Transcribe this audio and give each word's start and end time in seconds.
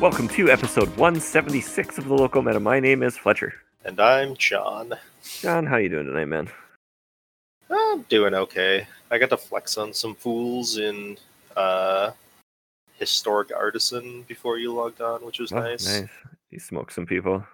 Welcome 0.00 0.28
to 0.28 0.50
episode 0.50 0.88
176 0.96 1.98
of 1.98 2.06
the 2.08 2.14
Local 2.14 2.40
Meta. 2.42 2.58
My 2.60 2.80
name 2.80 3.02
is 3.02 3.16
Fletcher. 3.18 3.54
And 3.84 4.00
I'm 4.00 4.34
John. 4.36 4.94
John, 5.40 5.66
how 5.66 5.76
you 5.76 5.88
doing 5.88 6.06
tonight, 6.06 6.24
man? 6.26 6.48
I'm 7.70 8.02
doing 8.02 8.34
okay. 8.34 8.86
I 9.10 9.18
got 9.18 9.30
to 9.30 9.36
flex 9.36 9.76
on 9.76 9.92
some 9.92 10.14
fools 10.14 10.78
in 10.78 11.18
uh, 11.56 12.12
Historic 12.98 13.52
Artisan 13.54 14.22
before 14.22 14.58
you 14.58 14.72
logged 14.72 15.00
on, 15.00 15.24
which 15.24 15.38
was 15.38 15.52
Oh, 15.52 15.60
nice. 15.60 15.86
nice. 15.86 16.08
You 16.50 16.58
smoke 16.58 16.90
some 16.90 17.06
people. 17.06 17.44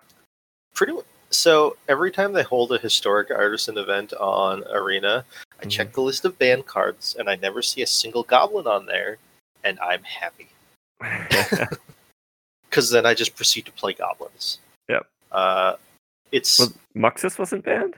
Pretty 0.75 0.93
mu- 0.93 1.03
so 1.31 1.77
every 1.89 2.11
time 2.13 2.33
they 2.33 2.43
hold 2.45 2.73
a 2.73 2.79
Historic 2.79 3.31
Artisan 3.31 3.77
event 3.79 4.13
on 4.15 4.63
Arena, 4.71 5.25
I 5.61 5.65
Mhm. 5.65 5.71
check 5.71 5.93
the 5.93 6.01
list 6.03 6.25
of 6.25 6.39
ban 6.39 6.63
cards 6.63 7.17
and 7.19 7.29
I 7.29 7.35
never 7.37 7.61
see 7.63 7.83
a 7.83 7.87
single 7.87 8.23
goblin 8.23 8.67
on 8.67 8.87
there, 8.87 9.19
and 9.65 9.79
I'm 9.81 10.05
happy. 10.05 10.49
Because 12.77 12.91
then 12.91 13.07
I 13.07 13.15
just 13.15 13.35
proceed 13.35 13.65
to 13.65 13.73
play 13.73 13.95
goblins. 13.95 14.59
Yep. 14.91 15.07
Uh, 15.33 15.77
it's 16.31 16.59
well, 16.59 16.73
Muxus 16.95 17.39
wasn't 17.39 17.65
banned? 17.65 17.95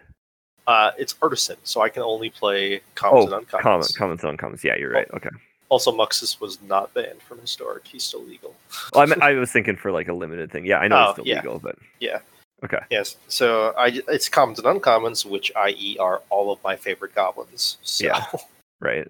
uh, 0.68 0.92
it's 0.96 1.16
artisan, 1.20 1.56
so 1.64 1.80
I 1.80 1.88
can 1.88 2.04
only 2.04 2.30
play 2.30 2.80
commons 2.94 3.32
Oh, 3.32 3.36
and 3.36 3.44
uncommons. 3.44 3.60
Comment, 3.62 3.94
comments 3.96 4.24
on 4.24 4.36
comments. 4.36 4.62
Yeah, 4.62 4.76
you're 4.76 4.92
right. 4.92 5.08
Okay. 5.12 5.30
Also, 5.68 5.90
Muxus 5.90 6.40
was 6.40 6.62
not 6.62 6.94
banned 6.94 7.20
from 7.22 7.40
historic; 7.40 7.88
he's 7.88 8.04
still 8.04 8.22
legal. 8.22 8.54
Well, 8.94 9.02
I, 9.02 9.06
mean, 9.06 9.20
I 9.20 9.32
was 9.32 9.50
thinking 9.50 9.74
for 9.74 9.90
like 9.90 10.06
a 10.06 10.12
limited 10.12 10.52
thing. 10.52 10.64
Yeah, 10.64 10.78
I 10.78 10.86
know 10.86 10.96
Oh, 10.98 11.02
it's 11.06 11.12
still 11.14 11.26
yeah. 11.26 11.36
legal, 11.38 11.58
but 11.58 11.76
yeah. 11.98 12.20
Okay. 12.64 12.78
Yes, 12.90 13.16
so 13.26 13.74
I 13.76 14.00
it's 14.06 14.28
commons 14.28 14.60
and 14.60 14.66
uncommons, 14.80 15.24
which 15.26 15.50
i.e. 15.56 15.96
are 15.98 16.22
all 16.30 16.52
of 16.52 16.62
my 16.62 16.76
favorite 16.76 17.16
goblins. 17.16 17.78
So 17.82 18.04
Yeah. 18.04 18.24
right. 18.80 19.08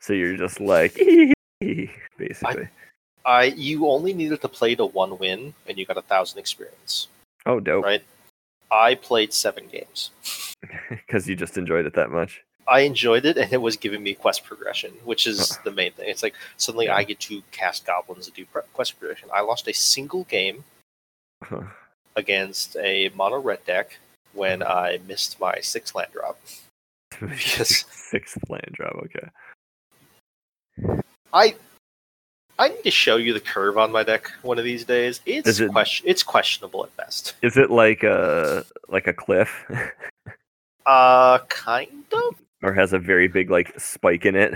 So 0.00 0.14
you're 0.14 0.36
just 0.38 0.60
like 0.60 0.94
basically. 1.60 2.64
I 2.64 2.68
you 3.56 3.88
only 3.88 4.12
needed 4.14 4.40
to 4.42 4.48
play 4.48 4.74
to 4.74 4.86
one 4.86 5.18
win, 5.18 5.54
and 5.66 5.78
you 5.78 5.86
got 5.86 5.96
a 5.96 6.02
thousand 6.02 6.38
experience. 6.38 7.08
oh, 7.46 7.60
dope. 7.60 7.84
Right. 7.84 8.02
I 8.70 8.94
played 8.96 9.32
seven 9.32 9.66
games. 9.68 10.10
Because 10.88 11.28
you 11.28 11.36
just 11.36 11.58
enjoyed 11.58 11.84
it 11.84 11.92
that 11.92 12.10
much. 12.10 12.42
I 12.66 12.80
enjoyed 12.80 13.26
it, 13.26 13.36
and 13.36 13.52
it 13.52 13.60
was 13.60 13.76
giving 13.76 14.02
me 14.02 14.14
quest 14.14 14.44
progression, 14.44 14.92
which 15.04 15.26
is 15.26 15.58
the 15.62 15.70
main 15.70 15.92
thing. 15.92 16.08
It's 16.08 16.22
like 16.22 16.34
suddenly. 16.56 16.88
I 16.88 17.04
get 17.04 17.20
to 17.20 17.42
cast 17.52 17.84
goblins 17.84 18.26
and 18.26 18.34
do 18.34 18.46
quest 18.72 18.98
progression. 18.98 19.28
I 19.34 19.42
lost 19.42 19.68
a 19.68 19.74
single 19.74 20.24
game 20.24 20.64
against 22.16 22.76
a 22.76 23.10
mono 23.14 23.38
red 23.40 23.64
deck 23.66 23.98
when 24.32 24.62
I 24.62 25.00
missed 25.06 25.38
my 25.38 25.60
sixth 25.60 25.94
land 25.94 26.12
drop. 26.12 26.38
Yes. 27.20 27.84
Sixth 27.90 28.38
land 28.48 28.70
drop. 28.72 28.96
Okay. 29.04 29.28
I 31.32 31.54
I 32.58 32.68
need 32.68 32.82
to 32.84 32.90
show 32.90 33.16
you 33.16 33.32
the 33.32 33.40
curve 33.40 33.76
on 33.78 33.90
my 33.90 34.02
deck 34.04 34.30
one 34.42 34.58
of 34.58 34.64
these 34.64 34.84
days. 34.84 35.20
It's 35.26 35.58
it- 35.60 35.70
question 35.70 36.06
it's 36.08 36.22
questionable 36.22 36.84
at 36.84 36.96
best. 36.96 37.34
Is 37.42 37.56
it 37.56 37.70
like 37.70 38.02
a 38.02 38.64
like 38.88 39.06
a 39.06 39.12
cliff, 39.12 39.64
Uh 40.86 41.38
kind 41.48 42.04
of. 42.12 42.36
or 42.62 42.72
has 42.74 42.92
a 42.92 42.98
very 42.98 43.26
big 43.28 43.50
like 43.50 43.78
spike 43.80 44.24
in 44.26 44.36
it? 44.36 44.54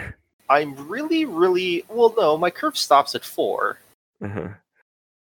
I'm 0.50 0.88
really, 0.88 1.24
really 1.24 1.84
well 1.88 2.14
no, 2.16 2.36
my 2.38 2.50
curve 2.50 2.76
stops 2.78 3.14
at 3.14 3.24
four, 3.24 3.78
Uh-huh. 4.22 4.48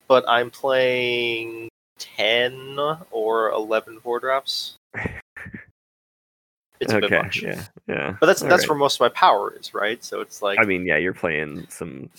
but 0.08 0.24
I'm 0.28 0.52
playing 0.52 1.70
ten 1.98 2.78
or 3.12 3.50
11 3.52 4.00
four 4.02 4.20
drops. 4.20 4.76
It's 6.82 6.92
a 6.92 6.96
bit 7.00 7.06
okay. 7.06 7.22
much. 7.22 7.42
Yeah. 7.42 7.64
Yeah. 7.88 8.18
But 8.20 8.26
that's 8.26 8.44
All 8.44 8.50
that's 8.50 8.64
right. 8.64 8.70
where 8.72 8.78
most 8.78 8.96
of 8.98 9.00
my 9.00 9.10
power 9.10 9.54
is, 9.58 9.74
right? 9.74 10.04
So 10.04 10.20
it's 10.20 10.42
like 10.42 10.60
I 10.60 10.66
mean, 10.66 10.86
yeah, 10.86 10.98
you're 10.98 11.14
playing 11.14 11.66
some 11.70 12.10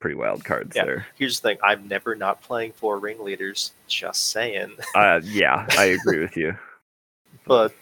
pretty 0.00 0.16
wild 0.16 0.44
cards 0.44 0.74
Yeah. 0.76 0.84
there. 0.84 1.06
here's 1.16 1.40
the 1.40 1.48
thing, 1.50 1.58
I'm 1.62 1.88
never 1.88 2.14
not 2.14 2.42
playing 2.42 2.72
four 2.72 2.98
ringleaders, 2.98 3.72
just 3.86 4.30
saying. 4.30 4.72
Uh, 4.94 5.20
yeah, 5.24 5.66
I 5.70 5.86
agree 5.86 6.20
with 6.20 6.36
you. 6.36 6.56
But 7.44 7.74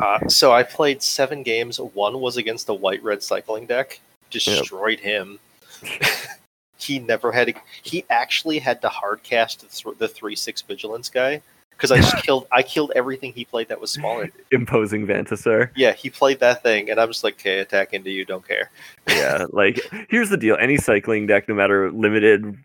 uh, 0.00 0.28
so 0.28 0.52
I 0.52 0.62
played 0.62 1.02
seven 1.02 1.42
games. 1.42 1.78
One 1.80 2.20
was 2.20 2.36
against 2.36 2.68
a 2.68 2.74
white 2.74 3.02
red 3.02 3.22
cycling 3.22 3.66
deck. 3.66 4.00
Destroyed 4.30 5.00
him. 5.00 5.38
he 6.78 6.98
never 6.98 7.32
had. 7.32 7.48
A, 7.50 7.54
he 7.82 8.04
actually 8.10 8.58
had 8.58 8.80
to 8.82 8.88
hard 8.88 9.22
cast 9.22 9.60
the, 9.60 9.68
th- 9.68 9.98
the 9.98 10.08
three 10.08 10.36
six 10.36 10.62
vigilance 10.62 11.08
guy 11.08 11.40
because 11.76 11.92
I 11.92 11.98
just 11.98 12.16
killed. 12.24 12.46
I 12.52 12.62
killed 12.62 12.92
everything 12.94 13.32
he 13.32 13.44
played 13.44 13.68
that 13.68 13.80
was 13.80 13.90
smaller. 13.90 14.30
Imposing 14.50 15.06
Vantasaur. 15.06 15.70
Yeah, 15.76 15.92
he 15.92 16.10
played 16.10 16.40
that 16.40 16.62
thing, 16.62 16.90
and 16.90 17.00
I'm 17.00 17.08
just 17.08 17.24
like, 17.24 17.34
okay, 17.34 17.60
attack 17.60 17.92
into 17.92 18.10
you. 18.10 18.24
Don't 18.24 18.46
care. 18.46 18.70
Yeah, 19.08 19.46
like 19.52 19.80
here's 20.10 20.30
the 20.30 20.36
deal: 20.36 20.56
any 20.60 20.76
cycling 20.76 21.26
deck, 21.26 21.48
no 21.48 21.54
matter 21.54 21.90
limited, 21.92 22.58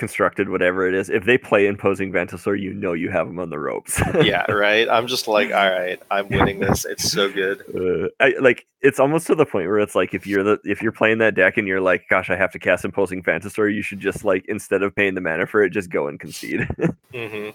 constructed, 0.00 0.48
whatever 0.48 0.88
it 0.88 0.94
is, 0.94 1.10
if 1.10 1.24
they 1.24 1.38
play 1.38 1.66
Imposing 1.66 2.10
Vantasaur, 2.10 2.58
you 2.58 2.72
know 2.72 2.94
you 2.94 3.10
have 3.10 3.26
them 3.26 3.38
on 3.38 3.50
the 3.50 3.58
ropes. 3.58 4.00
Yeah, 4.20 4.50
right. 4.50 4.88
I'm 4.88 5.06
just 5.06 5.28
like, 5.28 5.50
all 5.52 5.70
right, 5.70 6.00
I'm 6.10 6.28
winning 6.28 6.58
this. 6.60 6.84
It's 6.84 7.10
so 7.10 7.30
good. 7.30 7.62
Uh, 7.80 8.08
I, 8.18 8.34
like 8.40 8.66
it's 8.82 9.00
almost 9.00 9.26
to 9.28 9.34
the 9.34 9.46
point 9.46 9.66
where 9.68 9.78
it's 9.78 9.94
like 9.94 10.12
if 10.12 10.26
you're 10.26 10.42
the 10.42 10.58
if 10.64 10.82
you're 10.82 10.92
playing 10.92 11.18
that 11.18 11.34
deck 11.34 11.56
and 11.56 11.66
you're 11.66 11.80
like, 11.80 12.08
gosh, 12.08 12.28
I 12.28 12.36
have 12.36 12.52
to 12.52 12.58
cast 12.58 12.84
imposing 12.84 13.22
Vantasaur, 13.22 13.72
you 13.72 13.82
should 13.82 14.00
just 14.00 14.24
like 14.24 14.44
instead 14.48 14.82
of 14.82 14.94
paying 14.94 15.14
the 15.14 15.20
mana 15.20 15.46
for 15.46 15.62
it, 15.62 15.70
just 15.70 15.88
go 15.88 16.08
and 16.08 16.18
concede. 16.18 16.68
hmm 17.14 17.50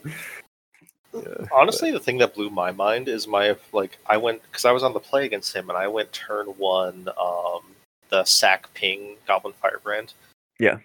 Yeah, 1.15 1.47
Honestly, 1.51 1.91
the 1.91 1.99
thing 1.99 2.17
that 2.19 2.33
blew 2.33 2.49
my 2.49 2.71
mind 2.71 3.07
is 3.07 3.27
my 3.27 3.55
like 3.71 3.97
I 4.07 4.17
went 4.17 4.41
because 4.43 4.65
I 4.65 4.71
was 4.71 4.83
on 4.83 4.93
the 4.93 4.99
play 4.99 5.25
against 5.25 5.55
him, 5.55 5.69
and 5.69 5.77
I 5.77 5.87
went 5.87 6.11
turn 6.11 6.47
one, 6.47 7.09
um, 7.19 7.61
the 8.09 8.23
sack 8.25 8.73
ping 8.73 9.15
goblin 9.27 9.53
firebrand. 9.61 10.13
Yeah. 10.59 10.77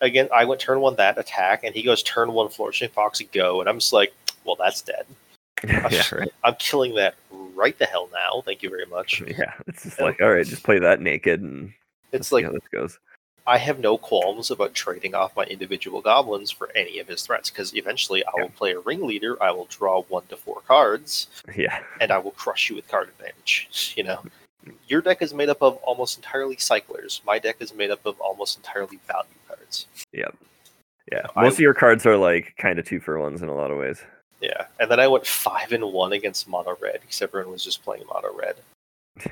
Again, 0.00 0.28
I 0.34 0.44
went 0.44 0.60
turn 0.60 0.80
one 0.80 0.96
that 0.96 1.18
attack, 1.18 1.64
and 1.64 1.74
he 1.74 1.82
goes 1.82 2.02
turn 2.02 2.32
one 2.32 2.48
flourishing 2.48 2.90
fox 2.90 3.22
go, 3.32 3.60
and 3.60 3.68
I'm 3.68 3.78
just 3.78 3.92
like, 3.92 4.12
well, 4.44 4.56
that's 4.56 4.82
dead. 4.82 5.06
yeah, 5.66 6.02
right. 6.12 6.32
I'm 6.42 6.56
killing 6.56 6.94
that 6.96 7.14
right 7.54 7.78
the 7.78 7.86
hell 7.86 8.10
now. 8.12 8.42
Thank 8.44 8.62
you 8.62 8.68
very 8.68 8.86
much. 8.86 9.22
Yeah, 9.26 9.52
it's 9.66 9.84
just 9.84 10.00
like 10.00 10.20
all 10.20 10.32
right, 10.32 10.46
just 10.46 10.62
play 10.62 10.78
that 10.78 11.00
naked 11.00 11.40
and 11.40 11.72
It's 12.12 12.32
like 12.32 12.44
how 12.44 12.52
this 12.52 12.68
goes. 12.70 12.98
I 13.46 13.58
have 13.58 13.78
no 13.78 13.98
qualms 13.98 14.50
about 14.50 14.72
trading 14.74 15.14
off 15.14 15.36
my 15.36 15.44
individual 15.44 16.00
goblins 16.00 16.50
for 16.50 16.70
any 16.74 16.98
of 16.98 17.08
his 17.08 17.22
threats 17.26 17.50
because 17.50 17.74
eventually 17.76 18.24
I 18.24 18.30
will 18.40 18.48
play 18.48 18.72
a 18.72 18.80
ringleader. 18.80 19.40
I 19.42 19.50
will 19.50 19.66
draw 19.66 20.02
one 20.04 20.24
to 20.30 20.36
four 20.36 20.62
cards. 20.66 21.26
Yeah, 21.54 21.78
and 22.00 22.10
I 22.10 22.18
will 22.18 22.30
crush 22.32 22.70
you 22.70 22.76
with 22.76 22.88
card 22.88 23.08
advantage. 23.08 23.92
You 23.96 24.04
know, 24.04 24.22
your 24.88 25.02
deck 25.02 25.20
is 25.20 25.34
made 25.34 25.50
up 25.50 25.62
of 25.62 25.76
almost 25.78 26.16
entirely 26.16 26.56
cyclers. 26.56 27.20
My 27.26 27.38
deck 27.38 27.56
is 27.60 27.74
made 27.74 27.90
up 27.90 28.06
of 28.06 28.18
almost 28.20 28.56
entirely 28.56 28.98
value 29.06 29.28
cards. 29.46 29.86
yeah. 30.12 30.28
I- 31.36 31.42
Most 31.42 31.54
of 31.54 31.60
your 31.60 31.74
cards 31.74 32.06
are 32.06 32.16
like 32.16 32.54
kind 32.56 32.78
of 32.78 32.86
two 32.86 32.98
for 32.98 33.20
ones 33.20 33.42
in 33.42 33.48
a 33.48 33.54
lot 33.54 33.70
of 33.70 33.76
ways. 33.78 34.00
Yeah, 34.40 34.66
and 34.80 34.90
then 34.90 35.00
I 35.00 35.06
went 35.06 35.26
five 35.26 35.72
and 35.72 35.84
one 35.92 36.12
against 36.12 36.48
mono 36.48 36.76
red 36.80 37.00
because 37.02 37.20
everyone 37.22 37.52
was 37.52 37.62
just 37.62 37.84
playing 37.84 38.04
mono 38.12 38.30
red. 38.34 38.56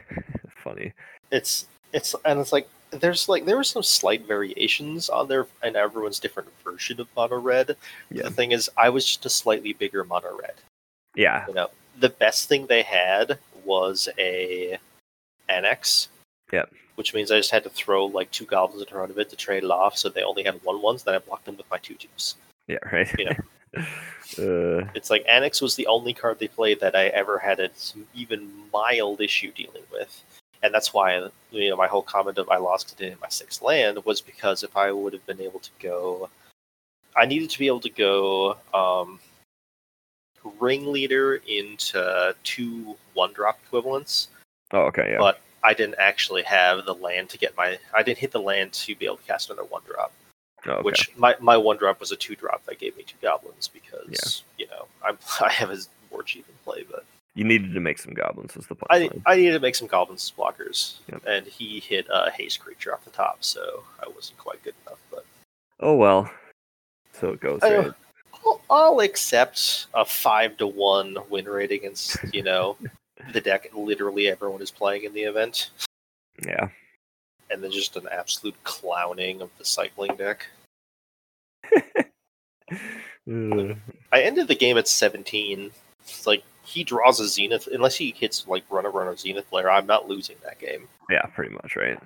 Funny. 0.62 0.92
It's 1.30 1.66
it's 1.92 2.14
and 2.24 2.38
it's 2.40 2.52
like 2.52 2.68
there's 2.92 3.28
like 3.28 3.44
there 3.44 3.56
were 3.56 3.64
some 3.64 3.82
slight 3.82 4.26
variations 4.26 5.08
on 5.08 5.28
there 5.28 5.46
and 5.62 5.76
everyone's 5.76 6.20
different 6.20 6.48
version 6.62 7.00
of 7.00 7.08
mono 7.16 7.38
red. 7.38 7.76
Yeah. 8.10 8.24
The 8.24 8.30
thing 8.30 8.52
is, 8.52 8.70
I 8.76 8.88
was 8.90 9.04
just 9.04 9.26
a 9.26 9.30
slightly 9.30 9.72
bigger 9.72 10.04
mono 10.04 10.38
red. 10.38 10.54
Yeah, 11.14 11.46
You 11.46 11.54
know, 11.54 11.68
the 12.00 12.08
best 12.08 12.48
thing 12.48 12.66
they 12.66 12.82
had 12.82 13.38
was 13.64 14.08
a 14.18 14.78
Anax. 15.48 16.08
Yeah. 16.52 16.64
Which 16.96 17.14
means 17.14 17.30
I 17.30 17.38
just 17.38 17.50
had 17.50 17.64
to 17.64 17.70
throw 17.70 18.06
like 18.06 18.30
two 18.30 18.44
goblins 18.44 18.82
in 18.82 18.88
front 18.88 19.10
of 19.10 19.18
it 19.18 19.30
to 19.30 19.36
trade 19.36 19.64
it 19.64 19.70
off, 19.70 19.96
so 19.96 20.08
they 20.08 20.22
only 20.22 20.42
had 20.42 20.62
one 20.62 20.80
ones. 20.82 21.02
Then 21.02 21.14
I 21.14 21.18
blocked 21.18 21.46
them 21.46 21.56
with 21.56 21.70
my 21.70 21.78
two 21.78 21.94
twos. 21.94 22.36
yeah, 22.68 22.78
right. 22.92 23.10
You 23.18 23.24
know. 23.26 23.36
uh, 24.38 24.88
It's 24.94 25.10
like 25.10 25.24
Anax 25.26 25.62
was 25.62 25.74
the 25.74 25.86
only 25.86 26.12
card 26.12 26.38
they 26.38 26.48
played 26.48 26.80
that 26.80 26.94
I 26.94 27.06
ever 27.08 27.38
had 27.38 27.60
an 27.60 27.70
even 28.14 28.50
mild 28.72 29.20
issue 29.20 29.50
dealing 29.52 29.82
with, 29.90 30.22
and 30.62 30.72
that's 30.72 30.94
why 30.94 31.28
you 31.50 31.70
know 31.70 31.76
my 31.76 31.86
whole 31.86 32.02
comment 32.02 32.38
of 32.38 32.48
I 32.48 32.56
lost 32.56 33.00
it 33.00 33.04
in 33.04 33.18
my 33.20 33.28
sixth 33.28 33.62
land 33.62 34.04
was 34.04 34.20
because 34.20 34.62
if 34.62 34.76
I 34.76 34.92
would 34.92 35.12
have 35.12 35.26
been 35.26 35.40
able 35.40 35.60
to 35.60 35.70
go, 35.80 36.30
I 37.16 37.26
needed 37.26 37.50
to 37.50 37.58
be 37.58 37.66
able 37.66 37.80
to 37.80 37.90
go 37.90 38.56
um, 38.72 39.18
ringleader 40.60 41.42
into 41.46 42.34
two 42.44 42.96
one 43.14 43.32
drop 43.32 43.58
equivalents. 43.66 44.28
oh, 44.72 44.82
okay, 44.82 45.12
yeah. 45.12 45.18
but 45.18 45.40
I 45.64 45.74
didn't 45.74 45.96
actually 45.98 46.42
have 46.42 46.84
the 46.84 46.94
land 46.94 47.28
to 47.30 47.38
get 47.38 47.56
my. 47.56 47.78
I 47.94 48.02
didn't 48.02 48.18
hit 48.18 48.32
the 48.32 48.40
land 48.40 48.72
to 48.72 48.94
be 48.94 49.06
able 49.06 49.16
to 49.16 49.24
cast 49.24 49.50
another 49.50 49.66
one 49.68 49.82
drop. 49.86 50.12
oh, 50.66 50.70
okay. 50.72 50.82
Which 50.82 51.10
my, 51.16 51.34
my 51.40 51.56
one 51.56 51.76
drop 51.76 52.00
was 52.00 52.12
a 52.12 52.16
two 52.16 52.36
drop 52.36 52.64
that 52.66 52.78
gave 52.78 52.96
me 52.96 53.04
two 53.04 53.16
goblins 53.20 53.68
because 53.68 54.44
you 54.58 54.66
know 54.68 54.86
I'm 55.04 55.18
I 55.40 55.50
have 55.50 55.70
a 55.70 55.78
war 56.10 56.22
chief 56.22 56.48
in 56.48 56.54
play, 56.64 56.84
but 56.88 57.04
you 57.34 57.44
needed 57.44 57.72
to 57.74 57.80
make 57.80 57.98
some 57.98 58.12
goblins. 58.14 58.56
as 58.56 58.66
the 58.66 58.74
point? 58.74 58.88
I 58.90 59.10
I 59.32 59.36
needed 59.36 59.52
to 59.52 59.60
make 59.60 59.74
some 59.74 59.88
goblins 59.88 60.24
as 60.24 60.30
blockers, 60.36 60.96
Yep. 61.10 61.22
and 61.26 61.46
he 61.46 61.80
hit 61.80 62.06
a 62.10 62.30
haste 62.30 62.60
creature 62.60 62.92
off 62.92 63.04
the 63.04 63.10
top, 63.10 63.38
so 63.44 63.84
I 64.02 64.08
wasn't 64.08 64.38
quite 64.38 64.62
good 64.62 64.74
enough. 64.86 64.98
But 65.10 65.24
Oh 65.80 65.96
well. 65.96 66.30
So 67.12 67.30
it 67.30 67.40
goes. 67.40 67.60
Right? 67.62 67.92
I'll, 68.44 68.60
I'll 68.70 69.00
accept 69.00 69.86
a 69.94 70.04
five 70.04 70.56
to 70.58 70.66
one 70.66 71.16
win 71.30 71.44
rate 71.46 71.70
against 71.72 72.16
you 72.34 72.42
know 72.42 72.76
the 73.32 73.40
deck 73.40 73.68
literally 73.74 74.28
everyone 74.28 74.60
is 74.62 74.70
playing 74.70 75.04
in 75.04 75.12
the 75.14 75.22
event, 75.22 75.70
Yeah. 76.44 76.68
and 77.50 77.62
then 77.62 77.70
just 77.70 77.96
an 77.96 78.08
absolute 78.10 78.56
clowning 78.64 79.40
of 79.42 79.50
the 79.58 79.64
cycling 79.64 80.16
deck. 80.16 80.46
I 83.28 84.22
ended 84.22 84.48
the 84.48 84.54
game 84.56 84.76
at 84.78 84.88
17. 84.88 85.70
It's 86.04 86.26
like 86.26 86.42
he 86.64 86.84
draws 86.84 87.20
a 87.20 87.26
zenith 87.28 87.68
unless 87.72 87.96
he 87.96 88.12
hits 88.16 88.46
like 88.46 88.64
runner 88.70 88.90
runner 88.90 89.16
zenith 89.16 89.46
flare. 89.46 89.70
I'm 89.70 89.86
not 89.86 90.08
losing 90.08 90.36
that 90.44 90.58
game. 90.58 90.88
yeah, 91.10 91.22
pretty 91.34 91.52
much, 91.54 91.76
right? 91.76 91.98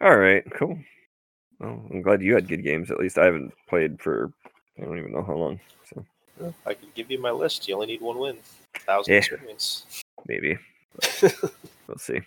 All 0.00 0.16
right, 0.16 0.44
cool. 0.54 0.78
Well, 1.58 1.82
I'm 1.90 2.00
glad 2.02 2.22
you 2.22 2.34
had 2.34 2.48
good 2.48 2.62
games. 2.64 2.90
At 2.90 2.98
least 2.98 3.18
I 3.18 3.24
haven't 3.26 3.52
played 3.68 4.00
for 4.00 4.32
I 4.80 4.84
don't 4.84 4.98
even 4.98 5.12
know 5.12 5.22
how 5.22 5.34
long. 5.34 5.60
So 5.92 6.54
I 6.64 6.72
can 6.74 6.88
give 6.94 7.10
you 7.10 7.20
my 7.20 7.30
list. 7.30 7.68
You 7.68 7.74
only 7.74 7.86
need 7.88 8.00
one 8.00 8.18
win. 8.18 8.38
Thousand 8.78 9.12
Yeah. 9.12 9.18
experience. 9.18 10.02
maybe 10.26 10.56
we'll 11.86 11.98
see. 11.98 12.20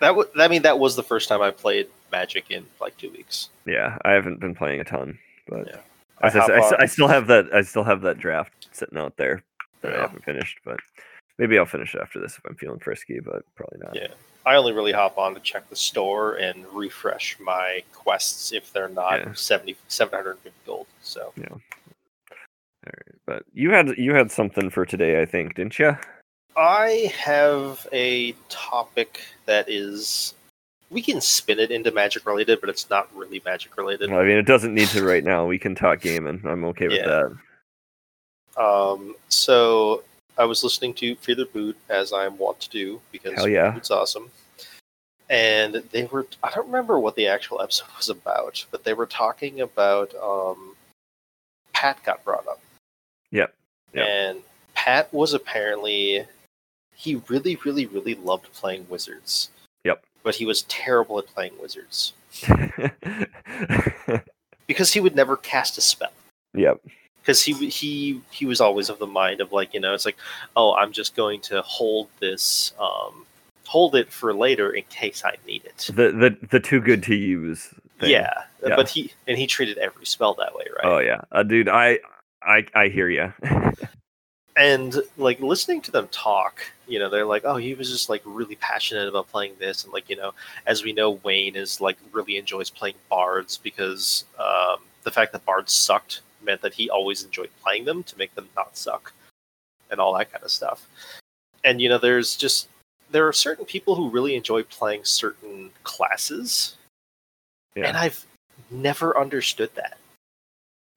That 0.00 0.16
was. 0.16 0.26
I 0.36 0.48
mean, 0.48 0.62
that 0.62 0.78
was 0.78 0.96
the 0.96 1.02
first 1.02 1.28
time 1.28 1.40
I 1.40 1.50
played 1.52 1.88
Magic 2.10 2.50
in 2.50 2.66
like 2.80 2.96
two 2.96 3.10
weeks. 3.10 3.48
Yeah, 3.66 3.96
I 4.04 4.10
haven't 4.12 4.40
been 4.40 4.54
playing 4.54 4.80
a 4.80 4.84
ton, 4.84 5.18
but 5.48 5.68
Yeah. 5.68 5.80
I, 6.22 6.28
I, 6.28 6.58
on- 6.60 6.82
I 6.82 6.86
still 6.86 7.08
have 7.08 7.26
that. 7.28 7.52
I 7.54 7.62
still 7.62 7.84
have 7.84 8.02
that 8.02 8.18
draft 8.18 8.68
sitting 8.72 8.98
out 8.98 9.16
there 9.16 9.42
that 9.82 9.94
I 9.94 10.00
haven't 10.02 10.24
finished. 10.24 10.58
But 10.64 10.80
maybe 11.38 11.58
I'll 11.58 11.66
finish 11.66 11.94
it 11.94 12.00
after 12.00 12.20
this 12.20 12.36
if 12.36 12.44
I'm 12.46 12.54
feeling 12.56 12.78
frisky. 12.80 13.20
But 13.20 13.42
probably 13.56 13.78
not. 13.82 13.94
Yeah. 13.94 14.08
I 14.46 14.54
only 14.56 14.72
really 14.72 14.92
hop 14.92 15.18
on 15.18 15.34
to 15.34 15.40
check 15.40 15.68
the 15.68 15.76
store 15.76 16.36
and 16.36 16.66
refresh 16.72 17.38
my 17.40 17.82
quests 17.92 18.52
if 18.52 18.72
they're 18.72 18.88
not 18.88 19.20
Yeah. 19.20 19.32
seventy 19.34 19.76
seven 19.88 20.14
hundred 20.14 20.36
750 20.38 20.50
gold. 20.66 20.86
So 21.02 21.32
yeah. 21.36 21.48
All 21.50 21.58
right. 22.86 23.16
But 23.26 23.42
you 23.52 23.70
had 23.70 23.96
you 23.98 24.14
had 24.14 24.30
something 24.30 24.70
for 24.70 24.86
today, 24.86 25.20
I 25.20 25.26
think, 25.26 25.54
didn't 25.54 25.78
you? 25.78 25.96
I 26.56 27.12
have 27.16 27.86
a 27.92 28.32
topic 28.48 29.20
that 29.46 29.68
is 29.68 30.34
we 30.90 31.00
can 31.02 31.20
spin 31.20 31.58
it 31.60 31.70
into 31.70 31.90
magic 31.92 32.26
related, 32.26 32.60
but 32.60 32.68
it's 32.68 32.90
not 32.90 33.08
really 33.16 33.40
magic 33.44 33.76
related. 33.76 34.10
I 34.10 34.22
mean, 34.24 34.36
it 34.36 34.46
doesn't 34.46 34.74
need 34.74 34.88
to 34.88 35.04
right 35.04 35.22
now. 35.24 35.46
We 35.46 35.58
can 35.58 35.74
talk 35.74 36.00
gaming. 36.00 36.42
I'm 36.44 36.64
okay 36.66 36.88
with 36.88 36.98
Yeah. 36.98 37.28
that. 38.56 38.62
Um, 38.62 39.14
so 39.28 40.02
I 40.36 40.44
was 40.44 40.64
listening 40.64 40.94
to 40.94 41.14
Fear 41.16 41.36
the 41.36 41.44
Boot 41.46 41.76
as 41.88 42.12
I'm 42.12 42.36
wont 42.38 42.60
to 42.60 42.70
do 42.70 43.00
because 43.12 43.34
Hell 43.34 43.48
yeah. 43.48 43.76
it's 43.76 43.90
awesome. 43.90 44.30
And 45.28 45.74
they 45.92 46.04
were 46.06 46.26
I 46.42 46.50
don't 46.50 46.66
remember 46.66 46.98
what 46.98 47.14
the 47.14 47.28
actual 47.28 47.60
episode 47.62 47.86
was 47.96 48.08
about, 48.08 48.64
but 48.70 48.82
they 48.82 48.92
were 48.92 49.06
talking 49.06 49.60
about 49.60 50.12
um, 50.16 50.74
Pat 51.72 52.02
got 52.04 52.24
brought 52.24 52.46
up. 52.48 52.60
Yep. 53.30 53.54
Yep. 53.94 54.06
And 54.06 54.42
Pat 54.74 55.12
was 55.14 55.34
apparently 55.34 56.26
he 56.94 57.14
really, 57.28 57.56
really, 57.64 57.86
really 57.86 58.14
loved 58.14 58.52
playing 58.52 58.86
wizards. 58.90 59.50
But 60.22 60.34
he 60.36 60.44
was 60.46 60.62
terrible 60.62 61.18
at 61.18 61.26
playing 61.26 61.52
wizards. 61.60 62.12
Because 64.66 64.92
he 64.92 65.00
would 65.00 65.16
never 65.16 65.36
cast 65.36 65.76
a 65.78 65.80
spell. 65.80 66.12
yep. 66.54 66.80
because 67.22 67.42
he 67.42 67.52
he 67.68 68.20
he 68.30 68.46
was 68.46 68.60
always 68.60 68.88
of 68.88 69.00
the 69.00 69.06
mind 69.06 69.40
of 69.40 69.50
like 69.52 69.74
you 69.74 69.80
know 69.80 69.94
it's 69.94 70.04
like 70.04 70.16
oh 70.56 70.74
i'm 70.74 70.92
just 70.92 71.16
going 71.16 71.40
to 71.40 71.60
hold 71.62 72.06
this 72.20 72.72
um 72.78 73.26
hold 73.66 73.94
it 73.96 74.12
for 74.12 74.32
later 74.32 74.70
in 74.70 74.84
case 74.88 75.22
i 75.24 75.34
need 75.46 75.64
it 75.64 75.90
The 75.94 76.12
the 76.12 76.46
the 76.50 76.60
too 76.60 76.80
good 76.80 77.02
to 77.04 77.14
use. 77.16 77.68
Thing. 77.98 78.10
yeah, 78.10 78.32
Yeah. 78.64 78.76
but 78.76 78.88
he 78.88 79.12
and 79.26 79.36
he 79.36 79.46
treated 79.48 79.76
every 79.78 80.06
spell 80.06 80.34
that 80.34 80.54
way 80.54 80.64
right 80.76 80.84
Oh 80.84 80.98
yeah, 81.00 81.20
uh, 81.32 81.42
dude. 81.42 81.68
I 81.68 81.98
I 82.42 82.64
I 82.74 82.88
hear 82.88 83.08
you. 83.10 83.32
and 84.56 84.96
like 85.16 85.40
listening 85.40 85.80
to 85.80 85.92
them 85.92 86.08
talk 86.10 86.60
you 86.88 86.98
know 86.98 87.08
they're 87.08 87.24
like 87.24 87.44
oh 87.44 87.56
he 87.56 87.74
was 87.74 87.90
just 87.90 88.08
like 88.08 88.20
really 88.24 88.56
passionate 88.56 89.08
about 89.08 89.30
playing 89.30 89.52
this 89.58 89.84
and 89.84 89.92
like 89.92 90.10
you 90.10 90.16
know 90.16 90.32
as 90.66 90.82
we 90.82 90.92
know 90.92 91.20
wayne 91.22 91.54
is 91.54 91.80
like 91.80 91.96
really 92.12 92.36
enjoys 92.36 92.68
playing 92.68 92.96
bards 93.08 93.56
because 93.58 94.24
um, 94.38 94.78
the 95.04 95.10
fact 95.10 95.32
that 95.32 95.44
bards 95.44 95.72
sucked 95.72 96.22
meant 96.42 96.60
that 96.62 96.74
he 96.74 96.90
always 96.90 97.24
enjoyed 97.24 97.50
playing 97.62 97.84
them 97.84 98.02
to 98.02 98.18
make 98.18 98.34
them 98.34 98.48
not 98.56 98.76
suck 98.76 99.12
and 99.90 100.00
all 100.00 100.14
that 100.14 100.32
kind 100.32 100.44
of 100.44 100.50
stuff. 100.50 100.88
And 101.64 101.80
you 101.80 101.88
know 101.88 101.98
there's 101.98 102.36
just 102.36 102.68
there 103.10 103.26
are 103.26 103.32
certain 103.32 103.64
people 103.64 103.94
who 103.94 104.08
really 104.10 104.34
enjoy 104.34 104.62
playing 104.64 105.04
certain 105.04 105.70
classes. 105.84 106.76
Yeah. 107.76 107.86
and 107.86 107.96
i've 107.96 108.26
never 108.72 109.16
understood 109.16 109.70
that 109.76 109.96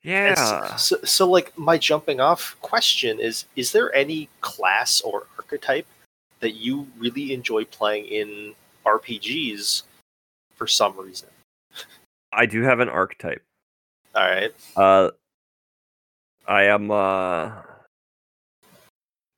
yeah. 0.03 0.75
So, 0.75 0.97
so, 1.03 1.29
like, 1.29 1.57
my 1.57 1.77
jumping 1.77 2.19
off 2.19 2.57
question 2.61 3.19
is: 3.19 3.45
Is 3.55 3.71
there 3.71 3.93
any 3.95 4.29
class 4.41 5.01
or 5.01 5.27
archetype 5.37 5.87
that 6.39 6.51
you 6.51 6.87
really 6.97 7.33
enjoy 7.33 7.65
playing 7.65 8.05
in 8.05 8.53
RPGs 8.85 9.83
for 10.55 10.67
some 10.67 10.97
reason? 10.97 11.29
I 12.33 12.45
do 12.45 12.61
have 12.63 12.79
an 12.79 12.89
archetype. 12.89 13.43
All 14.15 14.29
right. 14.29 14.53
Uh, 14.75 15.11
I 16.47 16.63
am. 16.63 16.91
Uh, 16.91 17.51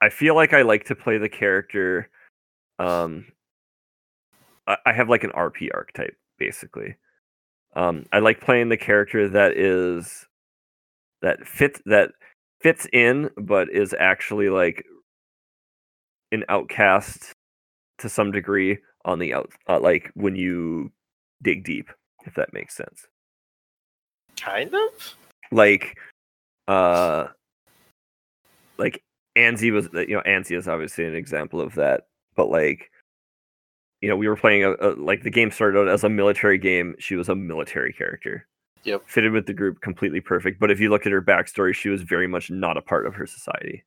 I 0.01 0.09
feel 0.09 0.35
like 0.35 0.53
I 0.53 0.63
like 0.63 0.85
to 0.85 0.95
play 0.95 1.17
the 1.17 1.29
character. 1.29 2.09
Um, 2.79 3.25
I, 4.67 4.77
I 4.85 4.93
have 4.93 5.09
like 5.09 5.23
an 5.23 5.31
RP 5.31 5.69
archetype 5.73 6.15
basically. 6.37 6.95
Um, 7.75 8.05
I 8.11 8.19
like 8.19 8.39
playing 8.41 8.69
the 8.69 8.77
character 8.77 9.27
that 9.29 9.57
is 9.57 10.25
that 11.25 11.45
fits 11.45 11.81
that 11.87 12.11
fits 12.61 12.87
in, 12.93 13.29
but 13.37 13.69
is 13.69 13.93
actually 13.99 14.49
like 14.49 14.85
an 16.31 16.45
outcast 16.49 17.33
to 17.99 18.09
some 18.09 18.31
degree 18.31 18.77
on 19.03 19.19
the 19.19 19.33
out. 19.33 19.51
Uh, 19.67 19.79
like 19.79 20.11
when 20.15 20.35
you 20.35 20.91
dig 21.43 21.63
deep, 21.65 21.89
if 22.25 22.33
that 22.35 22.53
makes 22.53 22.75
sense 22.75 23.07
Kind 24.39 24.73
of. 24.73 25.15
like 25.51 25.97
uh 26.67 27.27
like 28.77 29.01
Anzi 29.37 29.71
was 29.71 29.87
you 29.93 30.15
know 30.15 30.23
Anzi 30.25 30.57
is 30.57 30.67
obviously 30.67 31.05
an 31.05 31.15
example 31.15 31.61
of 31.61 31.75
that 31.75 32.07
but 32.35 32.49
like 32.49 32.91
you 34.01 34.09
know 34.09 34.17
we 34.17 34.27
were 34.27 34.35
playing 34.35 34.63
a, 34.65 34.73
a 34.81 34.89
like 34.97 35.23
the 35.23 35.29
game 35.29 35.51
started 35.51 35.79
out 35.79 35.87
as 35.87 36.03
a 36.03 36.09
military 36.09 36.57
game 36.57 36.95
she 36.99 37.15
was 37.15 37.29
a 37.29 37.35
military 37.35 37.93
character 37.93 38.47
Yep. 38.85 39.03
fitted 39.07 39.31
with 39.31 39.45
the 39.47 39.53
group 39.53 39.81
completely 39.81 40.21
perfect 40.21 40.59
but 40.59 40.71
if 40.71 40.79
you 40.79 40.89
look 40.89 41.05
at 41.05 41.11
her 41.11 41.21
backstory 41.21 41.73
she 41.73 41.89
was 41.89 42.01
very 42.03 42.27
much 42.27 42.49
not 42.51 42.77
a 42.77 42.81
part 42.81 43.05
of 43.07 43.13
her 43.15 43.25
society 43.25 43.83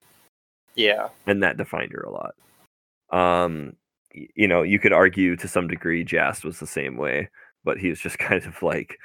Yeah. 0.75 1.09
and 1.27 1.43
that 1.43 1.57
defined 1.57 1.93
her 1.93 2.03
a 2.03 2.11
lot 2.11 2.35
um 3.11 3.75
you 4.35 4.49
know 4.49 4.63
you 4.63 4.79
could 4.79 4.93
argue 4.93 5.37
to 5.37 5.49
some 5.49 5.69
degree 5.69 6.05
Jast 6.05 6.45
was 6.45 6.59
the 6.59 6.67
same 6.67 6.97
way 6.97 7.29
but 7.65 7.79
he 7.79 7.89
was 7.89 8.01
just 8.01 8.19
kind 8.29 8.45
of 8.45 8.63
like 8.63 8.99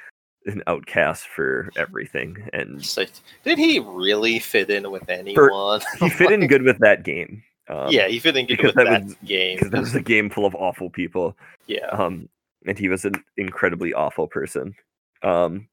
an 0.46 0.62
outcast 0.66 1.26
for 1.28 1.70
everything 1.76 2.36
and 2.52 2.84
So, 2.84 3.04
did 3.44 3.56
he 3.58 3.78
really 3.78 4.38
fit 4.38 4.68
in 4.68 4.90
with 4.90 5.08
anyone? 5.08 5.80
he 6.00 6.10
fit 6.10 6.32
in 6.32 6.46
good 6.48 6.62
with 6.62 6.78
that 6.80 7.02
game. 7.02 7.42
Um, 7.70 7.88
yeah, 7.90 8.08
he 8.08 8.18
fit 8.18 8.36
in 8.36 8.44
good 8.44 8.60
with 8.62 8.74
that 8.74 8.84
that, 8.84 9.04
was- 9.04 9.14
game. 9.24 9.56
because 9.56 9.70
that 9.70 9.80
was 9.80 9.94
a 9.94 10.02
game 10.02 10.28
full 10.28 10.44
of 10.44 10.54
awful 10.54 10.90
people. 10.90 11.34
yeah. 11.66 11.86
Um, 11.86 12.28
and 12.66 12.78
he 12.78 12.88
was 12.90 13.06
an 13.06 13.14
incredibly 13.38 13.94
awful 13.94 14.26
person. 14.26 14.74
Um, 15.22 15.66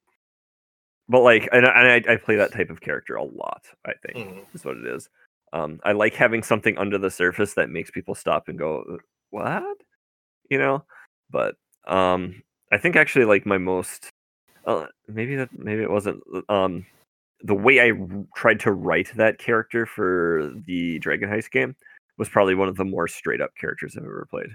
but 1.12 1.20
like, 1.22 1.48
and, 1.52 1.66
I- 1.66 1.80
and 1.80 2.06
I, 2.08 2.14
I 2.14 2.16
play 2.16 2.36
that 2.36 2.52
type 2.52 2.70
of 2.70 2.80
character 2.80 3.14
a 3.16 3.22
lot. 3.24 3.64
I 3.86 3.92
think 4.04 4.16
Mhm. 4.18 4.54
is 4.54 4.64
what 4.64 4.78
it 4.78 4.86
is. 4.86 5.08
Um, 5.52 5.80
I 5.84 5.92
like 5.92 6.14
having 6.14 6.42
something 6.42 6.78
under 6.78 6.98
the 6.98 7.10
surface 7.10 7.54
that 7.54 7.70
makes 7.70 7.90
people 7.92 8.14
stop 8.16 8.48
and 8.48 8.58
go, 8.58 8.82
"Uh, 8.82 8.98
"What?" 9.30 9.76
You 10.50 10.58
know. 10.58 10.84
But 11.30 11.56
um, 11.86 12.42
I 12.72 12.78
think 12.78 12.96
actually 12.96 13.26
like 13.26 13.46
my 13.46 13.58
most, 13.58 14.08
uh, 14.66 14.86
maybe 15.08 15.36
that 15.36 15.50
maybe 15.58 15.82
it 15.82 15.90
wasn't 15.90 16.22
um, 16.48 16.86
the 17.42 17.54
way 17.54 17.80
I 17.80 17.90
r- 17.92 18.24
tried 18.36 18.60
to 18.60 18.72
write 18.72 19.12
that 19.16 19.38
character 19.38 19.86
for 19.86 20.52
the 20.66 20.98
Dragon 21.00 21.28
Heist 21.30 21.50
game 21.52 21.76
was 22.18 22.28
probably 22.30 22.54
one 22.54 22.68
of 22.68 22.76
the 22.76 22.84
more 22.84 23.08
straight 23.08 23.40
up 23.42 23.54
characters 23.60 23.96
I've 23.96 24.04
ever 24.04 24.26
played. 24.30 24.50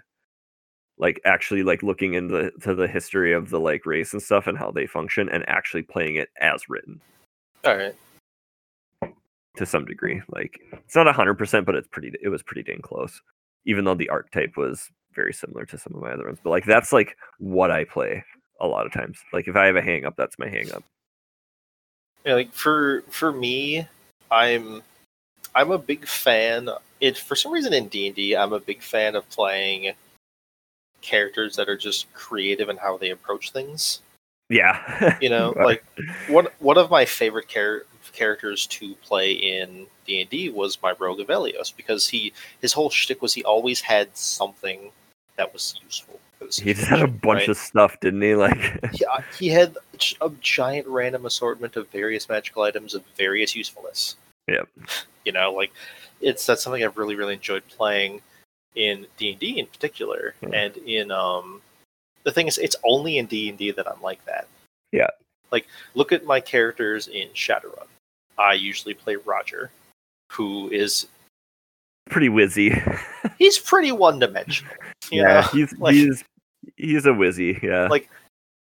Like 0.99 1.21
actually 1.25 1.63
like 1.63 1.83
looking 1.83 2.15
into 2.15 2.51
to 2.61 2.73
the 2.73 2.87
history 2.87 3.33
of 3.33 3.49
the 3.49 3.59
like 3.59 3.85
race 3.85 4.13
and 4.13 4.21
stuff 4.21 4.47
and 4.47 4.57
how 4.57 4.71
they 4.71 4.87
function 4.87 5.29
and 5.29 5.47
actually 5.47 5.83
playing 5.83 6.15
it 6.15 6.29
as 6.41 6.69
written 6.69 6.99
All 7.63 7.77
right. 7.77 7.95
to 9.57 9.65
some 9.65 9.85
degree. 9.85 10.21
Like 10.29 10.59
it's 10.71 10.95
not 10.95 11.13
hundred 11.13 11.35
percent, 11.35 11.65
but 11.65 11.75
it's 11.75 11.87
pretty. 11.87 12.11
It 12.21 12.29
was 12.29 12.41
pretty 12.41 12.63
dang 12.63 12.81
close. 12.81 13.21
Even 13.65 13.85
though 13.85 13.95
the 13.95 14.09
archetype 14.09 14.57
was 14.57 14.89
very 15.13 15.33
similar 15.33 15.65
to 15.65 15.77
some 15.77 15.93
of 15.93 16.01
my 16.01 16.11
other 16.11 16.25
ones, 16.25 16.39
but 16.43 16.49
like 16.49 16.65
that's 16.65 16.91
like 16.91 17.15
what 17.37 17.69
I 17.69 17.83
play 17.83 18.23
a 18.59 18.67
lot 18.67 18.85
of 18.85 18.93
times. 18.93 19.19
Like 19.33 19.47
if 19.47 19.55
I 19.55 19.65
have 19.65 19.75
a 19.75 19.81
hang 19.81 20.05
up, 20.05 20.15
that's 20.17 20.39
my 20.39 20.47
hang 20.47 20.71
up. 20.71 20.83
Yeah, 22.25 22.33
like 22.33 22.51
for 22.51 23.03
for 23.09 23.31
me, 23.31 23.87
I'm 24.31 24.81
I'm 25.53 25.71
a 25.71 25.77
big 25.77 26.07
fan. 26.07 26.69
It 26.99 27.17
for 27.17 27.35
some 27.35 27.51
reason 27.51 27.73
in 27.73 27.87
D 27.87 28.07
and 28.07 28.15
D, 28.15 28.35
I'm 28.35 28.53
a 28.53 28.59
big 28.59 28.81
fan 28.81 29.15
of 29.15 29.29
playing 29.29 29.93
characters 31.07 31.55
that 31.55 31.69
are 31.69 31.77
just 31.77 32.11
creative 32.13 32.67
in 32.69 32.77
how 32.77 32.97
they 32.97 33.11
approach 33.11 33.51
things. 33.51 34.01
Yeah, 34.49 35.17
You 35.21 35.29
know, 35.29 35.53
like 35.63 35.83
one 36.27 36.47
one 36.59 36.77
of 36.77 36.89
my 36.89 37.05
favorite 37.05 37.47
char- 37.47 37.85
characters 38.13 38.67
to 38.67 38.95
play 38.95 39.31
in 39.31 39.87
D 40.05 40.21
and 40.21 40.29
D 40.29 40.49
was 40.49 40.81
my 40.81 40.93
rogue 40.99 41.19
Avelios 41.19 41.75
because 41.75 42.07
he 42.07 42.33
his 42.61 42.73
whole 42.73 42.89
shtick 42.89 43.21
was 43.21 43.33
he 43.33 43.43
always 43.43 43.81
had 43.81 44.15
something 44.15 44.91
that 45.37 45.53
was 45.53 45.79
useful. 45.83 46.19
He 46.39 46.73
just 46.73 46.87
had 46.87 47.01
a 47.01 47.07
bunch 47.07 47.39
right? 47.39 47.49
of 47.49 47.57
stuff, 47.57 47.99
didn't 47.99 48.21
he? 48.21 48.35
Like, 48.35 48.93
he, 48.93 49.05
uh, 49.05 49.21
he 49.37 49.49
had 49.49 49.75
a 50.21 50.29
giant 50.39 50.87
random 50.87 51.25
assortment 51.25 51.75
of 51.75 51.89
various 51.89 52.29
magical 52.29 52.61
items 52.61 52.93
of 52.93 53.03
various 53.17 53.55
usefulness. 53.55 54.15
Yep. 54.47 54.69
You 55.25 55.31
know, 55.31 55.51
like 55.51 55.73
it's 56.21 56.45
that's 56.45 56.63
something 56.63 56.83
I've 56.83 56.97
really 56.97 57.15
really 57.15 57.33
enjoyed 57.33 57.67
playing 57.67 58.21
in 58.77 59.05
D 59.17 59.31
and 59.31 59.39
D 59.39 59.59
in 59.59 59.65
particular, 59.65 60.33
Hmm. 60.41 60.53
and 60.53 60.77
in 60.77 61.11
um 61.11 61.61
the 62.23 62.31
thing 62.31 62.47
is, 62.47 62.57
it's 62.57 62.75
only 62.83 63.17
in 63.17 63.25
D 63.25 63.49
and 63.49 63.57
D 63.57 63.71
that 63.71 63.89
I'm 63.89 64.01
like 64.01 64.23
that. 64.25 64.47
Yeah. 64.91 65.07
Like, 65.51 65.67
look 65.95 66.11
at 66.11 66.25
my 66.25 66.39
characters 66.41 67.07
in 67.07 67.29
Shadowrun. 67.29 67.87
I 68.37 68.53
usually 68.53 68.93
play 68.93 69.15
Roger, 69.15 69.71
who 70.33 70.69
is 70.69 71.07
pretty 72.09 72.27
whizzy. 72.29 72.71
he's 73.39 73.57
pretty 73.57 73.91
one 73.93 74.19
dimensional. 74.19 74.73
yeah, 75.11 75.47
he's 75.49 75.71
like- 75.79 75.95
he's 75.95 76.23
he's 76.75 77.05
a 77.05 77.09
whizzy. 77.11 77.61
Yeah, 77.61 77.87
Like, 77.87 78.09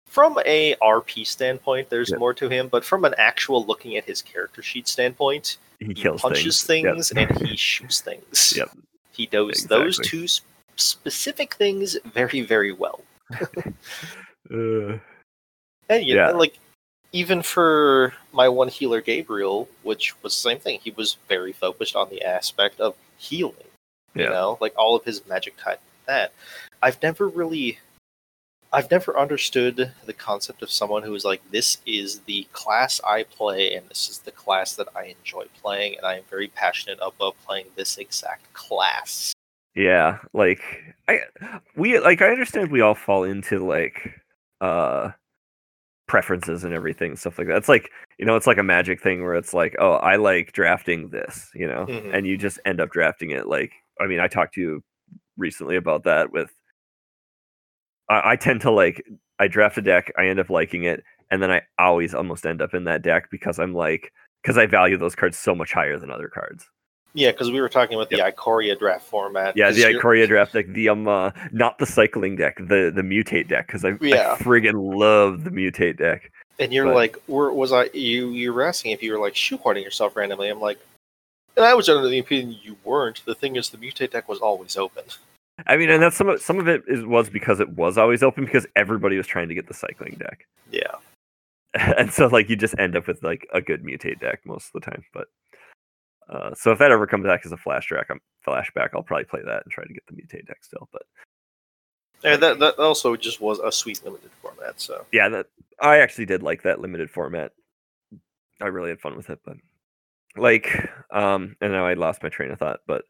from 0.07 0.37
a 0.45 0.75
RP 0.75 1.25
standpoint, 1.25 1.89
there's 1.89 2.11
Yep. 2.11 2.19
more 2.19 2.33
to 2.35 2.47
him, 2.49 2.67
but 2.67 2.85
from 2.85 3.03
an 3.03 3.15
actual 3.17 3.65
looking 3.65 3.97
at 3.97 4.05
his 4.05 4.21
character 4.21 4.61
sheet 4.61 4.87
standpoint, 4.87 5.57
he 5.79 5.87
he 5.87 6.03
punches 6.07 6.63
things. 6.63 7.09
things, 7.09 7.11
and 7.11 7.47
he 7.47 7.55
shoots 7.69 7.99
things. 8.01 8.53
Yep. 8.55 8.69
He 9.15 9.25
does 9.27 9.65
those 9.65 9.97
two 9.99 10.25
s- 10.25 10.41
specific 10.75 11.53
things 11.55 11.97
very, 12.13 12.41
very 12.41 12.71
well. 12.73 13.01
Uh, 14.51 14.99
And 15.89 16.05
you 16.05 16.15
Yeah. 16.15 16.27
know, 16.31 16.37
like 16.37 16.59
even 17.11 17.41
for 17.41 18.13
my 18.33 18.47
one 18.49 18.67
healer 18.67 19.01
Gabriel, 19.01 19.67
which 19.83 20.13
was 20.21 20.33
the 20.33 20.49
same 20.49 20.59
thing, 20.59 20.79
he 20.83 20.91
was 20.91 21.17
very 21.27 21.51
focused 21.53 21.95
on 21.95 22.09
the 22.09 22.21
aspect 22.23 22.79
of 22.79 22.95
healing. 23.17 23.55
Yeah. 24.13 24.23
You 24.25 24.29
know, 24.29 24.57
like 24.61 24.73
all 24.77 24.95
of 24.95 25.03
his 25.03 25.25
magic 25.27 25.55
tied 25.57 25.75
to 25.75 26.05
that. 26.07 26.31
I've 26.83 27.01
never 27.01 27.27
really 27.27 27.79
I've 28.73 28.91
never 28.91 29.17
understood 29.17 29.93
the 30.05 30.13
concept 30.13 30.61
of 30.61 30.69
someone 30.69 31.03
who 31.03 31.13
is 31.15 31.23
like, 31.23 31.41
this 31.51 31.77
is 31.85 32.19
the 32.21 32.45
class 32.51 32.99
I 33.07 33.23
play, 33.23 33.73
and 33.73 33.87
this 33.89 34.09
is 34.09 34.19
the 34.19 34.31
class 34.31 34.73
that 34.75 34.87
I 34.95 35.15
enjoy 35.17 35.45
playing, 35.61 35.95
and 35.97 36.05
I 36.05 36.15
am 36.17 36.23
very 36.29 36.47
passionate 36.49 36.99
about 37.01 37.35
playing 37.45 37.67
this 37.75 37.97
exact 37.97 38.51
class. 38.53 39.31
yeah, 39.75 40.19
like 40.33 40.61
I 41.07 41.19
we 41.75 41.99
like 41.99 42.21
I 42.21 42.29
understand 42.29 42.71
we 42.71 42.81
all 42.81 42.95
fall 42.95 43.23
into 43.23 43.59
like 43.65 44.13
uh 44.61 45.11
preferences 46.07 46.63
and 46.63 46.73
everything 46.73 47.15
stuff 47.15 47.37
like 47.37 47.47
that. 47.47 47.57
It's 47.57 47.69
like 47.69 47.89
you 48.19 48.25
know, 48.25 48.35
it's 48.35 48.47
like 48.47 48.57
a 48.57 48.63
magic 48.63 49.01
thing 49.01 49.23
where 49.23 49.35
it's 49.35 49.53
like, 49.53 49.75
oh, 49.79 49.93
I 49.93 50.15
like 50.17 50.53
drafting 50.53 51.09
this, 51.09 51.49
you 51.53 51.67
know, 51.67 51.85
Mhm. 51.89 52.13
and 52.15 52.25
you 52.27 52.37
just 52.37 52.59
end 52.65 52.79
up 52.79 52.89
drafting 52.91 53.31
it. 53.31 53.47
Like, 53.47 53.73
I 53.99 54.07
mean, 54.07 54.19
I 54.21 54.27
talked 54.27 54.53
to 54.55 54.61
you 54.61 54.83
recently 55.37 55.75
about 55.77 56.03
that 56.05 56.31
with. 56.31 56.51
I, 58.09 58.31
I 58.31 58.35
tend 58.35 58.61
to 58.61 58.71
like 58.71 59.05
I 59.39 59.47
draft 59.47 59.77
a 59.77 59.81
deck, 59.81 60.11
I 60.17 60.27
end 60.27 60.39
up 60.39 60.49
liking 60.49 60.83
it, 60.83 61.03
and 61.31 61.41
then 61.41 61.51
I 61.51 61.61
always 61.79 62.13
almost 62.13 62.45
end 62.45 62.61
up 62.61 62.73
in 62.73 62.85
that 62.85 63.01
deck 63.01 63.29
because 63.31 63.59
I'm 63.59 63.73
like 63.73 64.11
because 64.41 64.57
I 64.57 64.65
value 64.65 64.97
those 64.97 65.15
cards 65.15 65.37
so 65.37 65.55
much 65.55 65.73
higher 65.73 65.97
than 65.97 66.11
other 66.11 66.27
cards. 66.27 66.69
Yeah, 67.13 67.31
because 67.31 67.49
we 67.49 67.61
were 67.61 67.69
talking 67.69 67.95
about 67.95 68.09
the 68.09 68.17
Ikoria 68.17 68.77
draft 68.77 69.05
format. 69.05 69.55
Yeah, 69.55 69.71
the 69.71 69.79
you're- 69.79 69.93
Ikoria 69.95 70.27
draft 70.27 70.51
deck, 70.51 70.65
the 70.67 70.89
um, 70.89 71.07
uh, 71.07 71.31
not 71.53 71.77
the 71.77 71.85
cycling 71.85 72.35
deck, 72.35 72.57
the 72.57 72.91
the 72.93 73.01
mutate 73.01 73.47
deck, 73.47 73.67
because 73.67 73.85
I, 73.85 73.93
Yeah. 74.01 74.33
I 74.33 74.43
friggin' 74.43 74.73
love 74.99 75.45
the 75.45 75.49
mutate 75.49 75.97
deck. 75.97 76.31
And 76.59 76.73
you're 76.73 76.85
But- 76.85 76.95
like, 76.95 77.17
were, 77.27 77.53
was 77.53 77.71
I? 77.71 77.85
You 77.93 78.29
you 78.29 78.53
were 78.53 78.63
asking 78.63 78.91
if 78.91 79.01
you 79.01 79.13
were 79.13 79.19
like 79.19 79.33
shoehorning 79.33 79.83
yourself 79.83 80.15
randomly. 80.17 80.49
I'm 80.49 80.59
like, 80.59 80.77
and 81.55 81.65
I 81.65 81.73
was 81.73 81.87
under 81.87 82.07
the 82.07 82.19
opinion 82.19 82.57
you 82.61 82.75
weren't. 82.83 83.23
The 83.25 83.33
thing 83.35 83.55
is, 83.55 83.69
the 83.69 83.77
mutate 83.77 84.11
deck 84.11 84.27
was 84.27 84.39
always 84.39 84.75
open. 84.75 85.05
I 85.67 85.77
mean, 85.77 85.89
and 85.89 86.03
that's 86.03 86.17
some 86.17 86.29
of 86.29 86.41
some 86.41 86.59
of 86.59 86.67
it 86.67 86.83
is 86.87 87.05
was 87.05 87.29
because 87.29 87.59
it 87.59 87.69
was 87.69 87.97
always 87.97 88.23
open 88.23 88.45
because 88.45 88.67
everybody 88.75 89.17
was 89.17 89.27
trying 89.27 89.47
to 89.47 89.55
get 89.55 89.67
the 89.67 89.73
cycling 89.73 90.15
deck, 90.19 90.45
Yeah, 90.71 90.95
and 91.73 92.11
so 92.11 92.27
like 92.27 92.49
you 92.49 92.55
just 92.55 92.77
end 92.77 92.95
up 92.95 93.07
with 93.07 93.23
like 93.23 93.47
a 93.53 93.61
good 93.61 93.83
mutate 93.83 94.19
deck 94.19 94.41
most 94.45 94.67
of 94.67 94.81
the 94.81 94.91
time. 94.91 95.03
But 95.13 95.27
uh, 96.29 96.55
so 96.55 96.71
if 96.71 96.79
that 96.79 96.91
ever 96.91 97.07
comes 97.07 97.25
back 97.25 97.45
as 97.45 97.51
a 97.51 97.57
flash 97.57 97.87
track, 97.87 98.07
I'm 98.09 98.19
flashback, 98.45 98.89
I'll 98.93 99.03
probably 99.03 99.25
play 99.25 99.41
that 99.45 99.63
and 99.63 99.71
try 99.71 99.85
to 99.85 99.93
get 99.93 100.03
the 100.07 100.13
mutate 100.13 100.47
deck 100.47 100.59
still. 100.61 100.89
But 100.91 101.03
and 102.23 102.41
that 102.41 102.59
that 102.59 102.79
also 102.79 103.15
just 103.15 103.39
was 103.39 103.59
a 103.59 103.71
sweet 103.71 104.03
limited 104.03 104.31
format. 104.41 104.81
So 104.81 105.05
yeah, 105.11 105.29
that 105.29 105.47
I 105.79 105.99
actually 105.99 106.25
did 106.25 106.43
like 106.43 106.63
that 106.63 106.81
limited 106.81 107.09
format. 107.09 107.51
I 108.61 108.67
really 108.67 108.89
had 108.89 108.99
fun 108.99 109.15
with 109.15 109.29
it, 109.29 109.39
but 109.45 109.57
like, 110.37 110.89
um, 111.11 111.55
and 111.61 111.71
now 111.71 111.85
I 111.85 111.93
lost 111.93 112.23
my 112.23 112.29
train 112.29 112.51
of 112.51 112.59
thought, 112.59 112.79
but 112.87 113.03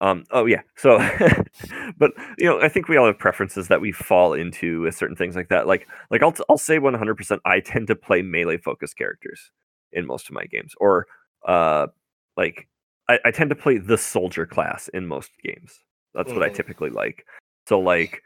um, 0.00 0.24
oh 0.30 0.46
yeah, 0.46 0.62
so, 0.76 0.98
but 1.98 2.12
you 2.38 2.46
know, 2.46 2.60
I 2.60 2.68
think 2.68 2.88
we 2.88 2.96
all 2.96 3.06
have 3.06 3.18
preferences 3.18 3.68
that 3.68 3.80
we 3.80 3.92
fall 3.92 4.32
into 4.34 4.82
with 4.82 4.96
certain 4.96 5.16
things 5.16 5.36
like 5.36 5.48
that. 5.50 5.66
Like, 5.66 5.88
like 6.10 6.22
I'll 6.22 6.34
I'll 6.48 6.58
say 6.58 6.78
one 6.78 6.94
hundred 6.94 7.16
percent, 7.16 7.42
I 7.44 7.60
tend 7.60 7.86
to 7.88 7.96
play 7.96 8.22
melee 8.22 8.56
focused 8.58 8.96
characters 8.96 9.50
in 9.92 10.06
most 10.06 10.28
of 10.28 10.34
my 10.34 10.44
games, 10.46 10.74
or 10.80 11.06
uh, 11.46 11.86
like 12.36 12.68
I, 13.08 13.18
I 13.26 13.30
tend 13.30 13.50
to 13.50 13.56
play 13.56 13.78
the 13.78 13.98
soldier 13.98 14.46
class 14.46 14.88
in 14.88 15.06
most 15.06 15.30
games. 15.42 15.80
That's 16.14 16.32
what 16.34 16.42
I 16.44 16.48
Mhm. 16.48 16.54
typically 16.54 16.90
like. 16.90 17.26
So 17.68 17.78
like, 17.80 18.22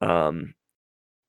um, 0.00 0.54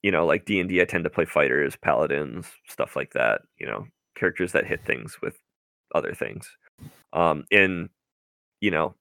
you 0.01 0.11
know, 0.11 0.25
like 0.25 0.45
D 0.45 0.59
and 0.59 0.69
D, 0.69 0.81
I 0.81 0.85
tend 0.85 1.03
to 1.05 1.09
play 1.09 1.25
fighters, 1.25 1.75
paladins, 1.77 2.47
stuff 2.67 2.95
like 2.95 3.11
that. 3.13 3.41
You 3.59 3.67
know, 3.67 3.87
characters 4.15 4.51
that 4.53 4.67
hit 4.67 4.85
things 4.85 5.17
with 5.21 5.37
other 5.95 6.13
things. 6.13 6.49
Um, 7.13 7.45
in 7.51 7.89
you 8.61 8.71
know, 8.71 8.95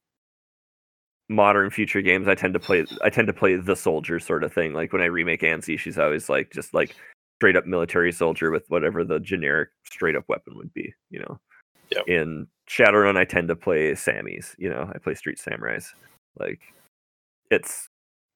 modern 1.28 1.70
future 1.70 2.02
games, 2.02 2.28
I 2.28 2.34
tend 2.34 2.54
to 2.54 2.60
play. 2.60 2.86
I 3.02 3.10
tend 3.10 3.26
to 3.26 3.32
play 3.32 3.56
the 3.56 3.76
soldier 3.76 4.18
sort 4.18 4.44
of 4.44 4.52
thing. 4.52 4.72
Like 4.72 4.92
when 4.92 5.02
I 5.02 5.06
remake 5.06 5.42
Ansi, 5.42 5.78
she's 5.78 5.98
always 5.98 6.28
like 6.28 6.50
just 6.52 6.74
like 6.74 6.96
straight 7.38 7.56
up 7.56 7.66
military 7.66 8.12
soldier 8.12 8.50
with 8.50 8.64
whatever 8.68 9.04
the 9.04 9.20
generic 9.20 9.70
straight 9.84 10.16
up 10.16 10.24
weapon 10.28 10.56
would 10.56 10.72
be. 10.74 10.92
You 11.10 11.20
know. 11.20 11.40
Yep. 11.90 12.08
In 12.08 12.46
Shadowrun, 12.68 13.16
I 13.16 13.24
tend 13.24 13.48
to 13.48 13.56
play 13.56 13.92
Sammys. 13.92 14.54
You 14.58 14.68
know, 14.68 14.90
I 14.94 14.98
play 14.98 15.14
Street 15.14 15.38
Samurais. 15.38 15.86
Like, 16.38 16.60
it's 17.50 17.88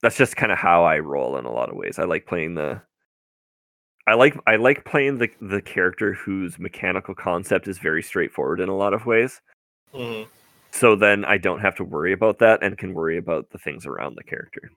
that's 0.03 0.17
just 0.17 0.37
kind 0.37 0.51
of 0.51 0.59
how 0.59 0.85
I 0.85 0.99
roll 0.99 1.37
in 1.37 1.45
a 1.45 1.53
lot 1.53 1.69
of 1.69 1.77
ways. 1.77 1.99
I 1.99 2.05
like 2.05 2.27
playing 2.27 2.55
the 2.55 2.81
I 4.07 4.15
like 4.15 4.37
I 4.47 4.57
like 4.57 4.85
playing 4.85 5.19
the 5.19 5.29
the 5.41 5.63
character 5.63 6.13
whose 6.13 6.59
mechanical 6.59 7.15
concept 7.15 7.69
is 7.69 7.79
very 7.79 8.03
straightforward 8.03 8.61
in 8.61 8.69
a 8.69 8.77
lot 8.77 8.95
of 8.95 9.07
ways. 9.07 9.41
Mhm. 9.95 10.27
So 10.73 10.97
then 10.97 11.25
I 11.25 11.39
don't 11.39 11.61
have 11.61 11.77
to 11.77 11.85
worry 11.85 12.13
about 12.13 12.39
that 12.39 12.63
and 12.63 12.79
can 12.79 12.95
worry 12.95 13.19
about 13.19 13.51
the 13.51 13.59
things 13.59 13.85
around 13.87 14.17
the 14.17 14.25
character. 14.25 14.71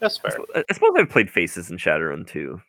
that's 0.00 0.18
fair. 0.18 0.36
I 0.56 0.64
suppose 0.72 0.90
I've 0.96 1.08
played 1.10 1.30
faces 1.30 1.70
in 1.70 1.76
Shadowrun 1.78 2.26
too. 2.26 2.60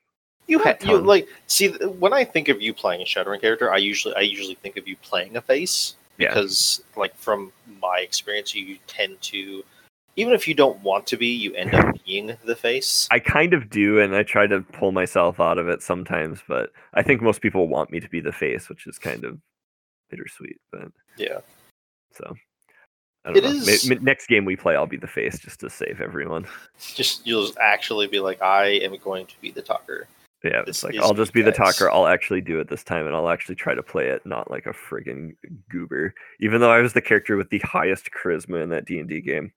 You 0.48 0.60
had 0.60 0.84
you 0.84 0.98
like 1.00 1.28
see 1.48 1.70
when 1.70 2.14
I 2.14 2.24
think 2.26 2.50
of 2.50 2.62
you 2.62 2.74
playing 2.74 3.02
a 3.02 3.06
Shadowrun 3.06 3.42
character, 3.42 3.72
I 3.72 3.78
usually 3.78 4.16
I 4.16 4.22
usually 4.22 4.56
think 4.56 4.78
of 4.78 4.88
you 4.88 4.96
playing 4.98 5.36
a 5.38 5.42
face 5.42 5.96
Yeah. 6.18 6.30
because 6.30 6.84
like 6.96 7.16
from 7.16 7.52
my 7.82 8.00
experience, 8.00 8.54
you 8.54 8.78
tend 8.88 9.20
to 9.24 9.64
even 10.16 10.34
if 10.34 10.48
you 10.48 10.54
don't 10.54 10.80
want 10.84 11.08
to 11.08 11.18
be, 11.18 11.28
you 11.28 11.56
end 11.56 11.74
up 11.74 11.96
being 12.06 12.38
the 12.46 12.56
face. 12.56 13.08
I 13.10 13.18
kind 13.18 13.54
of 13.56 13.72
do, 13.72 14.00
and 14.00 14.16
I 14.16 14.22
try 14.22 14.46
to 14.46 14.62
pull 14.62 14.92
myself 14.92 15.40
out 15.40 15.58
of 15.58 15.68
it 15.68 15.82
sometimes, 15.82 16.40
but 16.48 16.70
I 16.94 17.02
think 17.02 17.24
most 17.24 17.42
people 17.42 17.68
want 17.68 17.90
me 17.90 18.00
to 18.00 18.08
be 18.10 18.20
the 18.20 18.32
face, 18.32 18.70
which 18.70 18.86
is 18.86 19.00
kind 19.00 19.24
of 19.24 19.40
bittersweet. 20.12 20.58
But 20.72 20.90
Yeah. 21.18 21.40
So 22.14 22.36
It 23.26 23.44
know. 23.44 23.50
Is- 23.50 23.90
next 24.02 24.28
game 24.28 24.46
we 24.46 24.56
play, 24.56 24.76
I'll 24.76 24.86
be 24.88 24.98
the 24.98 25.08
face 25.08 25.40
just 25.40 25.60
to 25.62 25.70
save 25.70 26.02
everyone. 26.02 26.46
Just 26.96 27.26
you'll 27.26 27.50
actually 27.62 28.08
be 28.08 28.20
like, 28.20 28.42
I 28.42 28.66
am 28.66 28.96
going 28.98 29.26
to 29.28 29.40
be 29.42 29.52
the 29.52 29.62
talker. 29.62 30.08
Yeah, 30.44 30.62
This 30.66 30.78
it's 30.78 30.84
like 30.84 30.96
I'll 30.98 31.14
just 31.14 31.32
be 31.32 31.42
the 31.42 31.54
talker. 31.54 31.90
I'll 31.90 32.08
actually 32.08 32.42
do 32.42 32.60
it 32.60 32.68
this 32.70 32.84
time, 32.84 33.08
and 33.08 33.16
I'll 33.16 33.30
actually 33.30 33.56
try 33.56 33.74
to 33.74 33.82
play 33.82 34.08
it 34.08 34.26
not 34.26 34.52
like 34.52 34.66
a 34.66 34.74
friggin' 34.74 35.38
goober. 35.70 36.14
Even 36.42 36.60
though 36.60 36.70
I 36.70 36.82
was 36.82 36.92
the 36.92 37.02
character 37.02 37.38
with 37.38 37.50
the 37.50 37.60
highest 37.60 38.10
charisma 38.12 38.62
in 38.62 38.68
that 38.72 38.84
D 38.84 39.00
and 39.00 39.08
D 39.08 39.22
game, 39.22 39.54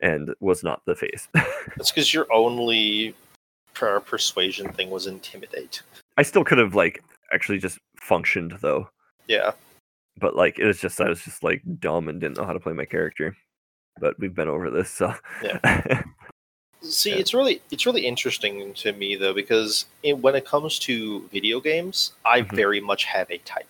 and 0.00 0.34
was 0.40 0.62
not 0.62 0.80
the 0.86 0.94
face. 0.94 1.28
It's 1.76 1.90
because 1.90 2.14
your 2.14 2.26
only 2.32 3.14
per- 3.74 4.00
persuasion 4.00 4.72
thing 4.72 4.88
was 4.88 5.06
intimidate. 5.06 5.82
I 6.16 6.22
still 6.22 6.42
could 6.42 6.56
have 6.58 6.74
like 6.74 7.04
actually 7.30 7.58
just 7.58 7.78
functioned 8.00 8.56
though, 8.62 8.88
Yeah. 9.26 9.52
But 10.18 10.36
like 10.36 10.58
it 10.58 10.66
was 10.66 10.80
just 10.80 11.00
I 11.00 11.08
was 11.08 11.22
just 11.22 11.42
like 11.42 11.62
dumb 11.78 12.08
and 12.08 12.20
didn't 12.20 12.36
know 12.36 12.44
how 12.44 12.52
to 12.52 12.60
play 12.60 12.72
my 12.72 12.84
character. 12.84 13.36
But 14.00 14.18
we've 14.18 14.34
been 14.34 14.48
over 14.48 14.70
this, 14.70 14.90
so 14.90 15.14
Yeah. 15.42 16.02
See, 16.80 17.10
Yeah. 17.10 17.16
it's 17.16 17.34
really 17.34 17.60
it's 17.72 17.86
really 17.86 18.06
interesting 18.06 18.72
to 18.74 18.92
me 18.92 19.16
though 19.16 19.34
because 19.34 19.86
in, 20.04 20.22
when 20.22 20.34
it 20.36 20.44
comes 20.46 20.78
to 20.80 21.26
video 21.32 21.60
games, 21.60 22.12
I 22.24 22.42
Mhm. 22.42 22.54
very 22.54 22.80
much 22.80 23.04
have 23.04 23.30
a 23.30 23.38
type. 23.38 23.66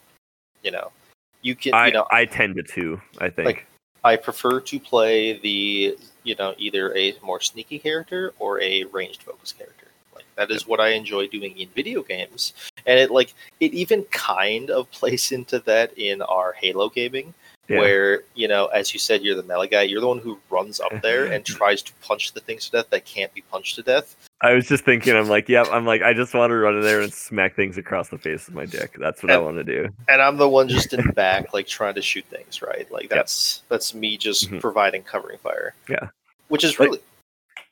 You 0.63 0.73
know, 0.73 0.93
you 1.41 1.55
can 1.55 1.73
I 1.75 1.87
you 1.87 1.93
know 1.95 2.07
I 2.11 2.27
tend 2.27 2.57
to 2.57 2.63
too. 2.63 3.01
I 3.19 3.31
think 3.31 3.47
Like, 3.47 3.67
I 4.05 4.17
prefer 4.17 4.61
to 4.61 4.81
play 4.81 5.39
the 5.39 5.97
you 6.25 6.35
know 6.35 6.55
either 6.59 6.95
a 6.97 7.15
more 7.23 7.41
sneaky 7.41 7.79
character 7.79 8.35
or 8.39 8.61
a 8.61 8.85
ranged 8.85 9.23
focus 9.23 9.53
character. 9.53 9.87
Like 10.15 10.27
that 10.35 10.51
is 10.51 10.67
what 10.67 10.81
I 10.81 10.89
enjoy 10.91 11.29
doing 11.29 11.57
in 11.59 11.69
video 11.71 12.03
games, 12.03 12.53
and 12.89 12.99
it 12.99 13.11
like 13.13 13.35
it 13.61 13.73
even 13.73 14.03
kind 14.05 14.71
of 14.71 14.91
plays 14.99 15.31
into 15.31 15.61
that 15.61 15.97
in 15.97 16.23
our 16.23 16.53
Halo 16.55 16.89
gaming 16.89 17.33
Yeah. 17.69 17.79
where 17.79 18.23
you 18.35 18.49
know, 18.49 18.67
as 18.67 18.93
you 18.93 18.99
said, 18.99 19.23
you're 19.23 19.37
the 19.37 19.43
melee 19.45 19.69
guy. 19.69 19.83
You're 19.83 20.01
the 20.01 20.09
one 20.09 20.19
who 20.19 20.39
runs 20.51 20.81
up 20.81 21.01
there 21.03 21.27
and 21.27 21.45
tries 21.45 21.83
to 21.83 21.93
punch 22.03 22.33
the 22.33 22.41
things 22.41 22.65
to 22.67 22.71
death 22.73 22.91
that 22.91 23.05
can't 23.05 23.33
be 23.35 23.43
punched 23.43 23.77
to 23.77 23.83
death. 23.83 24.17
I 24.41 24.53
was 24.55 24.69
just 24.69 24.85
thinking, 24.85 25.17
I'm 25.17 25.29
like, 25.29 25.49
yep, 25.49 25.67
I'm 25.73 25.85
like, 25.85 26.01
I 26.01 26.13
just 26.15 26.33
want 26.33 26.51
to 26.53 26.57
run 26.57 26.77
in 26.77 26.83
there 26.83 27.01
and 27.01 27.13
smack 27.13 27.57
things 27.57 27.77
across 27.77 28.09
the 28.09 28.19
face 28.19 28.47
with 28.47 28.55
my 28.55 28.67
dick. 28.67 28.97
That's 28.99 29.21
what 29.23 29.33
I 29.33 29.39
want 29.39 29.57
to 29.57 29.65
do. 29.65 29.89
and 30.09 30.23
I'm 30.23 30.37
the 30.37 30.49
one 30.49 30.69
just 30.69 30.93
in 30.95 31.05
the 31.05 31.13
back, 31.25 31.53
like 31.53 31.67
trying 31.67 31.95
to 31.95 32.03
shoot 32.03 32.25
things, 32.27 32.63
right? 32.63 32.91
Like 32.91 33.09
that's 33.11 33.63
that's 33.69 33.95
me 33.95 34.17
just 34.17 34.49
Mhm. 34.51 34.61
providing 34.61 35.03
covering 35.03 35.39
fire. 35.39 35.75
Yeah. 35.89 36.09
which 36.49 36.65
is 36.65 36.79
Like- 36.79 36.89
really 36.89 37.01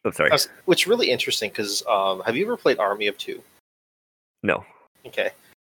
I'm 0.04 0.12
sorry. 0.12 0.30
Was- 0.30 0.48
which 0.66 0.82
is 0.82 0.86
really 0.86 1.10
interesting 1.10 1.50
because 1.50 1.82
um, 1.88 2.20
have 2.26 2.36
you 2.36 2.44
ever 2.44 2.56
played 2.56 2.78
Army 2.78 3.06
of 3.06 3.16
Two? 3.16 3.42
No, 4.42 4.64
Okay, 5.06 5.30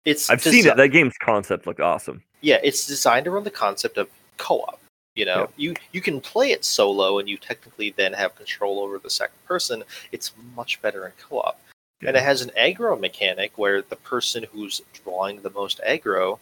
it's 0.05 0.29
I've 0.29 0.41
desi- 0.41 0.51
seen 0.51 0.67
it. 0.67 0.77
That 0.77 0.89
game's 0.89 1.17
concept 1.19 1.67
looked 1.67 1.79
awesome. 1.79 2.21
Yeah, 2.41 2.59
it's 2.63 2.88
designed 2.88 3.27
around 3.27 3.43
the 3.43 3.51
concept 3.51 3.98
of 3.98 4.09
co-op. 4.38 4.79
You 5.15 5.25
know, 5.25 5.50
you 5.57 5.74
you 5.91 6.01
can 6.01 6.21
play 6.21 6.51
it 6.51 6.63
solo, 6.63 7.19
and 7.19 7.27
you 7.27 7.38
technically 7.38 7.91
then 7.91 8.13
have 8.13 8.36
control 8.36 8.79
over 8.79 9.00
the 9.00 9.09
second 9.09 9.43
person. 9.45 9.83
It's 10.12 10.31
much 10.55 10.81
better 10.81 11.05
in 11.05 11.12
co-op, 11.19 11.59
and 12.05 12.15
it 12.15 12.24
has 12.24 12.41
an 12.41 12.51
aggro 12.57 12.98
mechanic 12.98 13.51
where 13.57 13.81
the 13.81 13.98
person 13.98 14.45
who's 14.51 14.81
drawing 15.03 15.41
the 15.41 15.50
most 15.50 15.81
aggro 15.86 16.39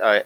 uh, 0.00 0.20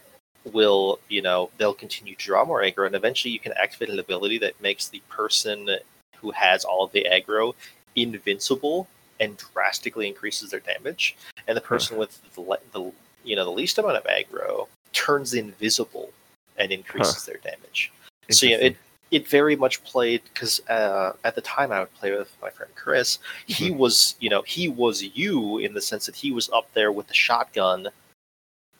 will, 0.53 0.99
you 1.09 1.23
know, 1.23 1.51
they'll 1.57 1.73
continue 1.73 2.15
to 2.15 2.25
draw 2.25 2.45
more 2.45 2.63
aggro, 2.63 2.87
and 2.87 2.95
eventually 2.95 3.33
you 3.33 3.39
can 3.39 3.53
activate 3.53 3.89
an 3.89 3.99
ability 3.99 4.39
that 4.39 4.61
makes 4.61 4.89
the 4.89 5.01
person 5.09 5.71
who 6.19 6.31
has 6.33 6.65
all 6.65 6.85
of 6.85 6.93
the 6.93 7.07
aggro 7.11 7.55
invincible 7.97 8.87
and 9.23 9.31
drastically 9.53 10.07
increases 10.13 10.51
their 10.51 10.61
damage, 10.73 11.17
and 11.47 11.57
the 11.57 11.61
person 11.73 11.97
with 11.97 12.13
the, 12.35 12.43
the 12.73 12.83
you 13.25 13.35
know 13.37 13.45
the 13.45 13.57
least 13.63 13.79
amount 13.79 13.97
of 13.97 14.05
aggro 14.05 14.67
turns 14.93 15.33
invisible 15.35 16.11
and 16.59 16.71
increases 16.73 17.25
their 17.25 17.39
damage. 17.51 17.93
So 18.31 18.47
yeah, 18.47 18.57
it 18.57 18.77
it 19.11 19.29
very 19.29 19.57
much 19.57 19.83
played 19.85 20.23
because 20.25 20.61
uh, 20.69 21.13
at 21.25 21.35
the 21.35 21.41
time 21.43 21.71
I 21.71 21.81
would 21.81 21.95
play 21.95 22.11
with 22.13 22.35
my 22.43 22.51
friend 22.51 22.73
Chris. 22.75 23.19
He 23.47 23.69
Mm-hmm. 23.69 23.79
was 23.79 24.17
you 24.21 24.31
know 24.31 24.43
he 24.43 24.69
was 24.69 25.03
you 25.03 25.59
in 25.59 25.75
the 25.75 25.81
sense 25.81 26.07
that 26.07 26.17
he 26.17 26.31
was 26.33 26.51
up 26.51 26.67
there 26.75 26.93
with 26.93 27.07
the 27.09 27.15
shotgun, 27.15 27.89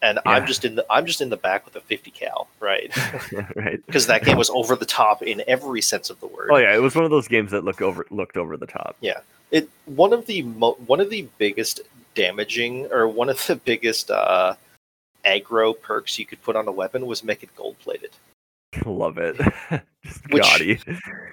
and 0.03 0.19
I'm 0.27 0.47
just 0.47 0.65
in 0.65 0.75
the 0.75 0.85
I'm 0.91 1.07
just 1.07 1.21
in 1.21 1.31
the 1.31 1.37
back 1.37 1.65
with 1.65 1.77
a 1.77 1.81
50 1.81 2.11
cal, 2.11 2.49
right? 2.61 2.91
right. 3.57 3.81
Because 3.87 4.07
that 4.09 4.25
game 4.25 4.37
was 4.37 4.51
over 4.51 4.77
the 4.77 4.85
top 4.85 5.23
in 5.23 5.43
every 5.47 5.81
sense 5.81 6.11
of 6.11 6.21
the 6.21 6.27
word. 6.27 6.51
Oh 6.53 6.57
yeah, 6.59 6.75
it 6.75 6.83
was 6.83 6.95
one 6.95 7.05
of 7.05 7.11
those 7.11 7.29
games 7.29 7.51
that 7.53 7.65
look 7.65 7.81
over 7.81 8.07
looked 8.11 8.37
over 8.37 8.57
the 8.57 8.67
top. 8.67 8.97
Yeah. 9.01 9.21
It 9.51 9.69
one 9.87 10.13
of 10.13 10.27
the 10.27 10.43
mo- 10.43 10.77
one 10.87 11.01
of 11.01 11.09
the 11.09 11.27
biggest 11.39 11.81
damaging 12.15 12.87
or 12.93 13.09
one 13.09 13.29
of 13.31 13.47
the 13.47 13.57
biggest 13.57 14.11
uh 14.11 14.55
aggro 15.25 15.81
perks 15.81 16.19
you 16.19 16.27
could 16.27 16.43
put 16.43 16.57
on 16.57 16.67
a 16.69 16.73
weapon 16.73 17.07
was 17.07 17.23
make 17.23 17.43
it 17.43 17.49
gold 17.57 17.79
plated 17.79 18.11
Love 18.85 19.19
it. 19.19 19.37
Just 20.03 20.31
Which- 20.33 20.43
gaudy. 20.43 20.81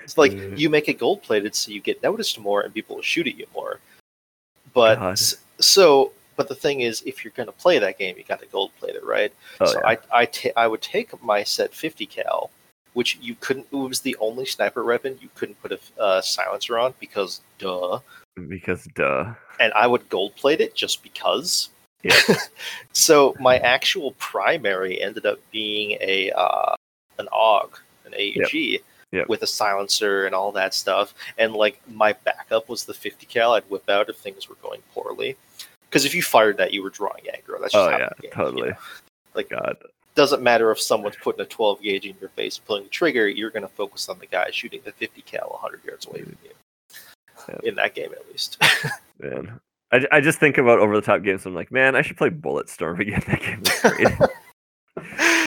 it's 0.03 0.17
like 0.17 0.31
you 0.59 0.69
make 0.69 0.87
it 0.87 0.99
gold 0.99 1.23
plated 1.23 1.55
so 1.55 1.71
you 1.71 1.81
get 1.81 2.03
noticed 2.03 2.39
more 2.39 2.61
and 2.61 2.73
people 2.73 2.97
will 2.97 3.03
shoot 3.03 3.25
at 3.27 3.35
you 3.35 3.47
more 3.55 3.79
but 4.73 4.99
God. 4.99 5.19
so 5.59 6.11
but 6.39 6.47
the 6.47 6.55
thing 6.55 6.79
is 6.79 7.03
if 7.05 7.23
you're 7.23 7.33
going 7.35 7.47
to 7.47 7.51
play 7.63 7.77
that 7.79 7.99
game 7.99 8.15
you 8.17 8.23
got 8.23 8.39
to 8.39 8.45
gold 8.47 8.71
plate 8.79 8.95
it 8.95 9.03
right 9.05 9.33
Oh, 9.59 9.65
so 9.65 9.79
yeah. 9.83 9.97
I 10.11 10.27
I 10.55 10.67
would 10.67 10.81
take 10.81 11.09
my 11.21 11.43
set 11.43 11.73
50 11.73 12.05
cal 12.05 12.49
which 12.93 13.17
you 13.21 13.35
couldn't 13.39 13.67
it 13.71 13.75
was 13.75 13.99
the 13.99 14.15
only 14.19 14.45
sniper 14.45 14.83
weapon 14.85 15.19
you 15.21 15.29
couldn't 15.35 15.61
put 15.61 15.71
a 15.73 15.79
uh, 16.01 16.21
silencer 16.21 16.77
on 16.79 16.93
because 16.99 17.41
duh 17.57 17.99
because 18.47 18.87
duh. 18.95 19.33
and 19.59 19.73
I 19.73 19.85
would 19.87 20.07
gold 20.09 20.35
plate 20.35 20.61
it 20.61 20.75
just 20.75 21.03
because. 21.03 21.69
Yeah. 22.03 22.15
so 22.93 23.35
my 23.39 23.57
actual 23.57 24.11
primary 24.13 25.01
ended 25.01 25.25
up 25.25 25.39
being 25.51 25.97
a 25.99 26.31
uh, 26.31 26.73
an 27.17 27.27
AUG, 27.33 27.71
an 28.05 28.13
AUG, 28.13 28.81
Yep. 29.11 29.27
with 29.27 29.41
a 29.41 29.47
silencer 29.47 30.27
and 30.27 30.35
all 30.35 30.51
that 30.51 30.73
stuff. 30.75 31.15
And 31.37 31.53
like 31.53 31.81
my 31.89 32.13
backup 32.13 32.69
was 32.69 32.85
the 32.85 32.93
50 32.93 33.25
cal. 33.25 33.53
I'd 33.53 33.63
whip 33.69 33.89
out 33.89 34.07
if 34.07 34.17
things 34.17 34.47
were 34.47 34.55
going 34.61 34.81
poorly. 34.93 35.35
Because 35.89 36.05
if 36.05 36.13
you 36.13 36.21
fired 36.21 36.57
that, 36.57 36.71
you 36.71 36.83
were 36.83 36.89
drawing 36.91 37.23
aggro. 37.23 37.59
That's 37.59 37.73
just 37.73 37.75
Oh 37.75 37.89
yeah, 37.89 37.97
game, 37.97 38.09
you 38.23 38.29
totally. 38.31 38.69
know? 38.69 38.75
Like 39.33 39.49
God. 39.49 39.77
doesn't 40.15 40.41
matter 40.43 40.71
if 40.71 40.79
someone's 40.79 41.15
putting 41.21 41.41
a 41.41 41.45
12 41.45 41.81
gauge 41.81 42.05
in 42.05 42.15
your 42.19 42.29
face 42.29 42.57
and 42.57 42.65
pulling 42.65 42.83
the 42.83 42.89
trigger. 42.89 43.27
You're 43.27 43.49
going 43.49 43.63
to 43.63 43.69
focus 43.69 44.09
on 44.09 44.19
the 44.19 44.25
guy 44.25 44.49
shooting 44.51 44.81
the 44.83 44.91
50 44.91 45.21
cal 45.21 45.49
100 45.49 45.83
yards 45.83 46.05
away 46.07 46.21
from 46.23 46.37
you. 46.43 46.51
Yep. 47.47 47.63
In 47.63 47.75
that 47.75 47.95
game, 47.95 48.11
at 48.11 48.27
least. 48.29 48.61
Man. 49.19 49.59
I, 49.91 50.05
I 50.11 50.21
just 50.21 50.39
think 50.39 50.57
about 50.59 50.79
over 50.79 50.95
the 50.95 51.01
top 51.01 51.23
games. 51.23 51.45
I'm 51.45 51.55
like, 51.55 51.71
man, 51.71 51.95
I 51.95 52.01
should 52.03 52.17
play 52.17 52.29
Bulletstorm 52.29 52.99
again. 53.01 53.23
That 53.27 53.41
game 53.41 53.61
was 53.61 53.79
great. 53.81 54.29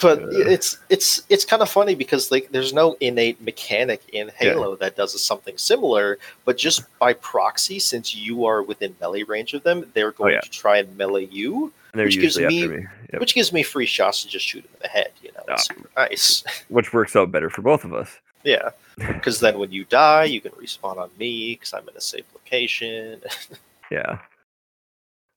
but 0.00 0.20
it's 0.30 0.78
it's 0.88 1.22
it's 1.28 1.44
kind 1.44 1.62
of 1.62 1.68
funny 1.70 1.94
because 1.94 2.30
like 2.30 2.50
there's 2.52 2.72
no 2.72 2.96
innate 3.00 3.40
mechanic 3.40 4.02
in 4.12 4.30
Halo 4.36 4.76
that 4.76 4.96
does 4.96 5.20
something 5.22 5.56
similar, 5.58 6.18
but 6.44 6.56
just 6.58 6.82
by 6.98 7.12
proxy, 7.14 7.78
since 7.78 8.14
you 8.14 8.44
are 8.44 8.62
within 8.62 8.94
melee 9.00 9.22
range 9.24 9.54
of 9.54 9.62
them, 9.62 9.90
they're 9.94 10.12
going 10.12 10.32
Oh, 10.32 10.34
yeah. 10.34 10.40
to 10.40 10.50
try 10.50 10.78
and 10.78 10.96
melee 10.96 11.26
you, 11.26 11.72
Which 11.94 12.18
gives 12.20 12.38
me- 12.38 12.66
me. 12.66 12.86
Yep. 13.12 13.20
which 13.20 13.34
gives 13.34 13.52
me 13.52 13.62
free 13.62 13.86
shots 13.86 14.22
to 14.22 14.28
just 14.28 14.46
shoot 14.46 14.62
them 14.62 14.70
in 14.74 14.80
the 14.82 14.88
head. 14.88 15.10
You 15.22 15.30
know, 15.32 15.44
Ah. 15.48 15.62
nice. 15.96 16.44
Which 16.68 16.92
works 16.92 17.16
out 17.16 17.30
better 17.32 17.50
for 17.50 17.62
both 17.62 17.84
of 17.84 17.92
us. 17.92 18.08
yeah, 18.44 18.70
because 18.96 19.40
then 19.40 19.58
when 19.58 19.70
you 19.72 19.84
die, 19.84 20.24
you 20.24 20.40
can 20.40 20.52
respawn 20.52 20.96
on 20.98 21.10
me 21.18 21.54
because 21.54 21.72
I'm 21.74 21.88
in 21.88 21.96
a 21.96 22.00
safe 22.00 22.24
location. 22.34 23.20
Yeah. 23.90 24.18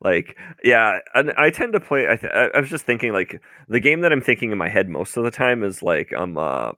Like, 0.02 0.38
yeah, 0.64 1.00
and 1.16 1.32
I 1.38 1.50
tend 1.50 1.74
to 1.74 1.80
play. 1.80 2.10
I, 2.10 2.18
th- 2.18 2.34
I 2.34 2.48
I 2.56 2.60
was 2.60 2.70
just 2.70 2.86
thinking, 2.86 3.14
like, 3.14 3.42
the 3.70 3.80
game 3.80 4.02
that 4.02 4.12
I'm 4.12 4.22
thinking 4.22 4.52
in 4.52 4.58
my 4.58 4.70
head 4.70 4.90
most 4.90 5.16
of 5.18 5.24
the 5.24 5.32
time 5.32 5.64
is 5.64 5.82
like, 5.82 6.12
um, 6.14 6.38
uh, 6.38 6.74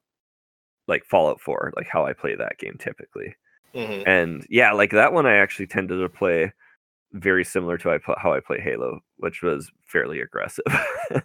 like 0.88 1.06
Fallout 1.06 1.41
4, 1.41 1.73
like 1.78 1.88
how 1.89 2.06
I 2.06 2.13
play 2.13 2.36
that 2.36 2.58
game 2.60 2.78
typically. 2.80 3.36
Mhm. 3.75 4.04
And 4.08 4.45
yeah, 4.49 4.71
like 4.73 4.91
that 4.91 5.13
one, 5.13 5.25
I 5.28 5.38
actually 5.38 5.67
tended 5.67 5.99
to 6.01 6.10
play 6.10 6.54
very 7.13 7.43
similar 7.45 7.78
to 7.80 7.91
I 7.91 7.99
how 8.17 8.34
I 8.34 8.39
play 8.41 8.60
Halo, 8.62 8.99
which 9.17 9.41
was 9.43 9.71
fairly 9.86 10.21
aggressive. 10.21 10.65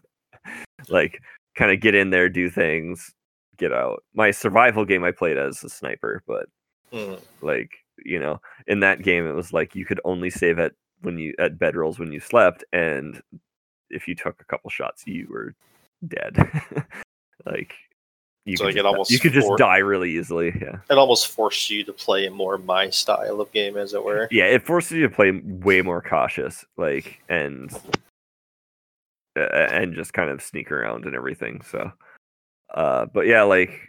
like, 0.88 1.20
kind 1.56 1.72
of 1.72 1.80
get 1.80 1.94
in 1.94 2.10
there, 2.10 2.28
do 2.28 2.48
things, 2.50 3.12
get 3.58 3.72
out. 3.72 4.02
My 4.14 4.30
survival 4.30 4.84
game, 4.84 5.04
I 5.04 5.10
played 5.12 5.38
as 5.38 5.62
a 5.64 5.68
sniper, 5.70 6.22
but 6.26 6.46
Mhm. 6.92 7.20
like 7.42 7.70
you 8.04 8.18
know 8.18 8.40
in 8.66 8.80
that 8.80 9.02
game 9.02 9.26
it 9.26 9.34
was 9.34 9.52
like 9.52 9.74
you 9.76 9.84
could 9.86 10.00
only 10.04 10.30
save 10.30 10.58
at 10.58 10.72
when 11.02 11.18
you 11.18 11.34
at 11.38 11.58
bedrolls 11.58 11.98
when 11.98 12.12
you 12.12 12.20
slept 12.20 12.64
and 12.72 13.22
if 13.90 14.06
you 14.06 14.14
took 14.14 14.40
a 14.40 14.44
couple 14.44 14.70
shots 14.70 15.04
you 15.06 15.26
were 15.30 15.54
dead. 16.08 16.36
Like 17.46 17.72
you 18.44 18.56
So, 18.58 18.64
could 18.64 18.66
like, 18.66 18.74
just, 18.76 18.86
almost 18.86 19.10
you 19.10 19.18
could 19.18 19.32
just 19.32 19.46
for- 19.48 19.56
die 19.56 19.78
really 19.78 20.10
easily 20.18 20.48
yeah. 20.60 20.76
It 20.90 20.98
almost 20.98 21.28
forced 21.28 21.70
you 21.70 21.84
to 21.84 21.92
play 21.92 22.28
more 22.28 22.58
my 22.58 22.90
style 22.90 23.40
of 23.40 23.50
game, 23.52 23.76
as 23.78 23.94
it 23.94 24.04
were. 24.04 24.28
yeah 24.30 24.44
it 24.44 24.62
forces 24.66 24.92
you 24.92 25.02
to 25.08 25.14
play 25.14 25.40
way 25.44 25.80
more 25.82 26.02
cautious 26.02 26.64
like 26.76 27.22
and 27.30 27.72
uh, 29.38 29.42
and 29.42 29.94
just 29.94 30.12
kind 30.12 30.30
of 30.30 30.42
sneak 30.42 30.70
around 30.70 31.04
and 31.06 31.14
everything 31.14 31.62
so 31.62 31.90
uh 32.74 33.06
but 33.06 33.26
yeah 33.26 33.42
like 33.42 33.88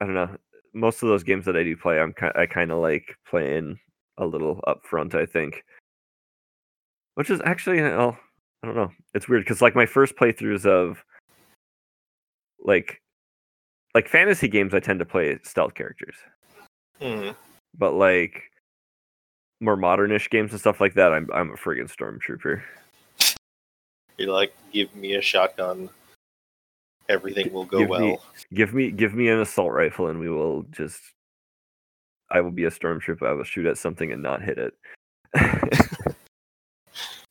i 0.00 0.06
don't 0.06 0.14
know. 0.14 0.36
Most 0.72 1.02
of 1.02 1.08
those 1.08 1.22
games 1.22 1.44
that 1.44 1.56
i 1.56 1.62
do 1.62 1.76
play 1.76 2.00
i'm 2.00 2.12
ki- 2.14 2.34
i 2.34 2.46
kind 2.46 2.70
of 2.72 2.78
like 2.78 3.16
playing 3.28 3.78
a 4.18 4.24
little 4.26 4.60
up 4.66 4.84
front 4.86 5.14
i 5.14 5.26
think 5.26 5.64
which 7.14 7.30
is 7.30 7.40
actually 7.44 7.80
well 7.80 8.16
i 8.62 8.66
don't 8.66 8.76
know 8.76 8.90
it's 9.14 9.28
weird 9.28 9.42
because 9.44 9.62
like 9.62 9.74
my 9.74 9.86
first 9.86 10.16
playthroughs 10.16 10.66
of 10.66 11.04
like 12.60 13.00
like 13.94 14.08
fantasy 14.08 14.48
games 14.48 14.74
i 14.74 14.80
tend 14.80 14.98
to 14.98 15.04
play 15.04 15.38
stealth 15.42 15.74
characters 15.74 16.16
Mhm. 17.00 17.34
but 17.76 17.92
like 17.94 18.42
more 19.60 19.76
modernish 19.76 20.28
games 20.30 20.50
and 20.52 20.60
stuff 20.60 20.80
like 20.80 20.94
that, 20.94 21.12
I'm 21.12 21.28
I'm 21.32 21.50
a 21.50 21.56
friggin' 21.56 21.90
stormtrooper. 21.90 22.60
You're 24.18 24.32
like, 24.32 24.52
give 24.72 24.94
me 24.94 25.14
a 25.14 25.22
shotgun, 25.22 25.88
everything 27.08 27.52
will 27.52 27.64
go 27.64 27.78
Give 27.78 27.88
well. 27.88 28.00
me- 28.00 28.18
Give 28.52 28.74
me 28.74 28.90
give 28.90 29.14
me 29.14 29.28
an 29.28 29.40
assault 29.40 29.72
rifle 29.72 30.08
and 30.08 30.20
we 30.20 30.28
will 30.28 30.64
just 30.70 31.00
I 32.30 32.40
will 32.42 32.50
be 32.50 32.64
a 32.64 32.70
stormtrooper. 32.70 33.26
I 33.26 33.32
will 33.32 33.44
shoot 33.44 33.66
at 33.66 33.78
something 33.78 34.12
and 34.12 34.22
not 34.22 34.42
hit 34.42 34.58
it. 34.58 34.74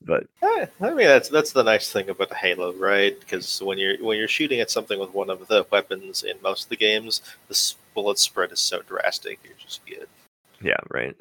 but 0.04 0.24
Eh, 0.42 0.66
I 0.80 0.90
mean, 0.90 1.06
that's 1.06 1.28
that's 1.28 1.52
the 1.52 1.62
nice 1.62 1.92
thing 1.92 2.08
about 2.10 2.28
the 2.28 2.34
Halo, 2.34 2.72
right? 2.74 3.18
Because 3.18 3.62
when 3.62 3.78
you're 3.78 3.96
when 4.04 4.18
you're 4.18 4.28
shooting 4.28 4.60
at 4.60 4.70
something 4.70 4.98
with 4.98 5.14
one 5.14 5.30
of 5.30 5.46
the 5.48 5.66
weapons 5.70 6.22
in 6.22 6.36
most 6.42 6.64
of 6.64 6.68
the 6.68 6.76
games, 6.76 7.22
the 7.48 7.74
bullet 7.94 8.18
spread 8.18 8.52
is 8.52 8.60
so 8.60 8.82
drastic. 8.82 9.38
You're 9.44 9.54
just 9.58 9.84
good, 9.86 10.08
yeah, 10.62 10.76
right. 10.90 11.16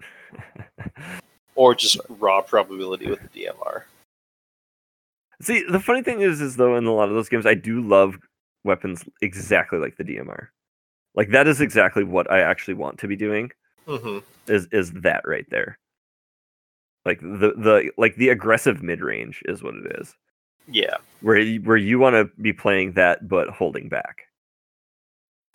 or 1.56 1.76
just 1.76 2.00
raw 2.10 2.42
probability 2.42 3.08
with 3.10 3.20
the 3.22 3.46
DMR. 3.46 3.84
See, 5.42 5.64
the 5.70 5.80
funny 5.80 6.04
thing 6.04 6.22
is 6.22 6.42
is 6.42 6.56
though 6.56 6.76
in 6.76 6.86
a 6.86 6.94
lot 6.94 7.10
of 7.10 7.16
those 7.16 7.30
games 7.30 7.46
I 7.46 7.54
do 7.54 7.82
love 7.82 8.18
weapons 8.64 9.04
exactly 9.22 9.80
like 9.80 9.98
the 9.98 10.04
DMR. 10.04 10.48
Like 11.16 11.30
that 11.30 11.48
is 11.48 11.62
exactly 11.62 12.04
what 12.04 12.32
I 12.32 12.42
actually 12.42 12.74
want 12.76 13.00
to 13.00 13.08
be 13.08 13.16
doing. 13.16 13.52
hmm 13.88 14.20
is 14.48 14.68
is 14.72 14.92
that 15.04 15.22
right 15.26 15.46
there. 15.50 15.78
Like 17.06 17.20
the 17.22 17.54
the 17.58 17.92
like 17.98 18.16
the 18.16 18.30
aggressive 18.30 18.82
mid 18.82 19.02
range 19.02 19.42
is 19.46 19.62
what 19.62 19.76
it 19.76 20.00
is. 20.00 20.16
Yeah, 20.68 20.96
where 21.22 21.38
you, 21.38 21.60
where 21.62 21.76
you 21.78 22.00
want 22.00 22.14
to 22.16 22.30
be 22.42 22.54
playing 22.54 22.94
that 22.94 23.28
but 23.28 23.50
holding 23.50 23.90
back. 23.90 24.28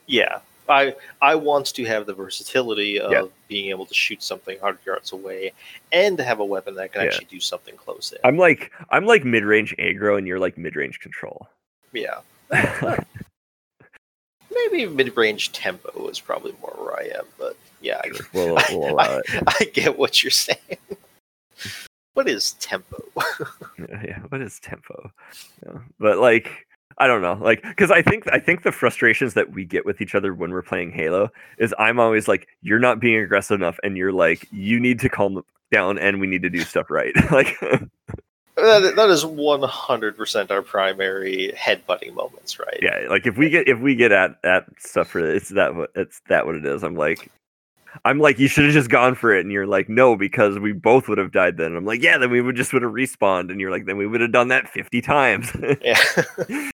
yeah. 0.07 0.41
I 0.71 0.95
I 1.23 1.35
want 1.35 1.65
to 1.77 1.85
have 1.87 2.05
the 2.05 2.13
versatility 2.13 3.01
of 3.01 3.11
Yeah. 3.11 3.23
being 3.49 3.71
able 3.71 3.87
to 3.87 3.95
shoot 3.95 4.23
something 4.23 4.59
hundred 4.59 4.85
yards 4.85 5.13
away, 5.13 5.53
and 5.93 6.19
to 6.19 6.25
have 6.25 6.41
a 6.41 6.45
weapon 6.45 6.75
that 6.75 6.93
can 6.93 7.01
Yeah. 7.01 7.07
actually 7.07 7.25
do 7.31 7.41
something 7.41 7.75
close 7.79 8.13
in. 8.13 8.19
I'm 8.23 8.37
like 8.37 8.71
I'm 8.91 9.07
like 9.07 9.25
mid 9.25 9.45
range 9.45 9.75
aggro, 9.79 10.19
and 10.19 10.27
you're 10.27 10.39
like 10.39 10.59
mid 10.59 10.77
range 10.77 11.01
control. 11.01 11.49
yeah, 11.95 12.21
maybe 14.51 14.87
mid-range 14.87 15.53
tempo 15.53 16.07
is 16.09 16.21
probably 16.21 16.53
more 16.61 16.75
where 16.79 16.99
I 17.01 17.05
am, 17.19 17.25
but 17.39 17.57
yeah, 17.81 18.01
I, 18.05 18.11
we'll, 18.35 18.59
we'll 18.71 18.91
allow 18.93 19.19
it. 19.19 19.25
I 19.47 19.65
get 19.73 19.99
what 19.99 20.23
you're 20.23 20.31
saying. 20.31 20.59
What 22.15 22.29
is 22.29 22.53
tempo? 22.55 22.97
Yeah, 23.79 24.03
yeah, 24.05 24.19
what 24.29 24.41
is 24.41 24.59
tempo? 24.59 25.13
Yeah. 25.65 25.79
But 26.01 26.19
like, 26.19 26.67
I 26.99 27.07
don't 27.07 27.23
know, 27.23 27.39
like, 27.41 27.63
because 27.63 27.93
I 27.93 28.03
think 28.03 28.25
I 28.33 28.41
think 28.41 28.65
the 28.65 28.73
frustrations 28.73 29.35
that 29.35 29.53
we 29.53 29.65
get 29.65 29.87
with 29.87 30.01
each 30.01 30.17
other 30.17 30.35
when 30.35 30.51
we're 30.51 30.63
playing 30.63 30.91
Halo 30.91 31.31
is 31.59 31.73
I'm 31.79 32.01
always 32.01 32.27
like, 32.27 32.49
you're 32.61 32.81
not 32.81 32.99
being 32.99 33.21
aggressive 33.21 33.61
enough, 33.61 33.79
and 33.85 33.97
you're 33.97 34.13
like, 34.13 34.49
you 34.51 34.81
need 34.81 34.99
to 35.01 35.09
calm 35.09 35.43
down, 35.71 35.99
and 35.99 36.21
we 36.21 36.27
need 36.27 36.43
to 36.43 36.51
do 36.51 36.61
stuff 36.63 36.91
right. 36.91 37.13
like, 37.31 37.57
that, 37.61 38.95
that 38.97 39.11
is 39.11 39.25
100% 39.25 40.51
our 40.51 40.63
primary 40.63 41.53
headbutting 41.57 42.15
moments, 42.15 42.59
right? 42.59 42.81
yeah, 42.83 43.07
like 43.09 43.27
if 43.27 43.37
we 43.37 43.49
get 43.49 43.69
if 43.69 43.79
we 43.79 43.95
get 43.95 44.11
at 44.11 44.39
at 44.43 44.65
stuff 44.79 45.11
for 45.11 45.21
it's 45.21 45.51
that 45.51 45.77
what 45.77 45.91
it's 45.95 46.21
that 46.29 46.47
what 46.47 46.57
it 46.57 46.67
is. 46.67 46.83
I'm 46.83 46.97
like. 46.97 47.31
I'm 48.05 48.19
like, 48.19 48.39
you 48.39 48.49
should 48.49 48.65
have 48.65 48.75
just 48.75 48.91
gone 48.91 49.15
for 49.15 49.35
it, 49.35 49.41
and 49.41 49.53
you're 49.53 49.67
like, 49.67 49.89
no, 49.89 50.17
because 50.17 50.59
we 50.59 50.73
both 50.73 51.09
would 51.09 51.19
have 51.19 51.33
died 51.33 51.57
then. 51.57 51.75
I'm 51.77 51.85
like, 51.85 52.03
yeah, 52.03 52.19
then 52.19 52.31
we 52.31 52.41
would 52.41 52.57
just 52.57 52.73
would 52.73 52.83
have 52.83 52.93
respawned, 52.93 53.51
and 53.51 53.61
you're 53.61 53.71
like, 53.71 53.87
then 53.87 53.97
we 53.97 54.07
would 54.07 54.21
have 54.21 54.33
done 54.33 54.49
that 54.49 54.69
50 54.69 55.01
times. 55.01 55.51
Yeah. 55.83 55.99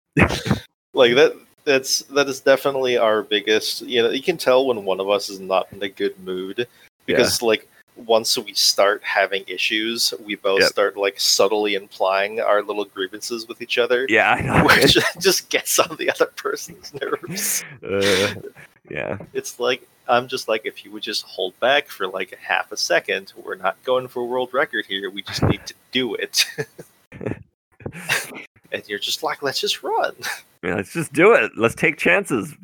like 0.94 1.16
that 1.16 1.36
that's 1.66 2.00
that 2.04 2.28
is 2.28 2.40
definitely 2.40 2.98
our 2.98 3.24
biggest 3.24 3.82
you 3.82 4.02
know 4.04 4.10
you 4.12 4.22
can 4.22 4.38
tell 4.38 4.68
when 4.68 4.84
one 4.86 5.00
of 5.00 5.10
us 5.10 5.30
is 5.30 5.40
not 5.40 5.68
in 5.72 5.82
a 5.82 5.90
good 5.90 6.18
mood 6.24 6.68
because 7.06 7.42
like 7.42 7.68
once 7.96 8.38
we 8.38 8.54
start 8.54 9.02
having 9.04 9.44
issues 9.48 10.14
we 10.26 10.36
both 10.36 10.60
Yep. 10.62 10.70
start 10.70 10.98
like 10.98 11.20
subtly 11.20 11.76
implying 11.76 12.40
our 12.42 12.62
little 12.62 12.86
grievances 12.86 13.48
with 13.48 13.62
each 13.62 13.78
other 13.78 14.06
yeah, 14.10 14.32
I 14.34 14.42
know. 14.42 14.66
which 14.66 14.98
just 15.20 15.50
gets 15.50 15.80
on 15.80 15.96
the 15.98 16.12
other 16.12 16.28
person's 16.36 16.94
nerves 16.94 17.64
Uh, 17.84 18.36
yeah, 18.90 19.18
it's 19.34 19.60
like 19.60 19.88
i'm 20.08 20.28
just 20.28 20.48
like 20.48 20.66
if 20.66 20.84
you 20.84 20.92
would 20.92 21.04
just 21.04 21.24
hold 21.24 21.58
back 21.60 21.88
for 21.88 22.08
like 22.08 22.32
a 22.32 22.38
half 22.38 22.72
a 22.72 22.78
second 22.78 23.34
we're 23.44 23.56
not 23.56 23.82
going 23.84 24.08
for 24.08 24.22
a 24.22 24.26
world 24.26 24.54
record 24.54 24.86
here 24.86 25.10
we 25.10 25.22
just 25.22 25.44
need 25.44 25.66
to 25.66 25.74
do 25.92 26.14
it 26.16 26.46
and 28.72 28.88
you're 28.88 29.00
just 29.00 29.24
like 29.24 29.42
let's 29.44 29.60
just 29.60 29.84
run 29.84 30.14
Yeah, 30.64 30.76
let's 30.76 30.94
just 30.94 31.12
do 31.12 31.34
it. 31.34 31.52
Let's 31.58 31.76
take 31.76 31.98
chances. 31.98 32.56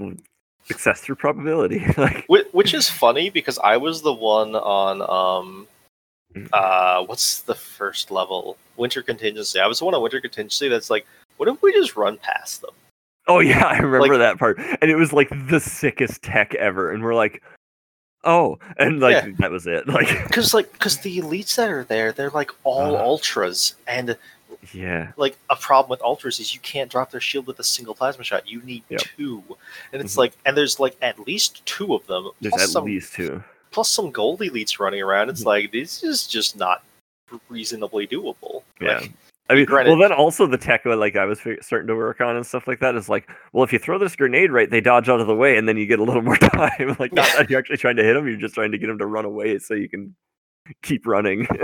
Success 0.64 1.02
through 1.02 1.16
probability. 1.16 1.86
like, 1.98 2.26
Whi- 2.28 2.46
which 2.54 2.74
is 2.74 2.90
funny 2.90 3.30
because 3.30 3.60
I 3.60 3.76
was 3.76 4.02
the 4.02 4.14
one 4.14 4.56
on 4.56 5.02
um 5.02 5.68
uh 6.54 7.04
what's 7.04 7.42
the 7.42 7.56
first 7.56 8.10
level 8.10 8.56
winter 8.78 9.02
contingency. 9.02 9.60
I 9.60 9.68
was 9.68 9.80
the 9.80 9.86
one 9.86 9.96
on 9.96 10.02
winter 10.02 10.22
contingency 10.22 10.70
that's 10.70 10.90
like, 10.90 11.06
what 11.36 11.50
if 11.50 11.62
we 11.62 11.74
just 11.74 11.98
run 11.98 12.16
past 12.18 12.62
them? 12.62 12.72
Oh 13.30 13.40
yeah, 13.40 13.66
I 13.66 13.78
remember 13.78 14.10
like- 14.18 14.20
that 14.20 14.38
part, 14.40 14.60
and 14.60 14.92
it 14.92 14.96
was 14.98 15.14
like 15.14 15.30
the 15.48 15.60
sickest 15.62 16.22
tech 16.22 16.54
ever, 16.56 16.92
and 16.92 17.02
we're 17.04 17.16
like, 17.16 17.42
oh, 18.26 18.60
and 18.78 19.00
like 19.00 19.24
Yeah. 19.24 19.32
that 19.40 19.52
was 19.52 19.66
it. 19.68 19.88
Like, 19.88 20.08
Because 20.28 20.54
like 20.54 20.72
because 20.74 20.98
the 20.98 21.20
elites 21.22 21.56
that 21.56 21.70
are 21.70 21.84
there, 21.86 22.12
they're 22.12 22.30
like 22.32 22.52
all 22.66 22.96
Uh. 22.98 23.00
ultras, 23.02 23.76
and 23.88 24.18
yeah, 24.74 25.14
like 25.16 25.38
a 25.50 25.56
problem 25.56 25.90
with 25.90 26.02
ultras 26.02 26.40
is 26.40 26.54
you 26.54 26.60
can't 26.60 26.92
drop 26.92 27.12
their 27.12 27.22
shield 27.22 27.48
with 27.48 27.60
a 27.60 27.64
single 27.64 27.96
plasma 27.96 28.26
shot. 28.26 28.46
You 28.50 28.62
need 28.64 28.84
Yep. 28.90 29.02
two, 29.16 29.42
and 29.94 30.02
it's 30.02 30.16
Mhm. 30.16 30.18
like 30.18 30.34
and 30.46 30.58
there's 30.58 30.80
like 30.82 30.98
at 31.02 31.18
least 31.26 31.66
two 31.66 31.94
of 31.96 32.06
them. 32.08 32.32
there's 32.42 32.52
plus 32.52 32.64
at 32.64 32.70
some 32.70 32.84
least 32.86 33.14
two. 33.14 33.42
plus 33.72 33.88
some 33.90 34.12
gold 34.12 34.42
elites 34.42 34.80
running 34.80 35.02
around. 35.02 35.30
It's 35.30 35.44
Mhm. 35.44 35.54
like 35.54 35.72
this 35.72 36.04
is 36.04 36.28
just 36.28 36.58
not 36.58 36.84
reasonably 37.48 38.06
doable. 38.08 38.64
Yeah. 38.82 38.98
Like, 39.00 39.12
I 39.50 39.56
mean, 39.56 39.66
granted- 39.66 39.90
well, 39.92 40.00
then 40.00 40.12
also 40.12 40.46
the 40.46 40.58
tech 40.58 40.86
like 40.86 41.16
I 41.16 41.26
was 41.26 41.40
starting 41.62 41.88
to 41.88 41.96
work 41.96 42.22
on 42.22 42.36
and 42.36 42.46
stuff 42.46 42.68
like 42.68 42.80
that 42.80 42.96
is 42.96 43.10
like, 43.10 43.30
well, 43.52 43.64
if 43.64 43.74
you 43.74 43.80
throw 43.80 43.98
this 43.98 44.16
grenade 44.16 44.52
right, 44.52 44.70
they 44.70 44.82
dodge 44.82 45.10
out 45.10 45.20
of 45.20 45.28
the 45.28 45.36
way, 45.36 45.58
and 45.58 45.68
then 45.68 45.76
you 45.78 45.86
get 45.88 46.00
a 46.00 46.04
little 46.04 46.22
more 46.30 46.38
time. 46.38 46.96
like, 47.00 47.12
not 47.14 47.28
that 47.38 47.50
you're 47.50 47.60
actually 47.60 47.78
trying 47.78 47.96
to 47.96 48.04
hit 48.04 48.14
them, 48.14 48.28
you're 48.28 48.38
just 48.38 48.54
trying 48.56 48.72
to 48.72 48.78
get 48.78 48.88
them 48.88 49.00
to 49.00 49.06
run 49.06 49.26
away 49.26 49.58
so 49.60 49.74
you 49.74 49.90
can 49.90 50.16
keep 50.84 51.08
running. 51.08 51.48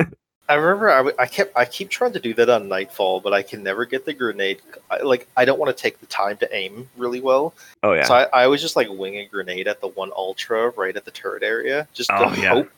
I 0.47 0.53
remember 0.55 0.91
I, 0.91 0.97
w- 0.97 1.15
I 1.17 1.25
kept 1.25 1.57
I 1.57 1.65
keep 1.65 1.89
trying 1.89 2.13
to 2.13 2.19
do 2.19 2.31
that 2.35 2.49
on 2.51 2.67
Nightfall, 2.67 3.19
but 3.19 3.33
I 3.33 3.41
can 3.41 3.63
never 3.63 3.83
get 3.83 4.05
the 4.05 4.13
grenade. 4.13 4.61
I, 4.91 4.97
like 5.01 5.27
I 5.35 5.43
don't 5.43 5.57
want 5.57 5.75
to 5.75 5.81
take 5.81 5.99
the 5.99 6.05
time 6.05 6.37
to 6.37 6.55
aim 6.55 6.87
really 6.97 7.19
well, 7.19 7.55
oh 7.81 7.93
yeah, 7.93 8.03
so 8.03 8.13
I, 8.13 8.23
I 8.25 8.43
always 8.45 8.61
just 8.61 8.75
like 8.75 8.87
wing 8.91 9.15
a 9.17 9.25
grenade 9.25 9.67
at 9.67 9.81
the 9.81 9.87
one 9.87 10.11
ultra 10.15 10.69
right 10.77 10.95
at 10.95 11.03
the 11.03 11.09
turret 11.09 11.41
area. 11.41 11.87
Just 11.95 12.09
to 12.11 12.17
Oh, 12.29 12.33
yeah. 12.35 12.49
hope, 12.53 12.65
ho- 12.67 12.71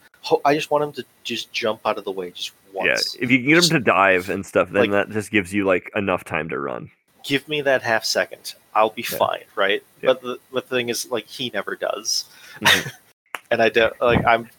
I 0.45 0.53
just 0.55 0.71
want 0.71 0.83
him 0.83 0.91
to 0.93 1.05
just 1.23 1.51
jump 1.53 1.81
out 1.85 1.97
of 1.97 2.03
the 2.03 2.11
way 2.11 2.31
just 2.31 2.51
once. 2.73 3.15
yeah. 3.15 3.23
If 3.23 3.31
you 3.31 3.39
can 3.39 3.47
get 3.47 3.61
them 3.61 3.69
to 3.69 3.79
dive 3.79 4.29
and 4.29 4.45
stuff, 4.45 4.69
then 4.71 4.83
like- 4.83 4.91
that 4.91 5.09
just 5.13 5.31
gives 5.31 5.53
you 5.53 5.63
like 5.65 5.89
enough 5.95 6.23
time 6.23 6.49
to 6.49 6.59
run. 6.59 6.91
Give 7.23 7.47
me 7.49 7.61
that 7.61 7.81
half 7.81 8.05
second, 8.05 8.55
I'll 8.73 8.89
be 8.91 9.05
Yeah. 9.09 9.17
fine, 9.17 9.43
right? 9.55 9.83
Yeah. 10.01 10.07
But 10.13 10.21
the, 10.21 10.39
but 10.51 10.69
the 10.69 10.75
thing 10.75 10.89
is, 10.89 11.09
like 11.11 11.27
he 11.27 11.49
never 11.53 11.75
does, 11.75 12.25
Mhm. 12.61 12.91
and 13.51 13.61
I 13.61 13.69
don't 13.69 13.99
like 14.01 14.25
I'm, 14.25 14.49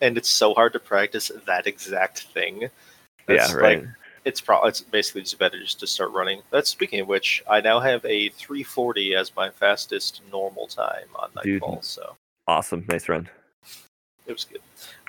and 0.00 0.16
it's 0.18 0.28
so 0.28 0.54
hard 0.54 0.72
to 0.74 0.78
practice 0.78 1.30
that 1.46 1.66
exact 1.66 2.20
thing. 2.32 2.62
yeah, 2.62 2.68
It's 3.28 3.52
right. 3.54 3.80
Like, 3.80 3.88
it's 4.24 4.40
probably 4.40 4.68
it's 4.70 4.80
basically 4.80 5.22
just 5.22 5.38
better 5.38 5.58
just 5.60 5.78
to 5.80 5.86
start 5.86 6.10
running. 6.10 6.42
That's 6.50 6.68
speaking 6.68 7.00
of 7.00 7.06
which, 7.08 7.42
I 7.48 7.60
now 7.60 7.78
have 7.80 8.04
a 8.04 8.28
340 8.30 9.14
as 9.14 9.34
my 9.36 9.50
fastest 9.50 10.20
normal 10.32 10.66
time 10.66 11.06
on 11.14 11.30
Dude. 11.44 11.62
Nightfall, 11.62 11.80
so 11.82 12.16
awesome, 12.48 12.84
nice 12.88 13.08
run. 13.08 13.28
It 14.26 14.32
was 14.32 14.44
good. 14.44 14.60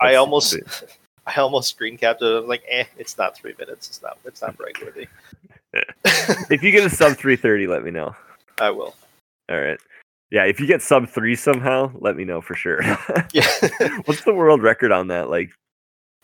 I 0.02 0.16
almost. 0.16 0.58
I 1.28 1.42
almost 1.42 1.72
screen 1.72 1.98
capped 1.98 2.22
it. 2.22 2.26
I'm 2.26 2.48
like, 2.48 2.64
eh, 2.70 2.86
it's 2.98 3.18
not 3.18 3.36
three 3.36 3.54
minutes. 3.60 3.90
It's 3.90 4.02
not 4.02 4.18
it's 4.24 4.42
not 4.42 4.56
brag 4.58 4.78
worthy. 4.82 5.08
if 6.50 6.64
you 6.64 6.72
get 6.72 6.86
a 6.86 6.90
sub 6.90 7.18
330, 7.18 7.68
let 7.68 7.84
me 7.84 7.92
know. 7.92 8.16
I 8.62 8.70
will. 8.70 8.96
All 9.50 9.60
right. 9.60 9.78
Yeah, 10.32 10.46
if 10.46 10.58
you 10.60 10.68
get 10.68 10.82
sub 10.82 11.10
three 11.10 11.36
somehow, 11.36 11.92
let 11.96 12.16
me 12.16 12.24
know 12.24 12.40
for 12.40 12.56
sure. 12.56 12.82
Yeah, 13.34 13.46
What's 14.06 14.24
the 14.24 14.34
world 14.34 14.62
record 14.64 14.92
on 14.94 15.08
that? 15.10 15.30
Like, 15.30 15.52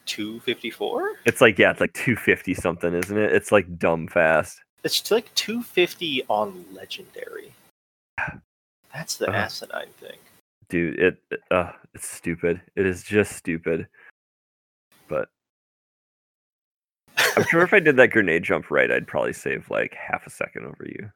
254. 0.05 1.11
it's 1.25 1.41
like 1.41 1.57
yeah, 1.59 1.71
it's 1.71 1.81
like 1.81 1.93
250 1.93 2.53
something, 2.53 2.93
isn't 2.93 3.17
it? 3.17 3.33
It's 3.33 3.51
like 3.51 3.77
dumb 3.77 4.07
fast. 4.07 4.61
It's 4.85 5.09
like 5.11 5.33
250 5.35 6.23
on 6.29 6.65
legendary. 6.73 7.53
That's 8.93 9.17
the 9.17 9.27
Uh-huh. 9.29 9.37
asinine 9.37 9.87
thing. 9.99 10.17
Dude 10.69 10.99
it 10.99 11.17
uh 11.51 11.71
it's 11.93 12.09
stupid. 12.09 12.61
It 12.75 12.85
is 12.85 13.03
just 13.03 13.33
stupid. 13.33 13.87
But 15.07 15.29
i'm 17.37 17.43
sure 17.45 17.61
if 17.61 17.73
i 17.73 17.79
did 17.79 17.95
that 17.97 18.07
grenade 18.09 18.43
jump 18.43 18.71
right 18.71 18.91
i'd 18.91 19.07
probably 19.07 19.33
save 19.33 19.69
like 19.69 19.93
half 19.93 20.25
a 20.25 20.29
second 20.29 20.65
over 20.65 20.85
you. 20.87 21.11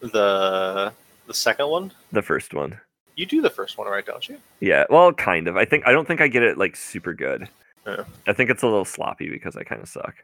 The 0.00 0.92
the 1.26 1.34
second 1.34 1.68
one, 1.68 1.92
the 2.12 2.22
first 2.22 2.52
one. 2.54 2.78
You 3.16 3.26
do 3.26 3.40
the 3.40 3.50
first 3.50 3.78
one 3.78 3.86
right, 3.88 4.04
don't 4.04 4.28
you? 4.28 4.38
yeah 4.60 4.84
well 4.90 5.12
kind 5.12 5.48
of. 5.48 5.56
I 5.56 5.64
think 5.64 5.86
i 5.86 5.92
don't 5.92 6.06
think 6.06 6.20
i 6.20 6.28
get 6.28 6.42
it 6.42 6.58
like 6.58 6.76
super 6.76 7.14
good. 7.14 7.48
Yeah. 7.86 8.04
i 8.26 8.32
think 8.32 8.48
it's 8.50 8.62
a 8.62 8.66
little 8.66 8.84
sloppy 8.84 9.28
because 9.30 9.56
i 9.56 9.62
kind 9.64 9.82
of 9.82 9.88
suck. 9.88 10.14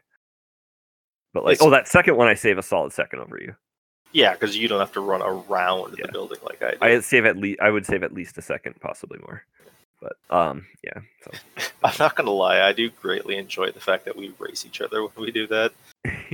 But 1.33 1.43
like 1.45 1.53
It's- 1.55 1.65
oh 1.67 1.71
that 1.71 1.87
second 1.87 2.15
one 2.17 2.27
i 2.27 2.33
save 2.33 2.57
a 2.57 2.63
solid 2.63 2.93
second 2.93 3.19
over 3.19 3.37
you 3.39 3.55
Yeah, 4.13 4.33
because 4.33 4.57
you 4.57 4.67
don't 4.67 4.79
have 4.79 4.91
to 4.93 4.99
run 5.01 5.21
around 5.21 5.95
Yeah. 5.97 6.05
the 6.07 6.11
building 6.11 6.39
like 6.43 6.61
I 6.61 6.71
do. 6.71 6.77
i 6.81 6.99
save 6.99 7.25
at 7.25 7.37
least 7.37 7.59
i 7.61 7.69
would 7.69 7.85
save 7.85 8.03
at 8.03 8.13
least 8.13 8.37
a 8.37 8.41
second 8.41 8.75
possibly 8.81 9.19
more 9.19 9.43
but 10.01 10.13
um 10.29 10.65
yeah 10.83 10.99
so 11.23 11.31
I'm 11.83 11.93
not 11.99 12.15
gonna 12.15 12.31
lie, 12.31 12.61
I 12.61 12.73
do 12.73 12.89
greatly 12.89 13.37
enjoy 13.37 13.71
the 13.71 13.79
fact 13.79 14.05
that 14.05 14.15
we 14.15 14.33
race 14.39 14.65
each 14.65 14.81
other 14.81 15.01
when 15.05 15.11
we 15.17 15.31
do 15.31 15.47
that. 15.47 15.71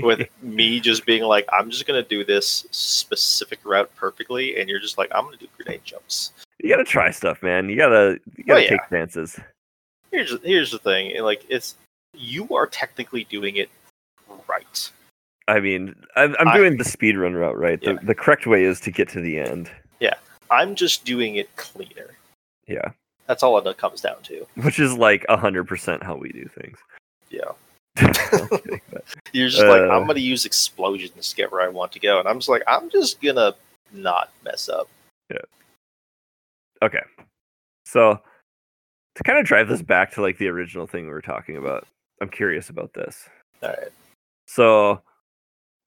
With 0.02 0.28
me 0.42 0.80
just 0.80 1.06
being 1.06 1.24
like, 1.24 1.46
I'm 1.52 1.70
just 1.70 1.86
gonna 1.86 2.04
do 2.04 2.24
this 2.26 2.66
specific 2.72 3.60
route 3.66 3.90
perfectly, 3.96 4.58
and 4.60 4.70
you're 4.70 4.80
just 4.80 4.98
like, 4.98 5.10
I'm 5.14 5.24
gonna 5.26 5.38
do 5.38 5.48
grenade 5.58 5.82
jumps. 5.84 6.32
you 6.62 6.70
gotta 6.70 6.84
try 6.86 7.12
stuff 7.12 7.42
man 7.44 7.70
you 7.70 7.76
gotta 7.78 8.20
you 8.38 8.44
gotta 8.44 8.60
Oh, 8.60 8.64
yeah. 8.64 8.70
take 8.70 8.90
chances 8.90 9.40
Here's 10.12 10.34
here's 10.44 10.72
the 10.72 10.80
thing, 10.80 11.22
like 11.22 11.46
it's 11.50 11.76
you 12.14 12.48
are 12.56 12.68
technically 12.68 13.26
doing 13.26 13.58
it 13.58 13.70
right. 14.48 14.92
I 15.48 15.60
mean, 15.60 15.96
I'm, 16.16 16.36
I'm 16.40 16.50
I- 16.50 16.58
doing 16.58 16.78
the 16.78 16.84
speedrun 16.84 17.36
route, 17.40 17.58
right? 17.58 17.80
The, 17.82 17.94
Yeah. 17.94 18.00
the 18.04 18.16
correct 18.16 18.48
way 18.48 18.64
is 18.64 18.80
to 18.82 18.92
get 18.92 19.08
to 19.10 19.22
the 19.22 19.40
end. 19.40 19.70
Yeah, 20.00 20.14
I'm 20.52 20.76
just 20.76 21.06
doing 21.06 21.36
it 21.38 21.54
cleaner. 21.56 22.08
Yeah. 22.68 22.92
That's 23.28 23.44
all 23.44 23.58
it 23.58 23.78
comes 23.78 24.02
down 24.02 24.22
to. 24.24 24.46
Which 24.64 24.80
is 24.80 24.94
like 24.94 25.26
100% 25.30 26.04
how 26.04 26.16
we 26.16 26.30
do 26.30 26.46
things. 26.48 26.78
Yeah. 27.30 27.52
I'm 27.98 28.14
kidding, 28.14 28.82
but- 28.92 29.04
You're 29.34 29.50
just 29.50 29.64
like, 29.64 29.82
Uh. 29.82 29.90
I'm 29.90 30.06
gonna 30.06 30.20
use 30.20 30.46
explosions 30.46 31.30
to 31.30 31.36
get 31.36 31.52
where 31.52 31.62
I 31.62 31.68
want 31.70 31.92
to 31.94 32.00
go, 32.00 32.20
and 32.20 32.28
I'm 32.28 32.40
just 32.40 32.50
like, 32.50 32.64
I'm 32.68 32.90
just 32.90 33.22
gonna 33.22 33.54
not 33.94 34.30
mess 34.44 34.68
up. 34.70 34.88
Yeah. 35.32 35.38
Okay. 36.82 37.02
So, 37.86 38.20
to 39.16 39.24
kind 39.24 39.40
of 39.40 39.46
drive 39.46 39.68
this 39.70 39.82
back 39.82 40.12
to 40.12 40.22
like 40.22 40.38
the 40.38 40.48
original 40.50 40.88
thing 40.88 41.06
we 41.06 41.12
were 41.12 41.22
talking 41.22 41.56
about, 41.58 41.88
I'm 42.22 42.30
curious 42.30 42.70
about 42.70 42.94
this. 42.94 43.28
All 43.64 43.70
right. 43.70 43.90
So, 44.48 45.02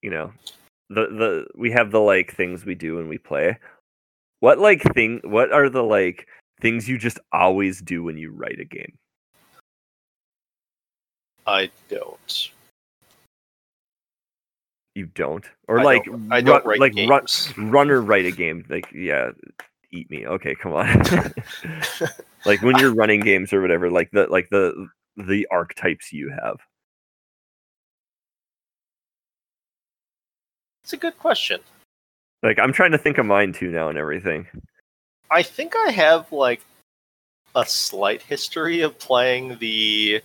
you 0.01 0.09
know, 0.09 0.33
the 0.89 1.07
the 1.07 1.47
we 1.55 1.71
have 1.71 1.91
the 1.91 1.99
like 1.99 2.35
things 2.35 2.65
we 2.65 2.75
do 2.75 2.95
when 2.95 3.07
we 3.07 3.17
play. 3.17 3.57
What 4.39 4.59
like 4.59 4.81
thing? 4.93 5.21
What 5.23 5.51
are 5.51 5.69
the 5.69 5.83
like 5.83 6.27
things 6.59 6.89
you 6.89 6.97
just 6.97 7.19
always 7.31 7.81
do 7.81 8.03
when 8.03 8.17
you 8.17 8.31
write 8.31 8.59
a 8.59 8.65
game? 8.65 8.97
I 11.45 11.69
don't. 11.89 12.49
You 14.93 15.05
don't, 15.05 15.45
or 15.67 15.79
I 15.79 15.83
like 15.83 16.05
don't- 16.05 16.31
I 16.31 16.41
don't 16.41 16.65
write 16.65 16.79
like 16.79 16.93
run, 16.95 17.25
run 17.57 17.89
or 17.89 18.01
write 18.01 18.25
a 18.25 18.31
game. 18.31 18.65
Like 18.69 18.91
yeah, 18.93 19.31
eat 19.91 20.09
me. 20.09 20.27
Okay, 20.27 20.53
come 20.55 20.73
on. 20.73 21.01
like 22.45 22.61
when 22.61 22.77
you're 22.77 22.93
running 22.93 23.21
games 23.21 23.53
or 23.53 23.61
whatever. 23.61 23.89
Like 23.89 24.11
the 24.11 24.27
like 24.27 24.49
the 24.49 24.87
the 25.15 25.47
archetypes 25.51 26.11
you 26.11 26.29
have. 26.29 26.57
It's 30.91 30.97
a 30.97 31.07
good 31.07 31.17
question. 31.19 31.61
Like 32.43 32.59
I'm 32.59 32.73
trying 32.73 32.91
to 32.91 32.97
think 32.97 33.17
of 33.17 33.25
mine 33.25 33.53
too 33.53 33.71
now 33.71 33.87
and 33.87 33.97
everything. 33.97 34.45
I 35.29 35.41
think 35.41 35.73
I 35.73 35.89
have 35.89 36.29
like 36.33 36.59
a 37.55 37.65
slight 37.65 38.21
history 38.21 38.81
of 38.81 38.99
playing 38.99 39.57
the 39.59 40.21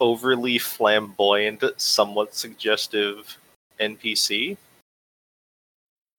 overly 0.00 0.58
flamboyant, 0.58 1.62
somewhat 1.76 2.34
suggestive 2.34 3.38
NPC. 3.78 4.56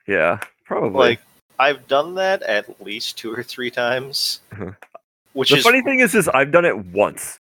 Yeah, 0.07 0.39
probably. 0.63 0.97
Like 0.97 1.19
I've 1.59 1.85
done 1.89 2.15
that 2.15 2.43
at 2.43 2.81
least 2.81 3.17
two 3.17 3.33
or 3.33 3.43
three 3.43 3.71
times. 3.71 4.39
Uh-huh. 4.53 4.71
Which 5.33 5.49
the 5.49 5.57
is 5.57 5.63
funny 5.65 5.81
thing 5.81 5.99
is, 5.99 6.15
is 6.15 6.29
I've 6.29 6.53
done 6.53 6.63
it 6.63 6.77
once, 6.77 7.39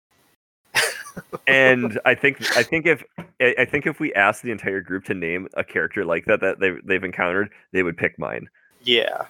and 1.47 1.99
I 2.05 2.15
think 2.15 2.57
I 2.57 2.63
think 2.63 2.87
if 2.87 3.05
I 3.41 3.65
think 3.65 3.87
if 3.87 4.01
we 4.01 4.13
asked 4.15 4.43
the 4.43 4.51
entire 4.51 4.81
group 4.81 5.05
to 5.07 5.15
name 5.15 5.49
a 5.55 5.65
character 5.65 6.05
like 6.05 6.25
that 6.27 6.41
that 6.41 6.61
they 6.61 6.73
they've 6.85 7.05
encountered, 7.05 7.51
they 7.73 7.83
would 7.83 7.97
pick 7.97 8.19
mine, 8.19 8.49
yeah. 8.83 9.27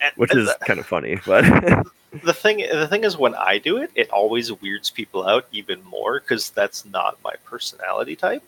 And- 0.00 0.12
which 0.16 0.34
is 0.34 0.46
the, 0.46 0.56
kind 0.66 0.78
of 0.78 0.86
funny. 0.86 1.18
But 1.24 1.44
the 2.24 2.34
thing. 2.34 2.58
The 2.58 2.86
thing 2.88 3.04
is, 3.04 3.16
when 3.16 3.34
I 3.34 3.58
do 3.58 3.78
it, 3.78 3.90
it 3.94 4.10
always 4.10 4.52
weirds 4.52 4.90
people 4.90 5.26
out 5.26 5.46
even 5.52 5.82
more 5.84 6.20
because 6.20 6.50
that's 6.50 6.84
not 6.84 7.18
my 7.24 7.34
personality 7.44 8.16
type. 8.16 8.42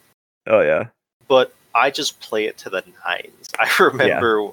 oh 0.46 0.60
yeah, 0.60 0.88
but 1.26 1.54
I 1.74 1.90
just 1.90 2.20
play 2.20 2.46
it 2.46 2.58
to 2.58 2.70
the 2.70 2.82
nines. 3.04 3.50
I 3.58 3.70
remember, 3.82 4.50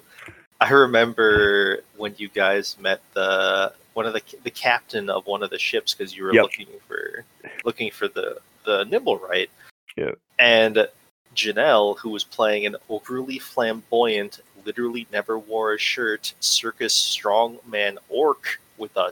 I 0.62 0.70
remember 0.70 1.82
when 1.98 2.16
you 2.18 2.30
guys 2.30 2.78
met 2.80 3.02
the 3.14 3.74
one 3.96 4.06
of 4.06 4.14
the 4.14 4.22
the 4.44 4.52
captain 4.52 5.10
of 5.10 5.26
one 5.26 5.42
of 5.42 5.50
the 5.50 5.58
ships 5.58 5.94
because 5.96 6.16
you 6.16 6.24
were 6.24 6.34
Yep. 6.34 6.44
looking 6.44 6.68
for 6.88 7.24
looking 7.64 7.90
for 7.92 8.08
the 8.08 8.38
the 8.66 8.84
nimble 8.86 9.18
right. 9.18 9.50
Yep. 9.98 10.18
And 10.38 10.88
Janelle, 11.34 11.98
who 12.00 12.10
was 12.10 12.24
playing 12.24 12.66
an 12.66 12.76
overly 12.90 13.40
flamboyant, 13.40 14.40
literally 14.66 15.08
never 15.12 15.38
wore 15.40 15.74
a 15.74 15.78
shirt, 15.80 16.34
circus 16.40 16.94
strongman 16.94 17.98
orc 18.10 18.60
with 18.78 18.96
a 18.98 19.10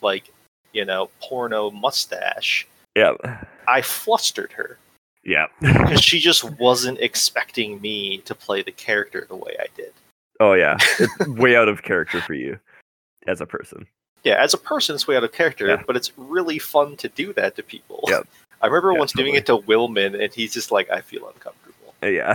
like 0.00 0.30
you 0.72 0.84
know 0.84 1.10
porno 1.20 1.70
mustache. 1.70 2.66
yeah, 2.96 3.12
I 3.68 3.82
flustered 3.82 4.52
her 4.52 4.78
yeah. 5.24 5.46
because 5.60 6.00
she 6.10 6.18
just 6.18 6.44
wasn't 6.58 6.98
expecting 7.00 7.80
me 7.80 8.18
to 8.18 8.34
play 8.34 8.62
the 8.62 8.72
character 8.72 9.26
the 9.28 9.36
way 9.36 9.54
I 9.60 9.66
did. 9.76 9.92
Oh 10.40 10.54
yeah, 10.54 10.76
it's 10.98 11.28
way 11.28 11.54
out 11.54 11.68
of 11.68 11.82
character 11.82 12.20
for 12.22 12.34
you 12.34 12.58
as 13.28 13.40
a 13.40 13.46
person. 13.46 13.86
Yeah, 14.24 14.42
as 14.42 14.54
a 14.54 14.58
person, 14.58 14.94
it's 14.94 15.06
way 15.06 15.16
out 15.16 15.24
of 15.24 15.32
character, 15.32 15.66
Yeah. 15.66 15.82
but 15.86 15.96
it's 15.96 16.12
really 16.16 16.58
fun 16.58 16.96
to 16.96 17.08
do 17.10 17.32
that 17.34 17.56
to 17.56 17.62
people. 17.62 18.00
Yep. 18.08 18.26
I 18.62 18.66
remember 18.66 18.92
Yeah, 18.92 18.98
once 19.00 19.12
doing 19.12 19.34
it 19.34 19.44
to 19.46 19.58
Willman, 19.58 20.18
and 20.22 20.32
he's 20.32 20.52
just 20.54 20.72
like, 20.72 20.88
"I 20.90 21.02
feel 21.02 21.28
uncomfortable." 21.28 21.94
Uh, 22.02 22.06
Yeah, 22.06 22.32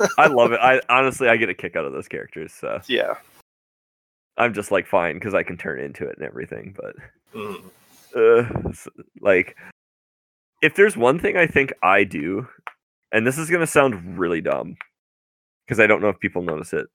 I. 0.00 0.08
I 0.18 0.26
love 0.26 0.50
it. 0.52 0.58
I 0.60 0.80
honestly 0.88 1.28
I 1.28 1.36
get 1.36 1.48
a 1.48 1.54
kick 1.54 1.76
out 1.76 1.84
of 1.84 1.92
those 1.92 2.08
characters, 2.08 2.52
so 2.52 2.80
Yeah. 2.88 3.14
I'm 4.36 4.52
just 4.54 4.70
like 4.72 4.86
fine 4.86 5.14
because 5.14 5.34
I 5.34 5.42
can 5.42 5.56
turn 5.56 5.80
into 5.80 6.06
it 6.08 6.16
and 6.16 6.26
everything. 6.26 6.74
But 6.76 6.96
Mm. 7.34 7.62
uh, 8.16 8.72
like 9.20 9.56
if 10.62 10.74
there's 10.74 10.96
one 10.96 11.18
thing 11.20 11.36
I 11.36 11.46
think 11.46 11.72
I 11.82 12.02
do, 12.04 12.48
and 13.12 13.24
this 13.26 13.38
is 13.38 13.48
gonna 13.50 13.66
sound 13.66 14.18
really 14.18 14.40
dumb 14.40 14.76
because 15.66 15.78
I 15.78 15.86
don't 15.86 16.00
know 16.02 16.08
if 16.08 16.18
people 16.18 16.42
notice 16.42 16.72
it, 16.72 16.86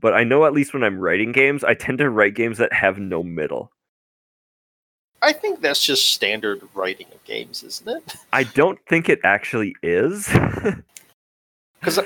but 0.00 0.14
I 0.14 0.24
know 0.24 0.46
at 0.46 0.52
least 0.54 0.72
when 0.72 0.84
I'm 0.84 0.98
writing 0.98 1.32
games, 1.32 1.62
I 1.64 1.74
tend 1.74 1.98
to 1.98 2.08
write 2.08 2.34
games 2.34 2.56
that 2.58 2.72
have 2.72 2.98
no 2.98 3.22
middle. 3.22 3.70
I 5.22 5.32
think 5.32 5.60
that's 5.60 5.82
just 5.84 6.10
standard 6.10 6.62
writing 6.74 7.06
of 7.14 7.22
games, 7.24 7.62
isn't 7.62 7.88
it? 7.88 8.14
I 8.32 8.42
don't 8.44 8.78
think 8.88 9.08
it 9.08 9.20
actually 9.24 9.74
is. 9.82 10.28
Because 11.80 11.98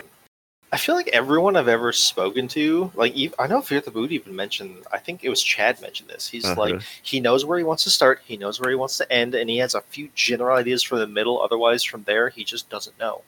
I 0.72 0.78
feel 0.78 0.94
like 0.94 1.08
everyone 1.08 1.54
I've 1.54 1.68
ever 1.68 1.92
spoken 1.92 2.48
to, 2.48 2.90
like 2.94 3.14
I 3.38 3.46
know 3.46 3.60
Fear 3.60 3.82
the 3.82 3.90
Boot 3.90 4.10
even 4.10 4.34
mentioned. 4.34 4.84
I 4.90 4.96
think 4.98 5.22
it 5.22 5.28
was 5.28 5.42
Chad 5.42 5.80
mentioned 5.82 6.08
this. 6.08 6.26
He's 6.26 6.46
Uh-huh. 6.46 6.58
like 6.60 6.82
he 7.02 7.20
knows 7.20 7.44
where 7.44 7.58
he 7.58 7.64
wants 7.64 7.84
to 7.84 7.90
start, 7.90 8.20
he 8.24 8.38
knows 8.38 8.58
where 8.58 8.70
he 8.70 8.74
wants 8.76 8.96
to 8.98 9.12
end, 9.12 9.34
and 9.34 9.50
he 9.50 9.58
has 9.58 9.74
a 9.74 9.82
few 9.82 10.08
general 10.14 10.56
ideas 10.56 10.82
for 10.82 10.98
the 10.98 11.06
middle. 11.06 11.42
Otherwise, 11.42 11.84
from 11.84 12.04
there, 12.04 12.30
he 12.30 12.42
just 12.42 12.70
doesn't 12.70 12.98
know. 12.98 13.20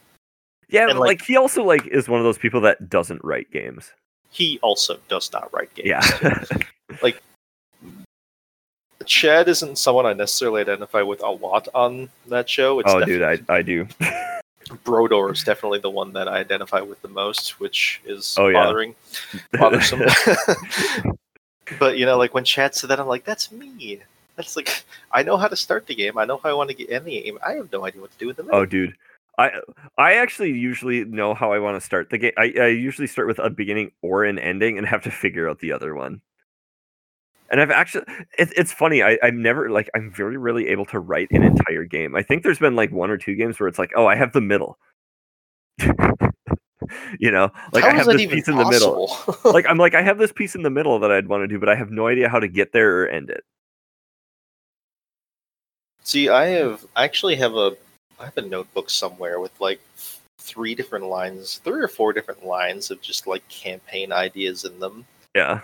yeah, 0.70 0.88
And, 0.88 0.98
like- 0.98 1.08
like 1.18 1.22
he 1.22 1.36
also 1.36 1.62
like 1.64 1.86
is 1.86 2.08
one 2.08 2.18
of 2.18 2.24
those 2.24 2.38
people 2.38 2.62
that 2.62 2.88
doesn't 2.88 3.22
write 3.22 3.50
games. 3.52 3.92
He 4.30 4.58
also 4.62 4.98
does 5.08 5.30
not 5.32 5.52
write 5.52 5.74
games. 5.74 5.88
Yeah. 5.88 6.44
Chad 9.08 9.48
isn't 9.48 9.78
someone 9.78 10.06
I 10.06 10.12
necessarily 10.12 10.60
identify 10.60 11.02
with 11.02 11.22
a 11.22 11.30
lot 11.30 11.66
on 11.74 12.10
that 12.26 12.48
show. 12.48 12.78
It's 12.80 12.90
oh, 12.92 13.02
dude, 13.04 13.22
I 13.22 13.38
I 13.48 13.62
do. 13.62 13.86
Brodor 14.84 15.32
is 15.32 15.42
definitely 15.42 15.78
the 15.78 15.88
one 15.90 16.12
that 16.12 16.28
I 16.28 16.38
identify 16.38 16.80
with 16.82 17.00
the 17.00 17.08
most, 17.08 17.58
which 17.58 18.02
is 18.04 18.36
Oh, 18.38 18.48
yeah. 18.48 18.64
bothering, 18.64 18.94
bothersome. 19.52 20.02
but 21.78 21.96
you 21.96 22.04
know, 22.04 22.18
like 22.18 22.34
when 22.34 22.44
Chad 22.44 22.74
said 22.74 22.90
that, 22.90 23.00
I'm 23.00 23.06
like, 23.06 23.24
that's 23.24 23.50
me. 23.50 24.00
That's 24.36 24.56
like, 24.56 24.84
I 25.10 25.22
know 25.22 25.38
how 25.38 25.48
to 25.48 25.56
start 25.56 25.86
the 25.86 25.94
game. 25.94 26.18
I 26.18 26.26
know 26.26 26.36
how 26.36 26.50
I 26.50 26.52
want 26.52 26.68
to 26.68 26.76
get 26.76 26.90
in 26.90 27.04
the 27.04 27.22
game. 27.22 27.38
I 27.44 27.52
have 27.52 27.72
no 27.72 27.84
idea 27.86 28.00
what 28.02 28.12
to 28.12 28.18
do 28.18 28.26
with 28.26 28.36
the 28.36 28.42
middle. 28.42 28.60
Oh, 28.60 28.66
dude. 28.66 28.94
I 29.38 29.52
I 29.96 30.14
actually 30.14 30.50
usually 30.52 31.04
know 31.04 31.32
how 31.32 31.52
I 31.52 31.60
want 31.60 31.76
to 31.80 31.84
start 31.84 32.10
the 32.10 32.18
game. 32.18 32.32
I, 32.36 32.52
I 32.60 32.66
usually 32.66 33.06
start 33.06 33.26
with 33.28 33.38
a 33.38 33.48
beginning 33.48 33.92
or 34.02 34.24
an 34.24 34.38
ending 34.38 34.76
and 34.76 34.86
have 34.86 35.02
to 35.04 35.10
figure 35.10 35.48
out 35.48 35.60
the 35.60 35.72
other 35.72 35.94
one. 35.94 36.20
And 37.50 37.60
I've 37.60 37.70
actually 37.70 38.04
it's 38.38 38.52
it's 38.56 38.72
funny. 38.72 39.02
I, 39.02 39.18
I'm 39.22 39.40
never 39.42 39.70
like 39.70 39.88
I'm 39.94 40.10
very 40.10 40.36
rarely 40.36 40.68
able 40.68 40.84
to 40.86 41.00
write 41.00 41.30
an 41.30 41.42
entire 41.42 41.84
game. 41.84 42.14
I 42.14 42.22
think 42.22 42.42
there's 42.42 42.58
been 42.58 42.76
like 42.76 42.92
one 42.92 43.10
or 43.10 43.16
two 43.16 43.34
games 43.34 43.58
where 43.58 43.68
it's 43.68 43.78
like, 43.78 43.92
oh, 43.96 44.06
I 44.06 44.16
have 44.16 44.32
the 44.32 44.40
middle. 44.40 44.78
you 47.18 47.30
know, 47.30 47.50
like 47.72 47.84
How 47.84 47.90
I 47.90 47.94
have 47.94 48.06
this 48.06 48.26
piece 48.26 48.48
in 48.48 48.56
the 48.56 48.68
middle. 48.68 49.10
like 49.44 49.66
I'm 49.68 49.78
like 49.84 49.94
I 49.94 50.02
have 50.02 50.18
this 50.18 50.32
piece 50.32 50.54
in 50.54 50.62
the 50.62 50.70
middle 50.70 50.98
that 51.00 51.10
I'd 51.10 51.28
want 51.28 51.42
to 51.42 51.48
do, 51.48 51.58
but 51.58 51.68
I 51.68 51.74
have 51.74 51.90
no 51.90 52.06
idea 52.06 52.28
how 52.28 52.38
to 52.38 52.48
get 52.48 52.72
there 52.72 53.02
or 53.02 53.08
end 53.08 53.30
it. 53.30 53.44
See, 56.02 56.28
I 56.28 56.46
have 56.46 56.86
I 56.96 57.04
actually 57.04 57.36
have 57.36 57.54
a 57.54 57.76
I 58.20 58.24
have 58.24 58.36
a 58.36 58.42
notebook 58.42 58.90
somewhere 58.90 59.40
with 59.40 59.58
like 59.60 59.80
three 60.38 60.74
different 60.74 61.06
lines, 61.06 61.60
three 61.64 61.80
or 61.80 61.88
four 61.88 62.12
different 62.12 62.44
lines 62.44 62.90
of 62.90 63.00
just 63.00 63.26
like 63.26 63.46
campaign 63.48 64.12
ideas 64.12 64.64
in 64.64 64.78
them. 64.80 65.04
Yeah. 65.34 65.60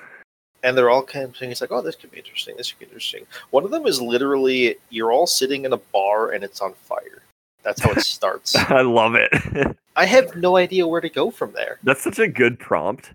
And 0.64 0.76
they're 0.76 0.88
all 0.90 1.02
kind 1.04 1.26
of 1.26 1.36
things 1.36 1.60
like, 1.60 1.70
oh, 1.70 1.82
this 1.82 1.94
could 1.94 2.10
be 2.10 2.16
interesting. 2.18 2.56
This 2.56 2.72
could 2.72 2.78
be 2.80 2.86
interesting. 2.86 3.26
One 3.50 3.64
of 3.64 3.70
them 3.70 3.86
is 3.86 4.00
literally 4.00 4.76
you're 4.88 5.12
all 5.12 5.26
sitting 5.26 5.66
in 5.66 5.72
a 5.74 5.76
bar 5.76 6.32
and 6.32 6.42
it's 6.42 6.62
on 6.62 6.72
fire. 6.72 7.22
That's 7.62 7.82
how 7.82 7.90
it 7.92 8.00
starts. 8.00 8.56
I 8.56 8.80
love 8.80 9.14
it. 9.14 9.30
I 9.96 10.06
have 10.06 10.34
no 10.36 10.56
idea 10.56 10.88
where 10.88 11.02
to 11.02 11.10
go 11.10 11.30
from 11.30 11.52
there. 11.52 11.78
That's 11.82 12.02
such 12.02 12.18
a 12.18 12.26
good 12.26 12.58
prompt. 12.58 13.12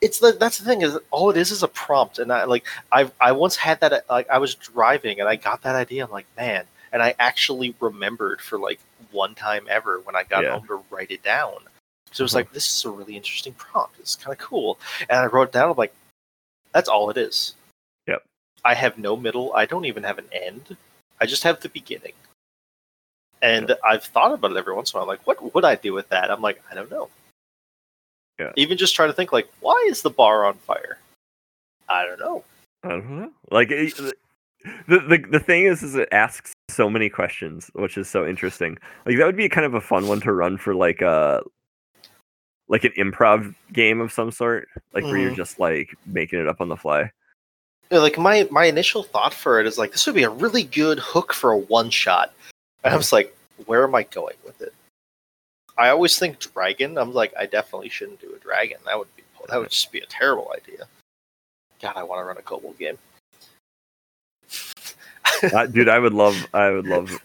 It's 0.00 0.18
the 0.18 0.32
that's 0.32 0.58
the 0.58 0.64
thing 0.64 0.80
is 0.82 0.96
all 1.10 1.28
it 1.30 1.36
is 1.36 1.50
is 1.50 1.62
a 1.62 1.68
prompt, 1.68 2.18
and 2.20 2.32
I 2.32 2.44
like 2.44 2.64
I 2.90 3.10
I 3.20 3.32
once 3.32 3.56
had 3.56 3.80
that 3.80 4.04
like 4.08 4.30
I 4.30 4.38
was 4.38 4.54
driving 4.54 5.20
and 5.20 5.28
I 5.28 5.36
got 5.36 5.62
that 5.62 5.74
idea. 5.74 6.04
I'm 6.04 6.10
like, 6.10 6.26
man, 6.36 6.64
and 6.92 7.02
I 7.02 7.14
actually 7.18 7.74
remembered 7.80 8.40
for 8.40 8.58
like 8.58 8.80
one 9.10 9.34
time 9.34 9.66
ever 9.68 10.00
when 10.00 10.16
I 10.16 10.22
got 10.22 10.44
Yeah. 10.44 10.52
home 10.52 10.66
to 10.68 10.82
write 10.90 11.10
it 11.10 11.22
down. 11.22 11.56
So 12.12 12.22
it 12.22 12.24
was 12.24 12.32
Uh-huh. 12.32 12.38
like, 12.38 12.52
this 12.52 12.72
is 12.78 12.84
a 12.84 12.90
really 12.90 13.16
interesting 13.16 13.52
prompt. 13.54 13.98
It's 13.98 14.16
kind 14.16 14.32
of 14.32 14.38
cool, 14.38 14.78
and 15.10 15.18
I 15.18 15.26
wrote 15.26 15.48
it 15.48 15.52
down. 15.52 15.70
I'm 15.70 15.76
like, 15.76 15.92
that's 16.72 16.88
all 16.88 17.10
it 17.10 17.16
is. 17.16 17.54
Yep. 18.06 18.22
I 18.64 18.74
have 18.74 18.98
no 18.98 19.16
middle. 19.16 19.52
I 19.54 19.66
don't 19.66 19.84
even 19.84 20.02
have 20.02 20.18
an 20.18 20.28
end. 20.32 20.76
I 21.20 21.26
just 21.26 21.42
have 21.44 21.60
the 21.60 21.68
beginning. 21.68 22.12
And 23.40 23.74
I've 23.88 24.04
thought 24.04 24.32
about 24.32 24.50
it 24.50 24.56
every 24.56 24.74
once 24.74 24.92
in 24.92 24.98
a 24.98 25.00
while. 25.00 25.08
Like, 25.08 25.26
what 25.26 25.54
would 25.54 25.64
I 25.64 25.76
do 25.76 25.92
with 25.92 26.08
that? 26.08 26.30
I'm 26.30 26.40
like, 26.40 26.60
I 26.70 26.74
don't 26.74 26.90
know. 26.90 27.08
Yeah. 28.38 28.52
Even 28.56 28.78
just 28.78 28.94
trying 28.94 29.08
to 29.08 29.12
think, 29.12 29.32
like, 29.32 29.48
why 29.60 29.86
is 29.88 30.02
the 30.02 30.10
bar 30.10 30.44
on 30.46 30.54
fire? 30.54 30.98
I 31.88 32.04
don't 32.04 32.20
know. 32.20 32.44
I 32.84 32.88
don't 32.88 33.10
know. 33.10 33.30
Like 33.50 33.70
it- 33.70 33.96
the 34.86 34.98
the 34.98 35.24
the 35.30 35.40
thing 35.40 35.64
is, 35.64 35.82
is 35.82 35.94
it 35.94 36.08
asks 36.12 36.52
so 36.68 36.90
many 36.90 37.08
questions, 37.08 37.70
which 37.74 37.96
is 37.96 38.08
so 38.08 38.26
interesting. 38.26 38.76
Like 39.06 39.16
that 39.16 39.24
would 39.24 39.36
be 39.36 39.48
kind 39.48 39.64
of 39.64 39.74
a 39.74 39.80
fun 39.80 40.08
one 40.08 40.20
to 40.22 40.32
run 40.32 40.58
for 40.58 40.74
like 40.74 41.00
a 41.00 41.42
like 42.68 42.84
an 42.84 42.92
improv 42.96 43.54
game 43.72 44.00
of 44.00 44.12
some 44.12 44.30
sort, 44.30 44.68
like 44.94 45.04
where 45.04 45.16
you're 45.16 45.32
Mhm. 45.32 45.36
just 45.36 45.58
like 45.58 45.96
making 46.06 46.38
it 46.38 46.48
up 46.48 46.60
on 46.60 46.68
the 46.68 46.76
fly. 46.76 47.10
Yeah, 47.90 47.98
like 47.98 48.18
my 48.18 48.46
my 48.50 48.66
initial 48.66 49.02
thought 49.02 49.32
for 49.32 49.58
it 49.60 49.66
is 49.66 49.78
like 49.78 49.92
this 49.92 50.06
would 50.06 50.14
be 50.14 50.24
a 50.24 50.30
really 50.30 50.62
good 50.62 50.98
hook 50.98 51.32
for 51.32 51.52
a 51.52 51.56
one 51.56 51.90
shot, 51.90 52.34
and 52.84 52.92
I 52.92 52.96
was 52.96 53.12
like, 53.12 53.34
where 53.66 53.84
am 53.84 53.94
I 53.94 54.02
going 54.02 54.36
with 54.44 54.60
it? 54.60 54.74
I 55.78 55.88
always 55.88 56.18
think 56.18 56.38
dragon. 56.38 56.98
I'm 56.98 57.14
like, 57.14 57.32
I 57.38 57.46
definitely 57.46 57.88
shouldn't 57.88 58.20
do 58.20 58.34
a 58.34 58.38
dragon. 58.38 58.78
That 58.84 58.98
would 58.98 59.14
be 59.16 59.22
that 59.48 59.58
would 59.58 59.70
just 59.70 59.90
be 59.92 60.00
a 60.00 60.06
terrible 60.06 60.52
idea. 60.54 60.86
God, 61.80 61.96
I 61.96 62.02
want 62.02 62.20
to 62.20 62.24
run 62.24 62.36
a 62.36 62.42
kobold 62.42 62.78
game. 62.78 62.98
uh, 65.54 65.66
dude, 65.66 65.88
I 65.88 65.98
would 65.98 66.14
love, 66.14 66.46
I 66.52 66.70
would 66.70 66.86
love 66.86 67.20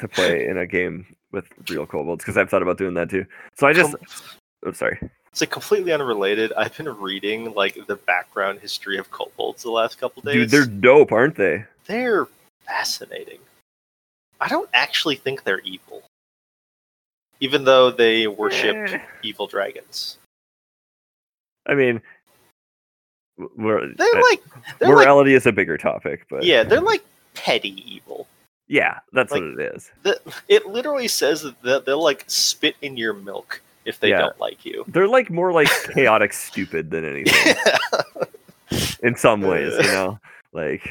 to 0.00 0.08
play 0.08 0.46
in 0.46 0.58
a 0.58 0.66
game 0.66 1.06
with 1.32 1.46
real 1.68 1.86
kobolds 1.86 2.22
because 2.22 2.36
I've 2.36 2.50
thought 2.50 2.62
about 2.62 2.78
doing 2.78 2.94
that 2.94 3.10
too. 3.10 3.24
So 3.56 3.66
I 3.66 3.72
just, 3.72 3.94
oh, 4.66 4.72
sorry. 4.72 4.98
It's 5.30 5.40
like 5.40 5.50
completely 5.50 5.92
unrelated. 5.92 6.52
I've 6.56 6.76
been 6.76 6.88
reading 6.88 7.52
like 7.54 7.86
the 7.86 7.96
background 7.96 8.60
history 8.60 8.98
of 8.98 9.10
kobolds 9.10 9.62
the 9.62 9.70
last 9.70 9.98
couple 10.00 10.22
days. 10.22 10.34
Dude, 10.34 10.50
they're 10.50 10.66
dope, 10.66 11.12
aren't 11.12 11.36
they? 11.36 11.64
They're 11.86 12.26
fascinating. 12.66 13.38
I 14.40 14.48
don't 14.48 14.70
actually 14.72 15.16
think 15.16 15.44
they're 15.44 15.60
evil, 15.60 16.02
even 17.40 17.64
though 17.64 17.90
they 17.90 18.26
worship 18.26 18.74
Eh. 18.76 18.98
evil 19.22 19.46
dragons. 19.46 20.18
I 21.66 21.74
mean, 21.74 22.00
we're, 23.56 23.92
They're 23.94 24.14
like, 24.30 24.42
they're 24.78 24.88
like, 24.88 25.04
morality 25.06 25.34
is 25.34 25.46
a 25.46 25.52
bigger 25.52 25.76
topic, 25.76 26.26
but 26.30 26.42
yeah, 26.44 26.62
they're 26.64 26.80
like 26.80 27.04
petty 27.34 27.84
evil. 27.92 28.26
yeah, 28.66 28.98
that's 29.12 29.30
like- 29.30 29.42
what 29.42 29.60
it 29.60 29.74
is. 29.76 29.90
The, 30.02 30.20
it 30.48 30.66
literally 30.66 31.08
says 31.08 31.46
that 31.62 31.84
they'll 31.84 32.02
like 32.02 32.24
spit 32.26 32.76
in 32.82 32.96
your 32.96 33.12
milk 33.12 33.60
if 33.88 33.98
they 34.00 34.10
Yeah. 34.10 34.18
don't 34.18 34.38
like 34.40 34.64
you. 34.64 34.84
They're 34.88 35.08
like 35.08 35.30
more 35.30 35.52
like 35.52 35.68
chaotic 35.94 36.32
stupid 36.32 36.90
than 36.90 37.04
anything 37.04 37.56
in 39.02 39.16
some 39.16 39.40
ways, 39.40 39.72
you 39.76 39.82
know? 39.92 40.18
Like 40.52 40.88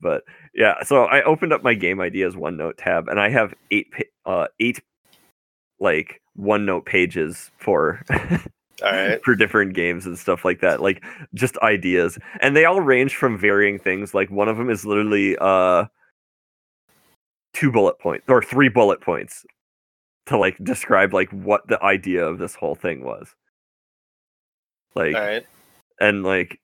but 0.00 0.24
yeah, 0.54 0.82
so 0.82 1.04
I 1.04 1.22
opened 1.24 1.52
up 1.52 1.62
my 1.62 1.74
game 1.74 2.00
ideas 2.00 2.34
OneNote 2.34 2.74
tab 2.78 3.08
and 3.08 3.20
I 3.20 3.28
have 3.28 3.52
eight 3.70 3.88
uh 4.24 4.46
eight 4.60 4.80
like 5.78 6.22
OneNote 6.38 6.86
pages 6.86 7.50
for 7.58 8.02
All 8.10 8.18
right. 8.82 9.20
for 9.24 9.34
different 9.36 9.74
games 9.74 10.06
and 10.06 10.18
stuff 10.18 10.44
like 10.44 10.60
that. 10.62 10.80
Like 10.80 11.04
just 11.34 11.58
ideas. 11.58 12.18
And 12.40 12.56
they 12.56 12.64
all 12.64 12.80
range 12.80 13.14
from 13.14 13.36
varying 13.38 13.78
things. 13.78 14.14
Like 14.14 14.30
one 14.30 14.48
of 14.48 14.56
them 14.56 14.70
is 14.70 14.86
literally 14.86 15.36
uh 15.38 15.84
two 17.52 17.70
bullet 17.70 17.98
points 18.00 18.24
or 18.28 18.42
three 18.42 18.70
bullet 18.70 19.02
points 19.02 19.44
to 20.26 20.36
like 20.36 20.56
describe 20.62 21.12
like 21.12 21.30
what 21.30 21.66
the 21.68 21.82
idea 21.82 22.24
of 22.24 22.38
this 22.38 22.54
whole 22.54 22.74
thing 22.74 23.04
was. 23.04 23.34
Like 24.94 25.14
All 25.14 25.22
right. 25.22 25.46
and 26.00 26.22
like 26.22 26.60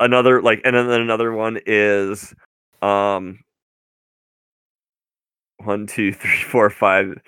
another 0.00 0.42
like 0.42 0.60
and 0.64 0.74
then 0.74 0.88
another 0.88 1.32
one 1.32 1.58
is 1.66 2.34
um 2.82 3.38
one 5.58 5.86
two 5.86 6.12
three 6.12 6.42
four 6.42 6.70
five 6.70 7.20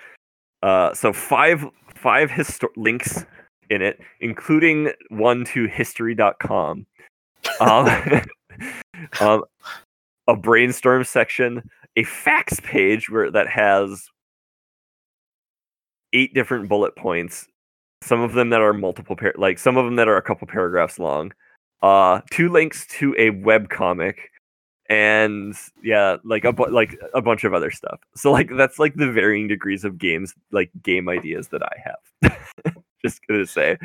uh 0.63 0.93
so 0.93 1.13
five 1.13 1.65
five 1.95 2.29
histo- 2.29 2.67
links 2.75 3.25
in 3.69 3.81
it 3.81 3.99
including 4.19 4.91
one 5.09 5.45
to 5.45 5.65
history.com 5.67 6.85
um, 7.59 7.89
um 9.21 9.43
a 10.27 10.35
brainstorm 10.35 11.03
section 11.03 11.61
a 11.95 12.03
facts 12.03 12.59
page 12.61 13.09
where 13.09 13.29
that 13.29 13.47
has 13.47 14.09
eight 16.13 16.33
different 16.33 16.69
bullet 16.69 16.95
points 16.95 17.47
some 18.01 18.21
of 18.21 18.33
them 18.33 18.49
that 18.49 18.61
are 18.61 18.73
multiple 18.73 19.15
par- 19.15 19.33
like 19.37 19.59
some 19.59 19.77
of 19.77 19.85
them 19.85 19.95
that 19.95 20.07
are 20.07 20.17
a 20.17 20.21
couple 20.21 20.47
paragraphs 20.47 20.99
long 20.99 21.31
uh 21.81 22.21
two 22.31 22.49
links 22.49 22.87
to 22.87 23.15
a 23.17 23.29
web 23.31 23.69
comic 23.69 24.29
and 24.89 25.55
yeah 25.81 26.17
like 26.23 26.43
a 26.43 26.53
bu- 26.53 26.69
like 26.69 26.97
a 27.13 27.21
bunch 27.21 27.43
of 27.43 27.53
other 27.53 27.71
stuff. 27.71 27.99
So 28.15 28.31
like 28.31 28.49
that's 28.55 28.79
like 28.79 28.95
the 28.95 29.11
varying 29.11 29.47
degrees 29.47 29.83
of 29.83 29.97
games 29.97 30.33
like 30.51 30.69
game 30.83 31.07
ideas 31.09 31.47
that 31.49 31.61
i 31.63 31.75
have. 31.83 32.75
Just 33.05 33.25
gonna 33.27 33.45
say. 33.45 33.77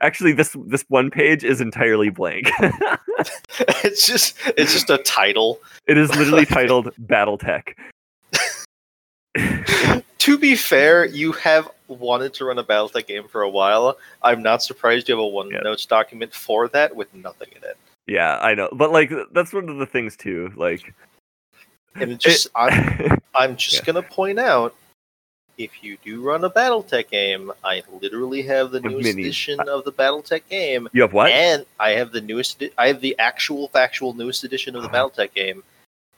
Actually 0.00 0.32
this 0.32 0.56
this 0.66 0.84
one 0.88 1.10
page 1.10 1.44
is 1.44 1.60
entirely 1.60 2.10
blank. 2.10 2.50
It's 3.84 4.06
just 4.06 4.36
it's 4.58 4.74
just 4.74 4.90
a 4.90 4.98
title. 4.98 5.60
it 5.86 5.96
is 5.96 6.14
literally 6.16 6.44
titled 6.44 6.90
battletech 7.06 7.72
to 10.26 10.36
be 10.36 10.56
fair, 10.56 11.04
you 11.04 11.30
have 11.30 11.70
wanted 11.86 12.34
to 12.34 12.44
run 12.46 12.58
a 12.58 12.64
BattleTech 12.64 13.06
game 13.06 13.28
for 13.28 13.42
a 13.42 13.48
while. 13.48 13.96
I'm 14.22 14.42
not 14.42 14.60
surprised 14.60 15.08
you 15.08 15.14
have 15.14 15.24
a 15.24 15.28
OneNotes 15.28 15.86
document 15.86 16.34
for 16.34 16.66
that 16.68 16.96
with 16.96 17.14
nothing 17.14 17.48
in 17.54 17.62
it. 17.62 17.76
yeah 18.08 18.38
i 18.40 18.52
know 18.54 18.68
but 18.72 18.90
like 18.90 19.12
that's 19.32 19.52
one 19.52 19.68
of 19.68 19.78
the 19.78 19.86
things 19.86 20.16
too 20.16 20.52
like 20.56 20.92
And 21.94 22.10
it 22.10 22.18
just 22.18 22.48
I'm 22.56 23.18
I'm 23.34 23.56
just 23.56 23.76
Yeah. 23.76 23.84
gonna 23.86 24.02
point 24.02 24.40
out 24.40 24.74
if 25.58 25.82
you 25.82 25.96
do 26.04 26.20
run 26.22 26.44
a 26.44 26.50
BattleTech 26.50 27.08
game, 27.08 27.50
I 27.64 27.82
literally 28.02 28.42
have 28.42 28.72
the 28.72 28.80
newest 28.80 29.08
minis. 29.08 29.20
edition 29.20 29.60
of 29.60 29.84
the 29.84 29.92
BattleTech 29.92 30.42
game, 30.50 30.88
you 30.92 31.02
have 31.02 31.12
what 31.12 31.30
and 31.30 31.64
I 31.78 31.90
have 31.90 32.10
the 32.12 32.20
newest. 32.20 32.62
I 32.76 32.88
have 32.88 33.00
the 33.00 33.16
actual 33.18 33.68
factual 33.68 34.12
newest 34.12 34.44
edition 34.44 34.74
of 34.76 34.82
the 34.82 34.88
uh-huh. 34.88 35.10
BattleTech 35.10 35.34
game, 35.34 35.62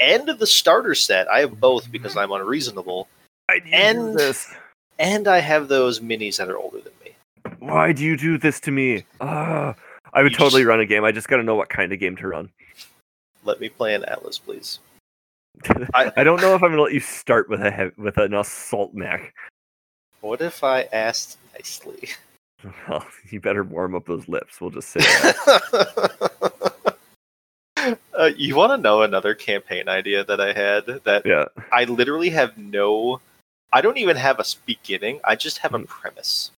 and 0.00 0.26
the 0.26 0.46
starter 0.46 0.94
set. 0.94 1.28
I 1.28 1.40
have 1.40 1.60
both 1.60 1.92
because 1.92 2.12
mm-hmm. 2.12 2.32
I'm 2.32 2.40
unreasonable, 2.40 3.06
you 3.56 3.62
and- 3.72 3.98
do 3.98 4.18
this 4.18 4.52
and 5.00 5.28
I 5.28 5.38
have 5.38 5.68
those 5.68 6.00
minis 6.00 6.38
that 6.38 6.48
are 6.48 6.58
older 6.58 6.80
than 6.80 6.92
me. 7.04 7.12
why 7.60 7.92
do 7.92 8.04
you 8.04 8.16
do 8.16 8.36
this 8.38 8.60
to 8.60 8.70
me 8.70 9.04
Ah, 9.20 9.74
i 10.12 10.22
would 10.22 10.32
You 10.32 10.38
totally 10.38 10.62
just- 10.62 10.68
run 10.68 10.80
a 10.80 10.86
game 10.86 11.04
i 11.04 11.12
just 11.12 11.28
gotta 11.28 11.42
know 11.42 11.54
what 11.54 11.68
kind 11.68 11.92
of 11.92 11.98
game 12.00 12.16
to 12.16 12.28
run 12.28 12.50
Let 13.44 13.60
me 13.60 13.68
play 13.68 13.94
an 13.94 14.04
Atlas, 14.04 14.38
please. 14.38 14.80
I- 15.94 16.12
I 16.16 16.24
don't 16.24 16.40
know 16.40 16.54
if 16.54 16.62
I'm 16.62 16.70
gonna 16.70 16.82
let 16.82 16.92
you 16.92 17.00
start 17.00 17.48
with 17.48 17.60
a 17.60 17.92
with 17.96 18.18
an 18.18 18.34
assault 18.34 18.92
mech. 18.94 19.32
What 20.20 20.40
if 20.40 20.62
I 20.64 20.82
asked 20.92 21.38
nicely? 21.54 22.10
Well, 22.88 23.06
you 23.30 23.40
better 23.40 23.62
warm 23.62 23.94
up 23.94 24.06
those 24.06 24.26
lips. 24.28 24.60
We'll 24.60 24.70
just 24.70 24.88
say 24.88 24.98
that. 24.98 26.96
uh, 28.12 28.30
you 28.36 28.56
want 28.56 28.72
to 28.72 28.76
know 28.78 29.02
another 29.02 29.32
campaign 29.36 29.88
idea 29.88 30.24
that 30.24 30.40
I 30.40 30.52
had 30.52 30.86
that 31.04 31.22
yeah. 31.24 31.44
I 31.70 31.84
literally 31.84 32.30
have 32.30 32.58
no. 32.58 33.20
I 33.72 33.80
don't 33.80 33.98
even 33.98 34.16
have 34.16 34.40
a 34.40 34.44
beginning. 34.66 35.20
I 35.24 35.36
just 35.36 35.58
have 35.58 35.74
a 35.74 35.78
hmm. 35.78 35.84
premise. 35.84 36.50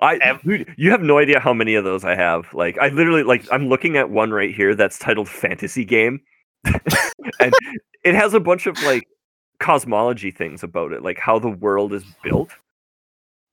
I 0.00 0.16
Ev- 0.16 0.42
dude, 0.42 0.74
you 0.76 0.90
have 0.90 1.02
no 1.02 1.18
idea 1.18 1.40
how 1.40 1.52
many 1.52 1.74
of 1.74 1.84
those 1.84 2.04
I 2.04 2.14
have. 2.14 2.52
Like 2.54 2.78
I 2.78 2.88
literally 2.88 3.22
like 3.22 3.46
I'm 3.52 3.68
looking 3.68 3.96
at 3.96 4.10
one 4.10 4.30
right 4.30 4.54
here 4.54 4.74
that's 4.74 4.98
titled 4.98 5.28
fantasy 5.28 5.84
game. 5.84 6.20
and 6.64 7.52
it 8.04 8.14
has 8.14 8.34
a 8.34 8.40
bunch 8.40 8.66
of 8.66 8.80
like 8.82 9.06
cosmology 9.60 10.30
things 10.30 10.62
about 10.62 10.92
it, 10.92 11.02
like 11.02 11.18
how 11.18 11.38
the 11.38 11.50
world 11.50 11.92
is 11.92 12.04
built. 12.22 12.50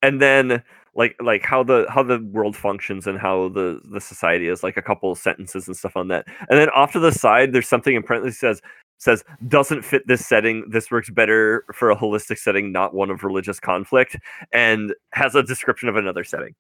And 0.02 0.22
then 0.22 0.64
like 0.96 1.16
like 1.22 1.44
how 1.44 1.64
the 1.64 1.86
how 1.90 2.04
the 2.04 2.20
world 2.32 2.56
functions 2.56 3.08
and 3.08 3.18
how 3.20 3.50
the 3.50 3.82
the 3.86 4.02
society 4.02 4.48
is 4.48 4.64
like 4.64 4.78
a 4.78 4.82
couple 4.82 5.12
of 5.12 5.18
sentences 5.18 5.68
and 5.68 5.76
stuff 5.76 5.96
on 5.96 6.08
that. 6.10 6.26
And 6.50 6.60
then 6.60 6.70
off 6.70 6.94
to 6.94 7.00
the 7.00 7.12
side 7.12 7.54
there's 7.54 7.68
something 7.68 7.96
in 7.96 8.04
parentheses 8.04 8.40
says 8.40 8.62
says 9.02 9.24
doesn't 9.48 9.82
fit 9.82 10.08
this 10.08 10.26
setting. 10.26 10.64
This 10.70 10.92
works 10.92 11.10
better 11.10 11.66
for 11.74 11.90
a 11.90 11.96
holistic 11.96 12.38
setting, 12.38 12.72
not 12.72 12.94
one 12.94 13.10
of 13.10 13.24
religious 13.24 13.60
conflict 13.60 14.16
and 14.54 14.94
has 15.12 15.34
a 15.36 15.42
description 15.44 15.90
of 15.90 15.96
another 15.96 16.24
setting. 16.24 16.54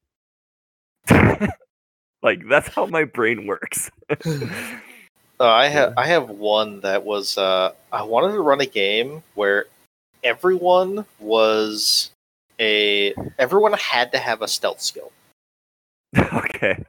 like 2.23 2.41
that's 2.49 2.67
how 2.67 2.87
my 2.87 3.03
brain 3.03 3.45
works. 3.45 3.91
Uh, 5.39 5.47
I 5.47 5.67
have 5.69 5.93
I 5.97 6.05
have 6.05 6.29
one 6.29 6.81
that 6.81 7.03
was 7.03 7.37
uh, 7.37 7.71
I 7.91 8.03
wanted 8.03 8.33
to 8.33 8.41
run 8.41 8.61
a 8.61 8.65
game 8.65 9.23
where 9.33 9.65
everyone 10.23 11.03
was 11.19 12.11
a 12.59 13.13
everyone 13.39 13.73
had 13.73 14.11
to 14.11 14.19
have 14.19 14.41
a 14.41 14.47
stealth 14.47 14.81
skill. 14.81 15.11
okay. 16.17 16.83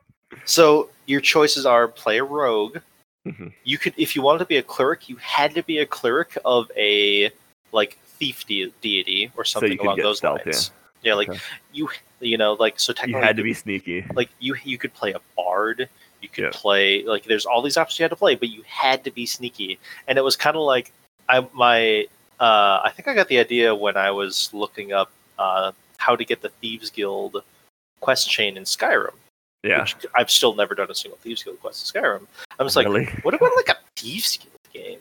So 0.45 0.91
your 1.07 1.21
choices 1.21 1.65
are 1.67 1.89
play 1.89 2.19
a 2.19 2.25
rogue. 2.25 2.79
Mhm. 3.27 3.53
You 3.65 3.79
could, 3.79 3.95
if 3.97 4.17
you 4.17 4.23
wanted 4.23 4.41
to 4.41 4.47
be 4.47 4.57
a 4.57 4.63
cleric, 4.63 5.09
you 5.09 5.17
had 5.17 5.55
to 5.55 5.63
be 5.63 5.79
a 5.79 5.87
cleric 5.87 6.37
of 6.45 6.71
a 6.77 7.31
like 7.73 7.99
thief 8.19 8.45
de- 8.47 8.73
deity 8.81 9.31
or 9.37 9.45
something 9.45 9.79
could 9.79 9.85
along 9.87 9.99
those 9.99 10.19
stealth, 10.19 10.45
lines. 10.45 10.73
Yeah, 11.03 11.15
like 11.15 11.29
Okay. 11.31 11.39
you, 11.73 11.89
you 12.21 12.37
know, 12.37 12.55
like 12.55 12.79
so 12.81 12.93
You 13.07 13.17
had 13.17 13.37
to 13.37 13.43
be 13.43 13.55
sneaky. 13.55 14.05
like 14.15 14.29
you 14.41 14.57
you 14.65 14.79
could 14.79 14.93
play 14.95 15.13
a 15.13 15.21
bard 15.37 15.89
you 16.21 16.29
could 16.29 16.45
Yeah. 16.45 16.51
play 16.53 17.03
like 17.05 17.25
there's 17.25 17.47
all 17.47 17.63
these 17.63 17.77
options 17.77 17.99
you 17.99 18.05
had 18.05 18.11
to 18.11 18.17
play 18.17 18.37
but 18.37 18.49
you 18.49 18.63
had 18.65 19.03
to 19.05 19.11
be 19.11 19.27
sneaky 19.27 19.81
and 20.07 20.17
it 20.19 20.23
was 20.23 20.37
kind 20.37 20.55
of 20.57 20.63
like 20.63 20.93
i 21.29 21.41
my 21.53 22.07
uh 22.39 22.79
i 22.85 22.93
think 22.95 23.09
i 23.09 23.15
got 23.15 23.27
the 23.27 23.39
idea 23.41 23.75
when 23.75 23.97
i 23.97 24.09
was 24.09 24.49
looking 24.53 24.93
up 24.93 25.11
uh 25.41 25.73
how 25.97 26.15
to 26.15 26.25
get 26.25 26.41
the 26.41 26.49
thieves 26.61 26.91
guild 26.91 27.43
quest 27.99 28.31
chain 28.31 28.57
in 28.57 28.63
skyrim 28.63 29.15
Yeah. 29.65 29.87
i've 30.17 30.31
still 30.31 30.55
never 30.55 30.75
done 30.75 30.91
a 30.91 30.95
single 30.95 31.19
thieves 31.19 31.43
guild 31.43 31.61
quest 31.61 31.95
in 31.95 32.03
skyrim 32.03 32.27
i'm 32.59 32.67
just 32.67 32.75
like 32.77 32.87
what 33.25 33.35
about 33.35 33.53
like 33.57 33.69
a 33.69 33.77
thieves 33.97 34.37
guild 34.37 34.59
game 34.73 34.99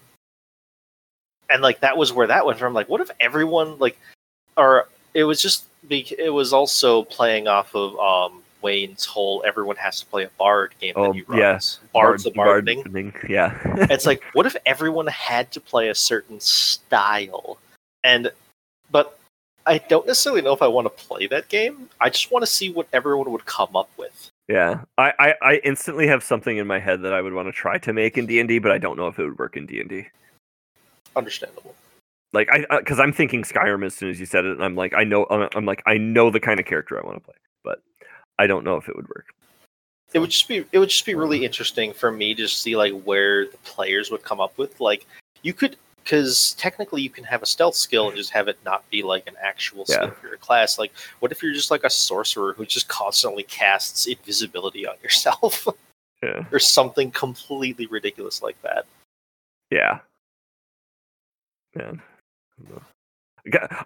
and 1.49 1.62
like 1.62 1.80
that 1.80 1.97
was 1.97 2.14
where 2.14 2.28
that 2.28 2.45
went 2.45 2.59
from 2.59 2.74
like 2.74 2.88
what 2.89 3.01
if 3.01 3.09
everyone 3.20 3.78
like 3.80 3.97
or 4.57 4.88
it 5.14 5.24
was 5.24 5.41
just 5.41 5.66
be- 5.88 6.16
it 6.18 6.30
was 6.32 6.53
also 6.53 7.03
playing 7.03 7.47
off 7.47 7.74
of 7.76 7.97
um 7.99 8.41
wayne's 8.62 9.03
whole 9.05 9.43
everyone 9.47 9.76
has 9.76 9.99
to 9.99 10.05
play 10.05 10.24
a 10.24 10.30
bard 10.38 10.74
game 10.80 10.93
Oh, 10.95 11.07
that 11.07 11.16
he 11.16 11.24
yeah. 11.36 11.51
runs 11.53 11.80
bard's 11.93 12.24
the 12.26 12.32
bard, 12.32 12.66
thing 12.66 12.84
thing. 12.84 13.14
Yeah. 13.28 13.57
it's 13.89 14.05
like 14.05 14.22
what 14.34 14.45
if 14.45 14.55
everyone 14.68 15.07
had 15.07 15.51
to 15.53 15.59
play 15.59 15.89
a 15.89 15.95
certain 15.95 16.39
style 16.39 17.57
and 18.03 18.32
but 18.91 19.18
I 19.66 19.78
don't 19.78 20.05
necessarily 20.07 20.41
know 20.41 20.53
if 20.53 20.62
I 20.64 20.68
want 20.68 20.86
to 20.86 21.03
play 21.05 21.28
that 21.28 21.47
game. 21.47 21.88
I 21.99 22.09
just 22.09 22.32
want 22.32 22.41
to 22.41 22.47
see 22.51 22.72
what 22.72 22.88
everyone 22.93 23.32
would 23.32 23.45
come 23.45 23.76
up 23.76 23.89
with. 23.95 24.30
Yeah, 24.52 24.82
I, 24.97 25.14
I, 25.18 25.34
I 25.41 25.56
instantly 25.64 26.08
have 26.08 26.26
something 26.26 26.58
in 26.58 26.68
my 26.68 26.78
head 26.78 27.04
that 27.04 27.14
I 27.14 27.22
would 27.22 27.32
want 27.32 27.47
to 27.47 27.54
try 27.54 27.78
to 27.78 27.93
make 27.93 28.18
in 28.18 28.26
D 28.26 28.38
and 28.41 28.49
D, 28.49 28.60
but 28.60 28.74
I 28.74 28.80
don't 28.80 28.97
know 28.97 29.08
if 29.08 29.18
it 29.18 29.24
would 29.24 29.39
work 29.39 29.56
in 29.56 29.66
D 29.66 29.80
and 29.80 29.88
D. 29.88 30.08
Understandable. 31.16 31.74
Like 32.34 32.49
I, 32.52 32.66
uh, 32.70 32.80
because 32.80 32.99
I'm 32.99 33.14
thinking 33.14 33.43
Skyrim 33.43 33.86
as 33.86 33.95
soon 33.95 34.10
as 34.10 34.20
you 34.20 34.26
said 34.26 34.43
it, 34.43 34.52
and 34.52 34.62
I'm 34.62 34.76
like, 34.76 34.93
I 34.93 35.06
know, 35.06 35.26
I'm, 35.30 35.47
I'm 35.56 35.64
like, 35.64 35.82
I 35.86 35.97
know 35.97 36.30
the 36.30 36.41
kind 36.41 36.60
of 36.60 36.66
character 36.66 37.02
I 37.02 37.08
want 37.08 37.16
to 37.20 37.24
play, 37.24 37.36
but 37.64 37.82
I 38.39 38.47
don't 38.47 38.66
know 38.66 38.76
if 38.76 38.89
it 38.89 38.95
would 38.97 39.08
work. 39.08 39.28
It 40.12 40.20
would 40.20 40.32
just 40.32 40.49
be 40.49 40.66
it 40.74 40.80
would 40.80 40.89
just 40.89 41.06
be 41.06 41.16
really 41.16 41.45
interesting 41.45 41.93
for 41.93 42.12
me 42.12 42.36
to 42.36 42.45
see 42.45 42.76
like 42.76 42.91
where 43.04 43.45
the 43.45 43.58
players 43.64 44.12
would 44.12 44.24
come 44.24 44.41
up 44.41 44.58
with 44.58 44.82
like 44.82 45.06
you 45.43 45.54
could 45.54 45.78
because 46.04 46.54
technically 46.58 47.02
you 47.02 47.10
can 47.10 47.24
have 47.24 47.41
a 47.41 47.45
stealth 47.45 47.76
skill 47.76 48.08
and 48.08 48.18
just 48.18 48.32
have 48.32 48.47
it 48.47 48.58
not 48.66 48.89
be 48.89 49.04
like 49.04 49.28
an 49.28 49.36
actual 49.41 49.86
skill 49.86 50.06
Yeah. 50.06 50.12
for 50.12 50.28
your 50.28 50.38
class. 50.38 50.78
Like, 50.80 50.91
what 51.20 51.32
if 51.32 51.41
you're 51.43 51.54
just 51.54 51.72
like 51.72 51.84
a 51.84 51.89
sorcerer 51.89 52.54
who 52.54 52.66
just 52.66 52.88
constantly 52.88 53.43
casts 53.43 54.08
invisibility 54.08 54.88
on 54.88 54.95
yourself 55.04 55.68
Yeah, 56.24 56.45
or 56.52 56.60
something 56.60 57.10
completely 57.12 57.88
ridiculous 57.88 58.41
like 58.43 58.62
that? 58.62 58.86
yeah, 59.72 59.99
man. 61.76 62.02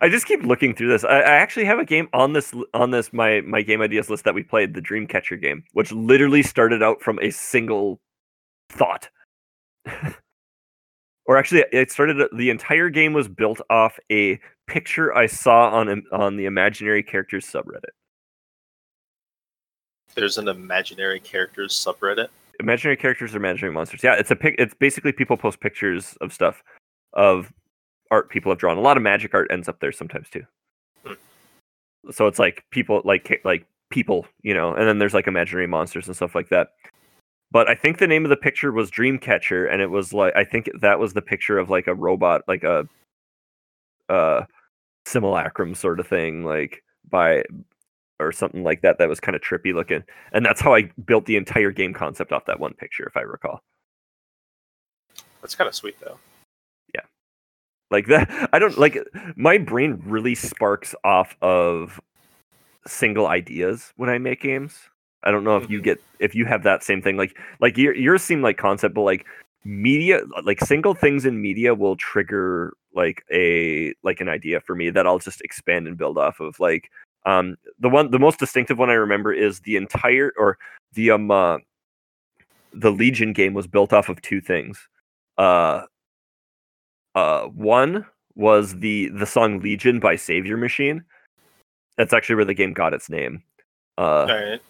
I 0.01 0.09
just 0.09 0.25
keep 0.25 0.43
looking 0.43 0.75
through 0.75 0.89
this. 0.89 1.05
I, 1.05 1.19
I 1.19 1.35
actually 1.35 1.63
have 1.65 1.79
a 1.79 1.85
game 1.85 2.09
on 2.11 2.33
this 2.33 2.53
on 2.73 2.91
this 2.91 3.13
my 3.13 3.39
my 3.41 3.61
game 3.61 3.81
ideas 3.81 4.09
list 4.09 4.25
that 4.25 4.33
we 4.35 4.43
played, 4.43 4.73
the 4.73 4.81
Dreamcatcher 4.81 5.41
game, 5.41 5.63
which 5.71 5.93
literally 5.93 6.43
started 6.43 6.83
out 6.83 7.01
from 7.01 7.19
a 7.21 7.29
single 7.29 8.01
thought. 8.69 9.09
or 11.25 11.37
actually, 11.37 11.65
it 11.71 11.91
started. 11.91 12.27
The 12.35 12.49
entire 12.49 12.89
game 12.89 13.13
was 13.13 13.27
built 13.27 13.59
off 13.69 13.99
a 14.11 14.39
picture 14.67 15.15
I 15.15 15.25
saw 15.27 15.69
on 15.69 16.03
on 16.11 16.37
the 16.37 16.45
imaginary 16.45 17.03
characters 17.03 17.45
subreddit. 17.45 17.93
There's 20.15 20.37
an 20.37 20.47
imaginary 20.47 21.19
characters 21.19 21.73
subreddit. 21.73 22.27
Imaginary 22.59 22.95
characters 22.95 23.33
or 23.33 23.37
imaginary 23.37 23.73
monsters. 23.73 24.01
Yeah, 24.03 24.15
it's 24.15 24.31
a 24.31 24.35
pic. 24.35 24.55
It's 24.57 24.73
basically 24.73 25.11
people 25.11 25.35
post 25.35 25.59
pictures 25.59 26.17
of 26.21 26.31
stuff 26.31 26.63
of 27.13 27.51
art 28.11 28.29
people 28.29 28.51
have 28.51 28.59
drawn. 28.59 28.77
A 28.77 28.81
lot 28.81 28.97
of 28.97 29.03
magic 29.03 29.33
art 29.33 29.47
ends 29.51 29.67
up 29.67 29.79
there 29.79 29.91
sometimes 29.91 30.29
too. 30.29 30.43
Hmm. 31.05 31.13
So 32.11 32.27
it's 32.27 32.39
like 32.39 32.63
people 32.71 33.01
like 33.03 33.41
like 33.43 33.65
people, 33.89 34.25
you 34.41 34.53
know, 34.53 34.73
and 34.73 34.87
then 34.87 34.99
there's 34.99 35.13
like 35.13 35.27
imaginary 35.27 35.67
monsters 35.67 36.07
and 36.07 36.15
stuff 36.15 36.35
like 36.35 36.49
that. 36.49 36.69
But 37.55 37.69
I 37.69 37.73
think 37.73 37.99
the 37.99 38.07
name 38.07 38.25
of 38.25 38.29
the 38.29 38.35
picture 38.35 38.73
was 38.73 38.91
Dreamcatcher, 38.91 39.71
and 39.71 39.81
it 39.81 39.89
was 39.89 40.11
like 40.11 40.35
I 40.35 40.43
think 40.43 40.69
that 40.81 40.99
was 40.99 41.13
the 41.13 41.21
picture 41.21 41.57
of 41.57 41.69
like 41.69 41.87
a 41.87 41.95
robot, 41.95 42.41
like 42.49 42.65
a 42.65 42.85
uh 44.09 44.43
simulacrum 45.05 45.73
sort 45.73 46.01
of 46.01 46.05
thing, 46.05 46.43
like 46.43 46.83
by 47.09 47.45
or 48.19 48.33
something 48.33 48.61
like 48.65 48.81
that. 48.81 48.97
That 48.97 49.07
was 49.07 49.21
kind 49.21 49.37
of 49.37 49.41
trippy 49.41 49.73
looking, 49.73 50.03
and 50.33 50.45
that's 50.45 50.59
how 50.59 50.75
I 50.75 50.91
built 51.05 51.27
the 51.27 51.37
entire 51.37 51.71
game 51.71 51.93
concept 51.93 52.33
off 52.33 52.45
that 52.47 52.59
one 52.59 52.73
picture, 52.73 53.05
if 53.05 53.15
I 53.15 53.21
recall. 53.21 53.61
That's 55.41 55.55
kind 55.55 55.69
of 55.69 55.75
sweet 55.75 55.97
though. 56.01 56.19
Yeah, 56.93 57.03
like 57.89 58.07
that 58.07 58.49
i 58.53 58.59
don't 58.59 58.77
like 58.77 58.97
my 59.37 59.57
brain 59.57 60.01
really 60.03 60.35
sparks 60.35 60.93
off 61.05 61.37
of 61.41 62.01
single 62.85 63.27
ideas 63.27 63.93
when 63.95 64.09
i 64.09 64.17
make 64.17 64.41
games 64.41 64.89
i 65.25 65.31
don't 65.31 65.43
know 65.43 65.57
if 65.57 65.69
you 65.69 65.79
Mhm. 65.79 65.83
get 65.83 66.03
if 66.19 66.35
you 66.35 66.45
have 66.45 66.63
that 66.63 66.83
same 66.83 67.01
thing 67.01 67.17
like 67.17 67.37
like 67.59 67.77
your 67.77 67.95
yours 67.95 68.21
seem 68.21 68.41
like 68.41 68.57
concept 68.57 68.95
but 68.95 69.01
like 69.01 69.25
media 69.63 70.21
like 70.43 70.59
single 70.61 70.93
things 70.93 71.25
in 71.25 71.41
media 71.41 71.73
will 71.73 71.95
trigger 71.95 72.73
like 72.93 73.23
a 73.31 73.93
like 74.03 74.21
an 74.21 74.29
idea 74.29 74.59
for 74.61 74.75
me 74.75 74.89
that 74.89 75.07
i'll 75.07 75.19
just 75.19 75.41
expand 75.41 75.87
and 75.87 75.97
build 75.97 76.17
off 76.17 76.39
of 76.39 76.59
like 76.59 76.91
um 77.25 77.55
the 77.79 77.89
one 77.89 78.11
the 78.11 78.19
most 78.19 78.39
distinctive 78.39 78.77
one 78.77 78.89
i 78.89 78.93
remember 78.93 79.33
is 79.33 79.61
the 79.61 79.75
entire 79.75 80.31
or 80.37 80.57
the 80.93 81.09
um 81.11 81.31
uh, 81.31 81.57
the 82.73 82.91
legion 82.91 83.33
game 83.33 83.53
was 83.53 83.67
built 83.67 83.91
off 83.91 84.07
of 84.09 84.21
two 84.21 84.39
things 84.39 84.87
uh 85.37 85.81
uh, 87.15 87.43
one 87.45 88.05
was 88.35 88.77
the 88.79 89.07
the 89.09 89.25
song 89.25 89.59
Legion 89.61 89.99
by 89.99 90.17
Saviour 90.17 90.57
Machine. 90.57 91.03
That's 91.97 92.13
actually 92.13 92.35
where 92.35 92.45
the 92.45 92.53
game 92.53 92.73
got 92.73 92.93
its 92.93 93.09
name. 93.09 93.41
Uh, 93.97 94.27
All 94.29 94.35
right. 94.35 94.61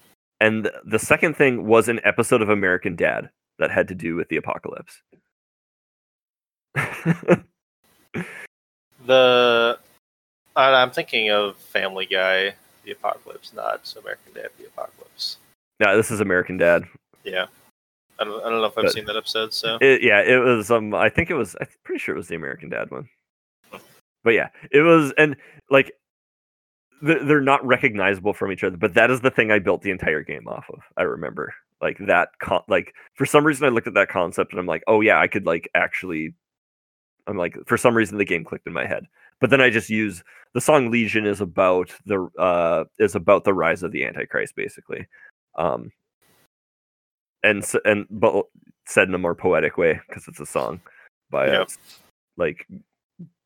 And 0.46 0.70
the 0.86 1.00
second 1.00 1.36
thing 1.36 1.66
was 1.66 1.88
an 1.89 2.00
episode 2.04 2.41
of 2.41 2.50
American 2.50 2.96
Dad 2.96 3.30
that 3.60 3.72
had 3.72 3.88
to 3.89 3.96
do 3.96 4.16
with 4.16 4.28
the 4.30 4.38
apocalypse. 4.38 5.02
The 9.06 9.78
I'm 10.56 10.91
thinking 10.91 11.32
of 11.32 11.58
Family 11.58 12.06
Guy, 12.06 12.54
The 12.86 12.91
Apocalypse, 12.91 13.54
not 13.54 13.93
American 14.02 14.34
Dad, 14.34 14.50
The 14.58 14.66
Apocalypse. 14.68 15.38
yeah, 15.82 15.96
this 15.96 16.12
is 16.12 16.22
American 16.22 16.58
Dad. 16.58 16.84
Yeah. 17.24 17.48
I 18.18 18.24
don't, 18.24 18.39
I 18.46 18.50
don't 18.50 18.62
know 18.62 18.66
if 18.68 18.78
I've 18.78 18.86
But- 18.86 18.93
seen 18.93 19.06
that 19.06 19.18
episode, 19.18 19.54
so 19.54 19.78
It, 19.82 20.02
yeah, 20.02 20.22
it 20.22 20.38
was. 20.38 20.72
Um, 20.72 20.96
I 20.96 21.10
think 21.10 21.30
it 21.30 21.34
was. 21.34 21.56
I'm 21.60 21.68
pretty 21.84 22.00
sure 22.00 22.16
it 22.16 22.18
was 22.18 22.30
the 22.30 22.36
American 22.36 22.70
Dad 22.70 22.89
one. 22.89 23.10
But 24.24 24.32
yeah, 24.34 24.50
it 24.72 24.80
was, 24.82 25.12
and 25.18 25.36
like, 25.70 25.91
they're, 27.02 27.41
not 27.41 27.66
recognizable 27.66 28.34
from 28.34 28.52
each 28.52 28.64
other. 28.64 28.78
But 28.78 28.93
that 28.93 29.12
is 29.12 29.22
the 29.22 29.32
thing 29.32 29.52
I 29.52 29.60
built 29.60 29.82
the 29.82 29.91
entire 29.91 30.24
game 30.24 30.48
off 30.48 30.66
of. 30.70 30.80
I 30.98 31.04
remember 31.04 31.54
like 31.82 31.98
that. 32.08 32.30
Con- 32.39 32.64
like 32.68 32.93
for 33.14 33.26
some 33.26 33.46
reason, 33.46 33.66
I 33.66 33.70
looked 33.70 33.88
at 33.88 33.93
that 33.96 34.10
concept 34.10 34.52
and 34.52 34.60
I'm 34.60 34.66
like, 34.66 34.84
oh 34.88 35.02
yeah, 35.02 35.20
I 35.20 35.28
could 35.28 35.46
like 35.46 35.70
actually. 35.76 36.34
I'm 37.28 37.38
like, 37.38 37.58
for 37.66 37.78
some 37.78 37.96
reason, 37.96 38.18
the 38.18 38.26
game 38.26 38.43
clicked 38.43 38.68
in 38.68 38.74
my 38.74 38.86
head. 38.86 39.06
But 39.41 39.50
then 39.50 39.60
I 39.62 39.70
just 39.70 39.89
use 39.89 40.24
the 40.54 40.62
song 40.62 40.91
Legion 40.91 41.26
is 41.26 41.41
about 41.41 41.91
the 42.06 42.28
uh 42.39 42.86
is 43.00 43.16
about 43.16 43.43
the 43.43 43.54
rise 43.54 43.84
of 43.84 43.91
the 43.91 44.06
Antichrist, 44.06 44.56
basically. 44.56 45.08
Um, 45.56 45.91
and 47.43 47.64
and 47.84 48.06
but 48.10 48.46
said 48.86 49.08
in 49.08 49.14
a 49.16 49.20
more 49.20 49.36
poetic 49.36 49.78
way 49.78 50.00
because 50.08 50.28
it's 50.28 50.39
a 50.39 50.46
song 50.46 50.82
by 51.30 51.48
a 51.48 51.52
Yeah. 51.52 51.66
like 52.38 52.68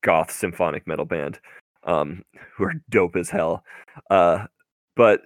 goth 0.02 0.32
symphonic 0.32 0.86
metal 0.88 1.06
band 1.06 1.40
um 1.84 2.24
who 2.56 2.66
are 2.66 2.74
dope 2.90 3.16
as 3.16 3.30
hell 3.30 3.64
uh 4.10 4.46
but 4.96 5.22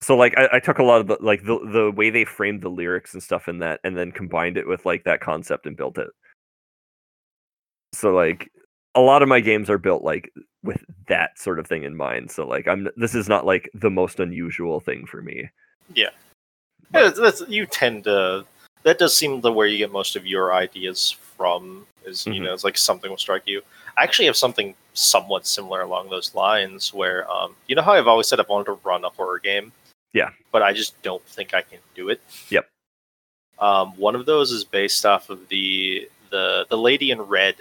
so 0.00 0.16
like 0.16 0.36
I, 0.36 0.48
I 0.54 0.60
took 0.60 0.78
a 0.78 0.84
lot 0.84 1.00
of 1.00 1.06
the 1.06 1.18
like 1.20 1.44
the 1.44 1.58
the 1.72 1.92
way 1.94 2.10
they 2.10 2.24
framed 2.24 2.62
the 2.62 2.68
lyrics 2.68 3.14
and 3.14 3.22
stuff 3.22 3.48
in 3.48 3.58
that 3.60 3.80
and 3.84 3.96
then 3.96 4.12
combined 4.12 4.56
it 4.56 4.66
with 4.66 4.84
like 4.86 5.04
that 5.04 5.20
concept 5.20 5.66
and 5.66 5.76
built 5.76 5.98
it 5.98 6.08
so 7.92 8.12
like 8.14 8.50
a 8.94 9.00
lot 9.00 9.22
of 9.22 9.28
my 9.28 9.40
games 9.40 9.68
are 9.68 9.78
built 9.78 10.02
like 10.02 10.30
with 10.62 10.82
that 11.08 11.38
sort 11.38 11.58
of 11.58 11.66
thing 11.66 11.84
in 11.84 11.96
mind 11.96 12.30
so 12.30 12.46
like 12.46 12.66
i'm 12.68 12.88
this 12.96 13.14
is 13.14 13.28
not 13.28 13.46
like 13.46 13.70
the 13.74 13.90
most 13.90 14.20
unusual 14.20 14.80
thing 14.80 15.06
for 15.06 15.22
me 15.22 15.48
yeah, 15.94 16.10
that's, 16.92 17.18
that's, 17.18 17.42
you 17.48 17.66
tend 17.66 18.04
to. 18.04 18.44
That 18.82 18.98
does 18.98 19.16
seem 19.16 19.40
the 19.40 19.52
where 19.52 19.66
you 19.66 19.78
get 19.78 19.90
most 19.90 20.16
of 20.16 20.26
your 20.26 20.54
ideas 20.54 21.16
from. 21.36 21.86
Is 22.04 22.26
you 22.26 22.34
Mhm. 22.34 22.44
know, 22.44 22.54
it's 22.54 22.64
like 22.64 22.78
something 22.78 23.10
will 23.10 23.18
strike 23.18 23.46
you. 23.46 23.62
I 23.96 24.02
actually 24.02 24.26
have 24.26 24.36
something 24.36 24.74
somewhat 24.94 25.46
similar 25.46 25.80
along 25.82 26.10
those 26.10 26.34
lines, 26.34 26.92
where 26.92 27.30
um, 27.30 27.54
you 27.66 27.74
know 27.74 27.82
how 27.82 27.92
I've 27.92 28.06
always 28.06 28.26
said 28.28 28.40
I've 28.40 28.48
wanted 28.48 28.66
to 28.66 28.78
run 28.84 29.04
a 29.04 29.08
horror 29.10 29.38
game. 29.38 29.72
Yeah. 30.12 30.30
but 30.50 30.62
I 30.62 30.72
just 30.72 31.00
don't 31.02 31.22
think 31.26 31.52
I 31.52 31.60
can 31.60 31.78
do 31.94 32.08
it. 32.08 32.22
Yep. 32.48 32.66
Um, 33.58 33.92
one 33.98 34.14
of 34.14 34.24
those 34.24 34.50
is 34.50 34.64
based 34.64 35.04
off 35.04 35.28
of 35.30 35.48
the 35.48 36.08
the 36.30 36.66
the 36.70 36.78
Lady 36.78 37.10
in 37.10 37.20
Red 37.20 37.56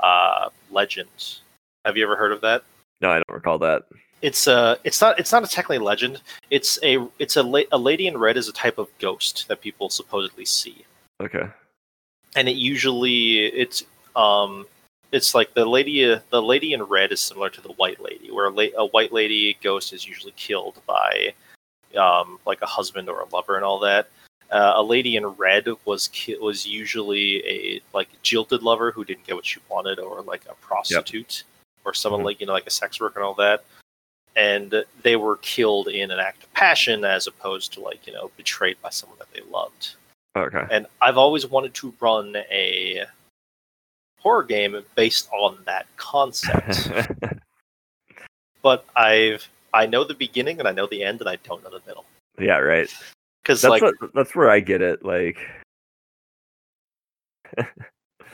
uh, 0.00 0.48
legend. 0.70 1.38
Have 1.84 1.96
you 1.96 2.04
ever 2.04 2.16
heard 2.16 2.32
of 2.32 2.40
that? 2.40 2.64
no 3.00 3.10
i 3.10 3.14
don't 3.14 3.34
recall 3.34 3.58
that 3.58 3.84
it's 4.22 4.46
a 4.46 4.76
it's 4.84 5.00
not 5.00 5.18
it's 5.18 5.32
not 5.32 5.42
a 5.42 5.46
technically 5.46 5.78
legend 5.78 6.20
it's 6.50 6.78
a 6.82 7.06
it's 7.18 7.36
a, 7.36 7.42
la- 7.42 7.60
a 7.72 7.78
lady 7.78 8.06
in 8.06 8.16
red 8.18 8.36
is 8.36 8.48
a 8.48 8.52
type 8.52 8.78
of 8.78 8.88
ghost 8.98 9.48
that 9.48 9.60
people 9.60 9.88
supposedly 9.88 10.44
see 10.44 10.84
okay 11.20 11.48
and 12.36 12.48
it 12.48 12.56
usually 12.56 13.46
it's 13.46 13.84
um 14.16 14.66
it's 15.12 15.34
like 15.34 15.52
the 15.54 15.64
lady 15.64 16.04
the 16.30 16.42
lady 16.42 16.72
in 16.72 16.82
red 16.82 17.12
is 17.12 17.20
similar 17.20 17.50
to 17.50 17.60
the 17.60 17.72
white 17.72 18.00
lady 18.00 18.30
where 18.30 18.46
a, 18.46 18.50
la- 18.50 18.76
a 18.78 18.86
white 18.86 19.12
lady 19.12 19.56
ghost 19.62 19.92
is 19.92 20.06
usually 20.06 20.32
killed 20.36 20.80
by 20.86 21.32
um 21.96 22.38
like 22.46 22.62
a 22.62 22.66
husband 22.66 23.08
or 23.08 23.20
a 23.20 23.28
lover 23.34 23.56
and 23.56 23.64
all 23.64 23.78
that. 23.80 24.08
Uh, 24.50 24.72
a 24.76 24.82
lady 24.82 25.14
in 25.16 25.24
red 25.26 25.66
was 25.84 26.08
ki- 26.08 26.36
was 26.38 26.66
usually 26.66 27.44
a 27.46 27.80
like 27.92 28.08
jilted 28.22 28.62
lover 28.62 28.90
who 28.90 29.04
didn't 29.04 29.24
get 29.26 29.36
what 29.36 29.46
she 29.46 29.60
wanted 29.68 29.98
or 30.00 30.22
like 30.22 30.44
a 30.48 30.54
prostitute 30.54 31.44
or 31.84 31.94
someone 31.94 32.20
Mhm. 32.20 32.24
like 32.24 32.40
you 32.40 32.46
know 32.46 32.52
like 32.52 32.66
a 32.66 32.70
sex 32.70 33.00
worker 33.00 33.20
and 33.20 33.26
all 33.26 33.34
that. 33.34 33.64
And 34.36 34.84
they 35.02 35.16
were 35.16 35.36
killed 35.38 35.88
in 35.88 36.10
an 36.10 36.20
act 36.20 36.42
of 36.44 36.52
passion 36.54 37.04
as 37.04 37.26
opposed 37.26 37.72
to 37.74 37.80
like 37.80 38.06
you 38.06 38.12
know 38.12 38.30
betrayed 38.36 38.76
by 38.82 38.90
someone 38.90 39.18
that 39.18 39.32
they 39.32 39.40
loved. 39.50 39.94
Okay. 40.36 40.64
And 40.70 40.86
I've 41.00 41.18
always 41.18 41.46
wanted 41.46 41.74
to 41.74 41.92
run 42.00 42.36
a 42.36 43.04
horror 44.20 44.42
game 44.44 44.80
based 44.94 45.28
on 45.32 45.58
that 45.66 45.86
concept. 45.96 46.90
but 48.62 48.84
I've 48.96 49.48
I 49.72 49.86
know 49.86 50.04
the 50.04 50.14
beginning 50.14 50.58
and 50.58 50.68
I 50.68 50.72
know 50.72 50.86
the 50.86 51.02
end 51.02 51.20
and 51.20 51.28
I 51.28 51.36
don't 51.44 51.62
know 51.64 51.70
the 51.70 51.80
middle. 51.86 52.04
yeah 52.38 52.58
right 52.58 52.88
Because 53.42 53.62
that's 53.62 53.70
like 53.70 53.82
what, 53.82 53.94
that's 54.14 54.34
where 54.34 54.50
i 54.50 54.60
get 54.60 54.82
it 54.82 55.04
like 55.04 55.38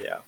yeah. 0.01 0.18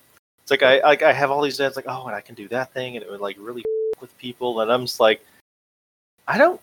It's 0.41 0.51
like 0.51 0.63
I 0.63 0.79
like 0.81 1.03
I 1.03 1.13
have 1.13 1.29
all 1.31 1.41
these 1.41 1.57
dads 1.57 1.75
like, 1.75 1.85
oh 1.87 2.07
and 2.07 2.15
I 2.15 2.21
can 2.21 2.35
do 2.35 2.47
that 2.47 2.73
thing 2.73 2.95
and 2.95 3.03
it 3.03 3.11
would 3.11 3.21
like 3.21 3.37
really 3.39 3.63
with 4.01 4.17
people, 4.17 4.61
and 4.61 4.71
I'm 4.71 4.81
just 4.81 4.99
like, 4.99 5.23
I 6.27 6.37
don't. 6.37 6.59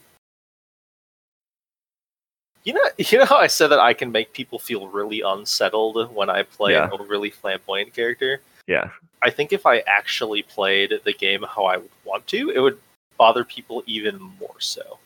You 2.64 2.72
know, 2.74 2.82
you 2.99 3.18
know 3.18 3.24
how 3.26 3.36
I 3.36 3.47
said 3.47 3.68
that 3.68 3.78
I 3.78 3.94
can 3.94 4.11
make 4.11 4.32
people 4.32 4.59
feel 4.59 4.88
really 4.88 5.20
unsettled 5.20 6.12
when 6.14 6.28
I 6.28 6.42
play 6.42 6.72
Yeah. 6.72 6.86
an 6.86 6.90
overly 6.99 7.30
flamboyant 7.30 7.94
character. 7.94 8.40
Yeah. 8.67 8.91
I 9.23 9.31
think 9.31 9.53
if 9.53 9.67
I 9.67 9.79
actually 9.87 10.43
played 10.43 10.93
the 11.05 11.12
game 11.12 11.45
how 11.49 11.64
I 11.64 11.79
would 11.79 11.91
want 12.05 12.27
to, 12.29 12.51
it 12.51 12.61
would 12.61 12.79
bother 13.17 13.45
people 13.45 13.83
even 13.87 14.19
more 14.39 14.61
so. 14.61 14.99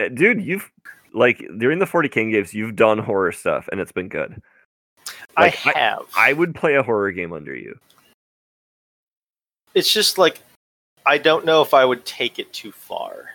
Uh, 0.00 0.08
Dude, 0.08 0.42
you've 0.42 0.70
like 1.12 1.44
during 1.58 1.78
the 1.78 1.86
40 1.86 2.08
King 2.08 2.30
games, 2.30 2.52
you've 2.52 2.76
done 2.76 2.98
horror 2.98 3.32
stuff 3.32 3.68
and 3.70 3.80
it's 3.80 3.92
been 3.92 4.08
good. 4.08 4.40
Like, 5.36 5.66
I 5.66 5.78
have. 5.78 6.02
I 6.16 6.32
would 6.32 6.54
play 6.54 6.74
a 6.74 6.82
horror 6.82 7.12
game 7.12 7.32
under 7.32 7.54
you. 7.54 7.78
it's 9.74 9.92
just 9.92 10.18
like 10.18 10.40
I 11.06 11.18
don't 11.18 11.44
know 11.44 11.60
if 11.60 11.74
I 11.74 11.84
would 11.84 12.04
take 12.04 12.38
it 12.38 12.52
too 12.52 12.72
far 12.72 13.34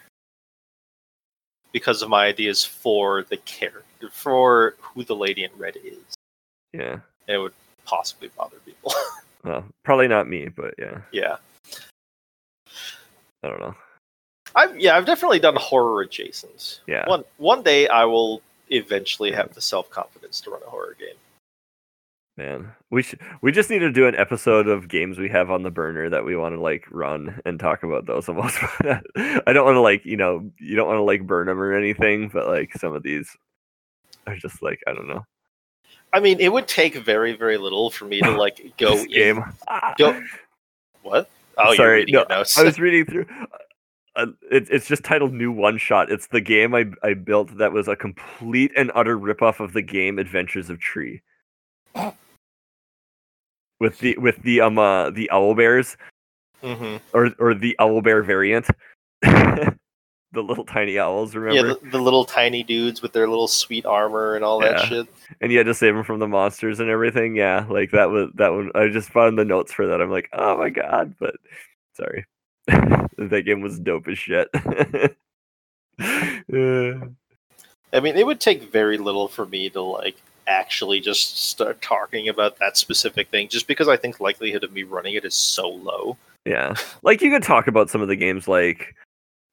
because 1.72 2.02
of 2.02 2.10
my 2.10 2.26
ideas 2.26 2.64
for 2.64 3.24
the 3.30 3.38
character, 3.38 4.10
for 4.12 4.76
who 4.82 5.04
the 5.04 5.16
lady 5.16 5.44
in 5.44 5.52
red 5.58 5.76
is. 5.84 6.16
Yeah. 6.74 7.00
It 7.28 7.38
would 7.38 7.54
possibly 7.86 8.30
bother 8.36 8.58
people. 8.66 8.92
Well, 9.44 9.66
probably 9.84 10.08
not 10.08 10.28
me, 10.28 10.50
but 10.50 10.74
yeah. 10.78 11.02
yeah, 11.12 11.38
I 13.44 13.48
don't 13.48 13.60
know. 13.60 13.76
I've 14.56 14.78
yeah, 14.80 14.98
I've 14.98 15.06
definitely 15.06 15.40
done 15.40 15.56
horror 15.56 16.02
adjacent. 16.02 16.82
Yeah. 16.88 17.08
One 17.08 17.24
one 17.38 17.64
day 17.64 17.88
I 17.88 18.06
will 18.06 18.42
eventually 18.70 19.32
have 19.32 19.54
the 19.54 19.62
self 19.62 19.90
confidence 19.90 20.42
to 20.42 20.52
run 20.52 20.62
a 20.66 20.70
horror 20.70 20.96
game. 21.00 21.16
Man, 22.38 22.72
we 22.90 23.04
should 23.04 23.20
we 23.42 23.52
just 23.52 23.70
need 23.70 23.80
to 23.80 23.92
do 23.92 24.08
an 24.08 24.16
episode 24.16 24.68
of 24.68 24.88
games 24.88 25.18
we 25.18 25.30
have 25.30 25.52
on 25.52 25.64
the 25.64 25.72
burner 25.72 26.10
that 26.10 26.26
we 26.26 26.36
want 26.36 26.56
to 26.56 26.62
like 26.62 26.86
run 26.90 27.40
and 27.46 27.60
talk 27.60 27.84
about 27.84 28.06
those 28.06 28.30
almost. 28.30 28.58
I 28.86 29.54
don't 29.54 29.66
want 29.66 29.76
to 29.76 29.82
like, 29.82 30.06
you 30.06 30.18
know, 30.18 30.50
you 30.60 30.76
don't 30.76 30.88
want 30.88 30.98
to 30.98 31.04
like 31.04 31.28
burn 31.28 31.48
them 31.48 31.60
or 31.60 31.74
anything, 31.74 32.30
but 32.30 32.48
like 32.48 32.74
some 32.76 32.94
of 32.94 33.04
these 33.04 33.36
are 34.26 34.38
just 34.38 34.62
like, 34.62 34.80
I 34.88 34.94
don't 34.94 35.08
know. 35.08 35.26
I 36.14 36.20
mean, 36.20 36.40
it 36.40 36.52
would 36.52 36.68
take 36.68 36.96
very 36.96 37.34
very 37.36 37.58
little 37.58 37.90
for 37.90 38.06
me 38.06 38.22
to 38.22 38.32
like 38.32 38.74
go 38.78 38.96
This 38.96 39.04
in- 39.06 39.12
game. 39.12 39.44
Ah. 39.68 39.94
Go. 39.98 40.22
What? 41.04 41.30
Oh, 41.58 41.68
you're 41.68 41.76
Sorry, 41.76 42.00
reading 42.00 42.14
no, 42.14 42.26
notes. 42.30 42.58
I 42.58 42.64
was 42.64 42.80
reading 42.80 43.06
through. 43.06 43.26
Uh, 44.16 44.28
it, 44.52 44.68
it's 44.72 44.88
just 44.88 45.04
titled 45.04 45.34
"New 45.34 45.52
One 45.52 45.78
Shot." 45.78 46.12
It's 46.12 46.28
the 46.28 46.42
game 46.42 46.74
I 46.74 46.86
I 47.04 47.14
built 47.14 47.58
that 47.58 47.72
was 47.72 47.88
a 47.88 47.96
complete 47.96 48.72
and 48.76 48.92
utter 48.96 49.18
ripoff 49.18 49.60
of 49.60 49.74
the 49.74 49.82
game 49.82 50.20
Adventures 50.20 50.70
of 50.70 50.80
Tree. 50.80 51.22
With 53.80 54.00
the 54.00 54.18
with 54.18 54.42
the 54.44 54.62
um 54.62 54.78
uh, 54.78 55.10
the 55.12 55.30
owl 55.32 55.56
bears 55.56 55.96
hmm 56.62 56.98
or 57.14 57.32
or 57.40 57.54
the 57.54 57.76
owl 57.80 58.02
bear 58.02 58.24
variant, 58.24 58.68
the 60.32 60.42
little 60.44 60.64
tiny 60.64 61.00
owls. 61.00 61.36
Remember? 61.36 61.68
Yeah, 61.70 61.74
the, 61.82 61.90
the 61.90 62.00
little 62.00 62.26
tiny 62.26 62.64
dudes 62.64 63.02
with 63.02 63.14
their 63.14 63.28
little 63.28 63.48
sweet 63.48 63.86
armor 63.86 64.36
and 64.36 64.44
all 64.44 64.60
that 64.60 64.82
shit. 64.86 65.08
and 65.42 65.52
you 65.52 65.58
had 65.58 65.68
to 65.68 65.74
save 65.74 65.96
them 65.96 66.04
from 66.04 66.20
the 66.20 66.28
monsters 66.28 66.80
and 66.80 66.90
everything. 66.90 67.36
Yeah, 67.36 67.66
like 67.70 67.92
that 67.92 68.10
was 68.10 68.30
that 68.36 68.52
one. 68.52 68.72
I 68.76 68.90
just 68.90 69.10
found 69.10 69.38
the 69.38 69.46
notes 69.46 69.74
for 69.74 69.88
that. 69.88 70.02
I'm 70.02 70.12
like, 70.12 70.30
oh 70.34 70.58
my 70.58 70.70
god, 70.70 71.16
but 71.20 71.36
sorry, 71.94 72.26
that 72.68 73.44
game 73.46 73.62
was 73.62 73.80
dope 73.80 74.08
as 74.08 74.20
shit. 74.20 74.50
Uh, 74.54 75.08
I 77.92 78.00
mean, 78.00 78.16
it 78.16 78.26
would 78.26 78.40
take 78.40 78.72
very 78.72 78.98
little 79.00 79.28
for 79.28 79.46
me 79.46 79.70
to 79.72 79.82
like 79.82 80.16
actually 80.48 81.00
just 81.00 81.50
start 81.50 81.82
talking 81.82 82.30
about 82.30 82.58
that 82.60 82.78
specific 82.78 83.30
thing, 83.30 83.48
just 83.48 83.68
because 83.68 83.88
I 83.88 83.98
think 83.98 84.20
likelihood 84.20 84.64
of 84.64 84.74
me 84.74 84.84
running 84.84 85.16
it 85.16 85.26
is 85.26 85.36
so 85.36 85.70
low. 85.70 86.18
yeah, 86.46 86.76
like 87.02 87.22
you 87.22 87.32
could 87.32 87.44
talk 87.44 87.68
about 87.68 87.90
some 87.90 88.02
of 88.02 88.08
the 88.08 88.16
games, 88.16 88.48
like 88.48 88.96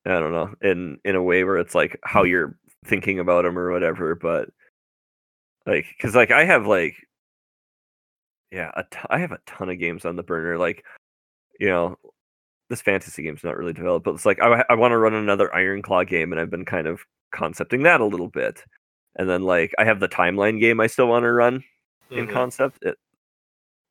I 0.06 0.20
don't 0.20 0.32
know, 0.32 0.54
in 0.62 0.98
in 1.04 1.16
a 1.16 1.22
way 1.22 1.44
where 1.44 1.58
it's 1.58 1.74
like 1.74 1.98
how 2.04 2.22
you're 2.24 2.56
thinking 2.86 3.18
about 3.20 3.44
them 3.44 3.58
or 3.58 3.72
whatever, 3.72 4.14
but 4.14 4.48
like 5.66 5.86
because 5.96 6.14
like 6.14 6.30
I 6.30 6.44
have 6.44 6.66
like 6.66 6.96
yeah, 8.50 8.70
a 8.74 8.84
t- 8.84 8.98
I 9.10 9.18
have 9.18 9.32
a 9.32 9.40
ton 9.46 9.68
of 9.70 9.78
games 9.78 10.04
on 10.04 10.16
the 10.16 10.22
burner, 10.22 10.58
like 10.58 10.84
you 11.60 11.68
know. 11.68 11.96
This 12.70 12.82
fantasy 12.82 13.22
game's 13.22 13.44
not 13.44 13.56
really 13.58 13.72
developed, 13.74 14.04
but 14.06 14.14
it's 14.14 14.26
like 14.26 14.40
I, 14.40 14.64
I 14.70 14.74
want 14.74 14.92
to 14.92 14.98
run 14.98 15.14
another 15.14 15.50
Ironclaw 15.54 16.08
game, 16.08 16.32
and 16.32 16.40
I've 16.40 16.50
been 16.50 16.64
kind 16.64 16.88
of 16.88 17.00
concepting 17.32 17.84
that 17.84 18.00
a 18.00 18.04
little 18.06 18.28
bit. 18.28 18.64
And 19.16 19.28
then 19.28 19.42
like 19.42 19.72
I 19.78 19.84
have 19.84 20.00
the 20.00 20.08
timeline 20.08 20.60
game 20.60 20.80
I 20.80 20.88
still 20.88 21.08
want 21.08 21.24
to 21.24 21.32
run 21.32 21.62
in 22.10 22.26
Mhm. 22.26 22.32
concept, 22.32 22.78
it, 22.82 22.98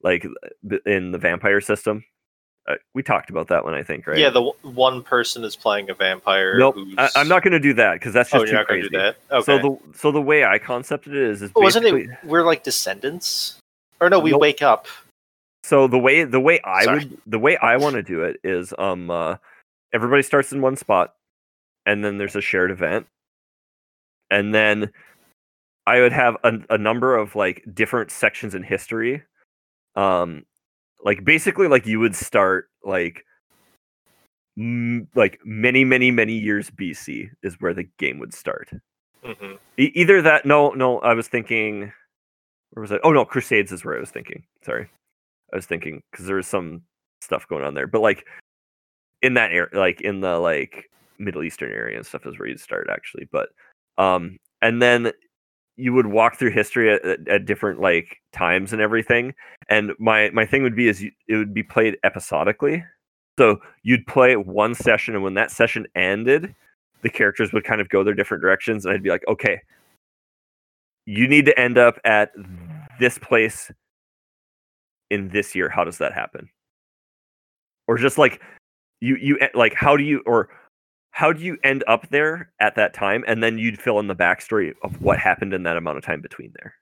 like 0.03 0.25
in 0.85 1.11
the 1.11 1.17
vampire 1.19 1.61
system. 1.61 2.03
Uh, 2.67 2.75
we 2.95 3.03
talked 3.03 3.29
about 3.29 3.47
that 3.49 3.63
one, 3.63 3.75
I 3.75 3.83
think, 3.83 4.07
right? 4.07 4.17
Yeah, 4.17 4.29
the 4.29 4.41
w- 4.41 4.53
one 4.63 5.03
person 5.03 5.43
is 5.43 5.55
playing 5.55 5.89
a 5.91 5.93
vampire. 5.93 6.57
Nope, 6.57 6.73
who's... 6.75 6.95
I, 6.97 7.09
I'm 7.15 7.27
not 7.27 7.43
going 7.43 7.51
to 7.51 7.59
do 7.59 7.73
that 7.75 7.93
because 7.93 8.11
that's 8.13 8.33
Oh, 8.33 8.39
just 8.39 8.51
you're 8.51 8.53
too 8.53 8.53
not 8.55 8.67
going 8.67 8.81
crazy. 8.81 8.89
to 8.89 8.97
do 8.97 9.01
that. 9.03 9.17
Okay. 9.31 9.43
So 9.43 9.57
the 9.59 9.97
so 9.97 10.11
the 10.11 10.21
way 10.21 10.43
I 10.45 10.57
concepted 10.57 11.13
it 11.13 11.21
is 11.21 11.41
is 11.43 11.51
Wasn't 11.55 11.85
it? 11.85 12.09
We're 12.23 12.43
like 12.43 12.63
descendants, 12.63 13.59
or 14.01 14.09
no? 14.09 14.19
We 14.19 14.31
Nope. 14.31 14.41
wake 14.41 14.61
up. 14.63 14.87
so 15.63 15.87
the 15.87 15.99
way 15.99 16.23
the 16.23 16.39
way 16.39 16.59
I 16.63 16.85
Sorry. 16.85 17.05
would 17.05 17.17
the 17.27 17.39
way 17.39 17.55
I 17.57 17.77
want 17.77 17.95
to 17.97 18.03
do 18.03 18.23
it 18.23 18.39
is 18.43 18.73
um 18.79 19.11
uh, 19.11 19.35
everybody 19.93 20.23
starts 20.23 20.51
in 20.51 20.61
one 20.61 20.75
spot, 20.75 21.13
and 21.85 22.03
then 22.03 22.17
there's 22.17 22.35
a 22.35 22.41
shared 22.41 22.71
event, 22.71 23.05
and 24.31 24.55
then 24.55 24.91
I 25.85 25.99
would 25.99 26.13
have 26.13 26.35
a, 26.43 26.53
a 26.71 26.77
number 26.79 27.15
of 27.15 27.35
like 27.35 27.63
different 27.75 28.09
sections 28.09 28.55
in 28.55 28.63
history, 28.63 29.21
um, 29.95 30.45
like 31.03 31.23
basically 31.23 31.67
like 31.67 31.85
you 31.85 31.99
would 31.99 32.15
start 32.15 32.69
like 32.83 33.23
m- 34.57 35.07
like 35.15 35.39
many 35.45 35.83
many 35.83 36.11
many 36.11 36.33
years 36.33 36.69
BC 36.71 37.29
is 37.43 37.55
where 37.59 37.73
the 37.73 37.87
game 37.97 38.19
would 38.19 38.33
start. 38.33 38.69
hmm 39.23 39.53
E- 39.77 39.91
either 39.95 40.21
that 40.21 40.45
no 40.45 40.69
no 40.71 40.99
i 40.99 41.13
was 41.13 41.27
thinking 41.27 41.91
where 42.71 42.81
was 42.81 42.91
it 42.91 43.01
oh 43.03 43.11
no 43.11 43.25
crusades 43.25 43.71
is 43.71 43.83
where 43.83 43.97
i 43.97 43.99
was 43.99 44.11
thinking. 44.11 44.43
Sorry. 44.63 44.89
I 45.53 45.55
was 45.55 45.65
thinking 45.65 46.01
because 46.11 46.25
there 46.25 46.35
was 46.37 46.47
some 46.47 46.81
stuff 47.21 47.47
going 47.47 47.63
on 47.63 47.73
there 47.73 47.87
but 47.87 48.01
like 48.01 48.25
in 49.21 49.33
that 49.35 49.51
area 49.51 49.69
like 49.73 50.01
in 50.01 50.21
the 50.21 50.37
like 50.37 50.89
middle 51.17 51.43
eastern 51.43 51.71
area 51.71 51.97
and 51.97 52.05
stuff 52.05 52.25
is 52.25 52.37
where 52.37 52.47
you'd 52.47 52.59
start 52.59 52.87
actually 52.89 53.27
but 53.31 53.49
um 53.97 54.37
and 54.61 54.81
then 54.81 55.11
you 55.77 55.93
would 55.93 56.07
walk 56.07 56.37
through 56.37 56.51
history 56.51 56.91
at, 56.91 57.03
at, 57.27 57.45
different 57.45 57.81
like 57.81 58.17
times 58.31 58.71
and 58.71 58.81
everything 58.81 59.33
and 59.69 59.91
my 59.99 60.29
my 60.31 60.45
thing 60.45 60.63
would 60.63 60.75
be 60.75 60.87
is 60.87 61.01
you, 61.01 61.11
it 61.27 61.35
would 61.35 61.53
be 61.53 61.63
played 61.63 61.97
episodically. 62.03 62.83
So 63.37 63.59
you'd 63.83 64.07
play 64.07 64.37
one 64.37 64.73
session 64.73 65.13
and 65.15 65.23
when 65.23 65.33
that 65.33 65.51
session 65.51 65.85
ended 65.95 66.55
the 67.01 67.09
characters 67.09 67.51
would 67.51 67.65
kind 67.65 67.81
of 67.81 67.89
go 67.89 68.03
their 68.03 68.13
different 68.13 68.41
directions 68.41 68.85
and 68.85 68.93
i'd 68.93 69.03
be 69.03 69.09
like 69.09 69.27
okay 69.27 69.61
you 71.05 71.27
need 71.27 71.45
to 71.45 71.59
end 71.59 71.77
up 71.77 71.99
at 72.03 72.31
this 72.99 73.17
place 73.17 73.71
in 75.09 75.29
this 75.29 75.55
year. 75.55 75.69
How 75.69 75.83
does 75.83 75.99
that 75.99 76.13
happen? 76.13 76.49
Or 77.87 77.97
just 77.97 78.17
like 78.17 78.41
you 79.01 79.15
you 79.17 79.37
e- 79.37 79.49
like 79.53 79.73
how 79.75 79.95
do 79.95 80.03
you 80.03 80.23
or 80.25 80.49
how 81.15 81.31
do 81.31 81.41
you 81.41 81.57
end 81.63 81.81
up 81.87 82.05
there 82.09 82.51
at 82.59 82.75
that 82.75 82.93
time 82.93 83.23
and 83.25 83.41
then 83.41 83.57
you'd 83.57 83.79
fill 83.79 83.99
in 83.99 84.07
the 84.07 84.15
backstory 84.15 84.73
of 84.83 85.01
what 85.01 85.17
happened 85.17 85.53
in 85.53 85.63
that 85.63 85.77
amount 85.77 85.97
of 85.97 86.03
time 86.03 86.19
between 86.19 86.51
there 86.57 86.75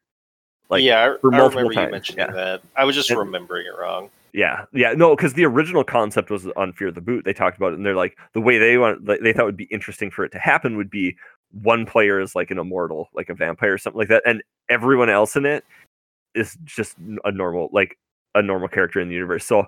like 0.69 0.84
yeah, 0.84 1.01
I, 1.01 1.09
I 1.09 1.15
remember 1.21 1.63
you 1.63 1.71
times, 1.71 1.91
mentioning 1.91 2.25
yeah. 2.27 2.34
that. 2.34 2.61
I 2.75 2.84
was 2.84 2.95
just 2.95 3.09
And- 3.09 3.19
remembering 3.19 3.67
it 3.67 3.79
wrong. 3.79 4.09
Yeah, 4.36 4.65
yeah, 4.73 4.93
no, 4.93 5.15
because 5.15 5.36
the 5.36 5.45
original 5.45 5.84
concept 5.84 6.31
was 6.31 6.47
on 6.55 6.73
Fear 6.73 6.89
the 6.89 7.01
Boot. 7.01 7.23
They 7.23 7.34
talked 7.34 7.55
about 7.55 7.73
it, 7.73 7.75
and 7.75 7.86
they're 7.86 7.95
like 7.95 8.17
the 8.34 8.41
way 8.41 8.57
they 8.57 8.79
want, 8.79 9.05
they 9.05 9.31
thought 9.31 9.45
would 9.45 9.55
be 9.55 9.65
interesting 9.65 10.09
for 10.09 10.25
it 10.25 10.31
to 10.31 10.39
happen 10.39 10.75
would 10.75 10.89
be 10.89 11.15
one 11.61 11.86
player 11.86 12.19
is 12.19 12.34
like 12.34 12.49
an 12.49 12.57
immortal, 12.57 13.09
like 13.13 13.29
a 13.29 13.36
vampire 13.36 13.73
or 13.73 13.77
something 13.77 13.99
like 13.99 14.07
that, 14.07 14.23
and 14.25 14.41
everyone 14.69 15.11
else 15.11 15.36
in 15.36 15.45
it 15.45 15.63
is 16.34 16.57
just 16.63 16.95
a 17.25 17.31
normal, 17.31 17.69
like 17.71 17.99
a 18.34 18.41
normal 18.41 18.67
character 18.67 18.99
in 18.99 19.07
the 19.07 19.13
universe. 19.13 19.45
So 19.45 19.67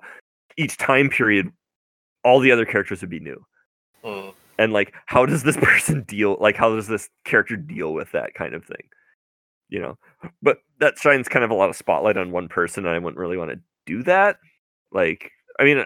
each 0.57 0.77
time 0.77 1.09
period, 1.09 1.51
all 2.23 2.39
the 2.39 2.51
other 2.51 2.65
characters 2.65 3.01
would 3.01 3.11
be 3.11 3.19
new. 3.19 3.45
And 4.57 4.73
like 4.73 4.93
how 5.05 5.25
does 5.25 5.43
this 5.43 5.57
person 5.61 6.03
deal? 6.03 6.37
Like 6.39 6.55
how 6.55 6.75
does 6.75 6.87
this 6.87 7.09
character 7.23 7.55
deal 7.55 7.93
with 7.93 8.11
that 8.11 8.33
kind 8.33 8.53
of 8.53 8.65
thing? 8.65 8.89
You 9.69 9.81
know, 9.81 9.97
but 10.43 10.59
that 10.79 10.97
shines 10.97 11.27
kind 11.27 11.43
of 11.43 11.49
a 11.51 11.55
lot 11.55 11.69
of 11.69 11.75
spotlight 11.75 12.17
on 12.17 12.31
one 12.31 12.47
person, 12.47 12.85
and 12.85 12.95
I 12.95 12.99
wouldn't 12.99 13.17
really 13.17 13.37
want 13.37 13.51
to 13.51 13.59
do 13.87 14.03
that. 14.03 14.37
Like, 14.91 15.31
I 15.59 15.63
mean, 15.63 15.79
uh, 15.79 15.85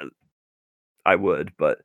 I 1.05 1.15
would, 1.15 1.53
but 1.57 1.79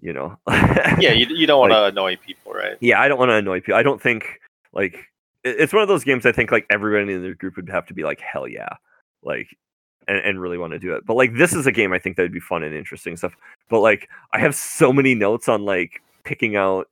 you 0.00 0.12
know, 0.12 0.36
Yeah, 0.48 1.12
you, 1.12 1.26
you 1.30 1.46
don't 1.46 1.60
want 1.60 1.70
to 1.72 1.80
Like- 1.82 1.92
annoy 1.92 2.16
people, 2.16 2.52
right? 2.52 2.76
yeah, 2.80 3.00
I 3.00 3.06
don't 3.08 3.18
want 3.18 3.30
to 3.30 3.34
annoy 3.36 3.60
people. 3.60 3.76
I 3.76 3.84
don't 3.84 4.02
think 4.02 4.40
like 4.72 5.06
it's 5.44 5.72
one 5.72 5.82
of 5.82 5.88
those 5.88 6.02
games. 6.02 6.26
I 6.26 6.32
think 6.32 6.50
like 6.50 6.66
everybody 6.68 7.12
in 7.12 7.22
the 7.22 7.34
group 7.34 7.54
would 7.56 7.68
have 7.70 7.86
to 7.86 7.94
be 7.94 8.02
like, 8.02 8.20
hell 8.20 8.48
yeah, 8.48 8.68
like, 9.22 9.46
and, 10.08 10.18
and 10.18 10.40
really 10.40 10.58
want 10.58 10.72
to 10.72 10.78
do 10.80 10.94
it. 10.96 11.06
But 11.06 11.14
like, 11.14 11.34
this 11.34 11.52
is 11.52 11.66
a 11.68 11.72
game 11.72 11.92
I 11.92 12.00
think 12.00 12.16
that 12.16 12.22
would 12.22 12.32
be 12.32 12.40
fun 12.40 12.64
and 12.64 12.74
interesting 12.74 13.16
stuff. 13.16 13.34
But 13.70 13.80
like, 13.80 14.08
I 14.32 14.40
have 14.40 14.56
so 14.56 14.92
many 14.92 15.14
notes 15.14 15.48
on 15.48 15.64
like 15.64 16.02
picking 16.26 16.56
out 16.56 16.88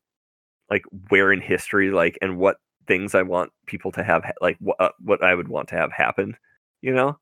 like 0.70 0.85
where 1.11 1.32
in 1.32 1.43
history, 1.43 1.91
like, 1.91 2.16
and 2.22 2.39
what 2.39 2.57
things 2.87 3.14
I 3.14 3.22
want 3.22 3.51
people 3.66 3.93
to 3.93 4.03
have, 4.03 4.24
like, 4.41 4.57
what 4.61 4.80
uh, 4.80 4.91
what 5.03 5.22
I 5.22 5.35
would 5.35 5.49
want 5.49 5.68
to 5.68 5.76
have 5.76 5.93
happen. 5.93 6.37
You 6.80 6.95
know, 6.95 7.18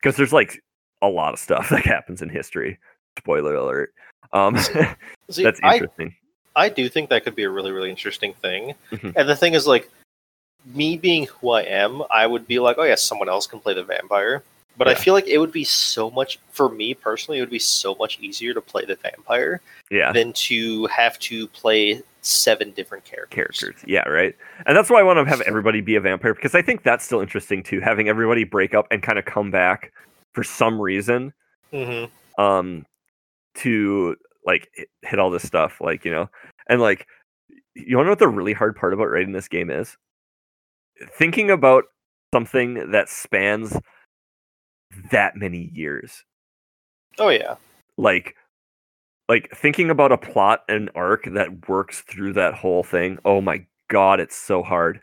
because 0.00 0.16
there's 0.16 0.32
like 0.32 0.60
a 1.02 1.08
lot 1.08 1.34
of 1.34 1.38
stuff 1.38 1.68
that 1.70 1.84
happens 1.84 2.22
in 2.22 2.28
history. 2.28 2.78
Spoiler 3.18 3.54
alert. 3.54 3.92
Um, 4.32 4.56
See, 5.30 5.44
that's 5.44 5.60
I, 5.62 5.74
interesting. 5.74 6.14
I 6.56 6.68
do 6.68 6.88
think 6.88 7.10
that 7.10 7.22
could 7.22 7.36
be 7.36 7.44
a 7.44 7.50
really, 7.50 7.70
really 7.70 7.90
interesting 7.90 8.32
thing. 8.34 8.74
Mhm. 8.90 9.12
And 9.14 9.28
the 9.28 9.36
thing 9.36 9.54
is, 9.54 9.66
like, 9.66 9.88
me 10.74 10.96
being 10.96 11.26
who 11.26 11.50
I 11.50 11.62
am, 11.62 12.02
I 12.10 12.26
would 12.26 12.48
be 12.48 12.58
like, 12.58 12.76
oh, 12.78 12.84
yeah, 12.84 12.96
someone 12.96 13.28
else 13.28 13.46
can 13.46 13.60
play 13.60 13.74
the 13.74 13.84
vampire. 13.84 14.42
But 14.78 14.88
I 14.88 14.94
feel 14.94 15.12
like 15.12 15.26
it 15.26 15.38
would 15.38 15.52
be 15.52 15.64
so 15.64 16.10
much, 16.10 16.38
for 16.52 16.68
me 16.68 16.94
personally, 16.94 17.38
it 17.38 17.42
would 17.42 17.50
be 17.50 17.58
so 17.58 17.96
much 17.96 18.18
easier 18.20 18.54
to 18.54 18.60
play 18.60 18.84
the 18.84 18.94
vampire 18.94 19.60
yeah. 19.90 20.12
than 20.12 20.32
to 20.34 20.86
have 20.86 21.18
to 21.18 21.48
play 21.48 22.00
seven 22.22 22.70
different 22.70 23.04
characters. 23.04 23.58
characters. 23.58 23.84
Yeah, 23.86 24.08
right. 24.08 24.36
And 24.66 24.76
that's 24.76 24.88
why 24.88 25.00
I 25.00 25.02
want 25.02 25.18
to 25.18 25.24
have 25.28 25.40
everybody 25.42 25.80
be 25.80 25.96
a 25.96 26.00
vampire 26.00 26.32
because 26.32 26.54
I 26.54 26.62
think 26.62 26.84
that's 26.84 27.04
still 27.04 27.20
interesting 27.20 27.62
too. 27.62 27.80
Having 27.80 28.08
everybody 28.08 28.44
break 28.44 28.72
up 28.72 28.86
and 28.90 29.02
kind 29.02 29.18
of 29.18 29.24
come 29.24 29.50
back 29.50 29.92
for 30.38 30.44
some 30.44 30.80
reason 30.80 31.32
hmm 31.72 32.04
um 32.38 32.86
to 33.54 34.14
like 34.46 34.68
hit, 34.72 34.88
hit 35.02 35.18
all 35.18 35.30
this 35.30 35.44
stuff 35.44 35.80
like 35.80 36.04
you 36.04 36.10
know 36.12 36.30
and 36.68 36.80
like 36.80 37.06
you 37.74 37.96
want 37.96 38.04
to 38.04 38.08
know 38.08 38.12
what 38.12 38.18
the 38.20 38.28
really 38.28 38.52
hard 38.52 38.76
part 38.76 38.92
about 38.92 39.10
writing 39.10 39.32
this 39.32 39.48
game 39.48 39.68
is 39.68 39.96
thinking 41.12 41.50
about 41.50 41.84
something 42.32 42.90
that 42.92 43.08
spans 43.08 43.76
that 45.10 45.36
many 45.36 45.70
years 45.74 46.24
Oh, 47.18 47.28
yeah. 47.30 47.56
like 47.96 48.36
like 49.28 49.50
thinking 49.54 49.90
about 49.90 50.12
a 50.12 50.18
plot 50.18 50.62
and 50.68 50.90
arc 50.94 51.24
that 51.32 51.68
works 51.68 52.00
through 52.02 52.32
that 52.34 52.54
whole 52.54 52.82
thing 52.82 53.18
oh 53.24 53.40
my 53.40 53.64
god 53.88 54.20
it's 54.20 54.36
so 54.36 54.62
hard 54.62 55.00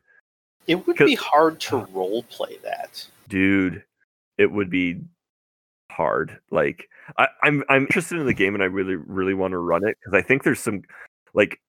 It 0.68 0.86
would 0.88 0.98
be 0.98 1.16
hard 1.16 1.60
to 1.62 1.78
role 1.92 2.24
play 2.24 2.58
that. 2.64 3.06
dude 3.28 3.84
it 4.38 4.52
would 4.52 4.70
be 4.70 5.02
hard 5.92 6.38
like 6.52 6.88
I, 7.18 7.28
i'm 7.44 7.64
i'm 7.70 7.84
interested 7.84 8.20
in 8.20 8.26
the 8.26 8.34
game 8.34 8.54
and 8.54 8.64
i 8.64 8.68
really 8.68 8.96
really 8.96 9.34
want 9.34 9.52
to 9.52 9.58
run 9.60 9.88
it 9.88 9.98
because 10.00 10.14
i 10.18 10.22
think 10.22 10.44
there's 10.44 10.60
some 10.60 10.82
like 11.34 11.60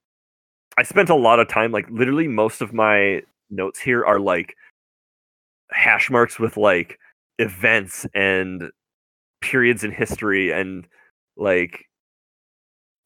i 0.78 0.82
spent 0.82 1.10
a 1.10 1.14
lot 1.14 1.38
of 1.40 1.48
time 1.48 1.72
like 1.72 1.88
literally 1.90 2.26
most 2.28 2.60
of 2.62 2.72
my 2.72 3.22
notes 3.50 3.78
here 3.80 4.04
are 4.04 4.18
like 4.18 4.56
hash 5.70 6.10
marks 6.10 6.38
with 6.38 6.56
like 6.56 6.98
events 7.38 8.06
and 8.14 8.70
periods 9.40 9.84
in 9.84 9.92
history 9.92 10.50
and 10.50 10.86
like 11.36 11.84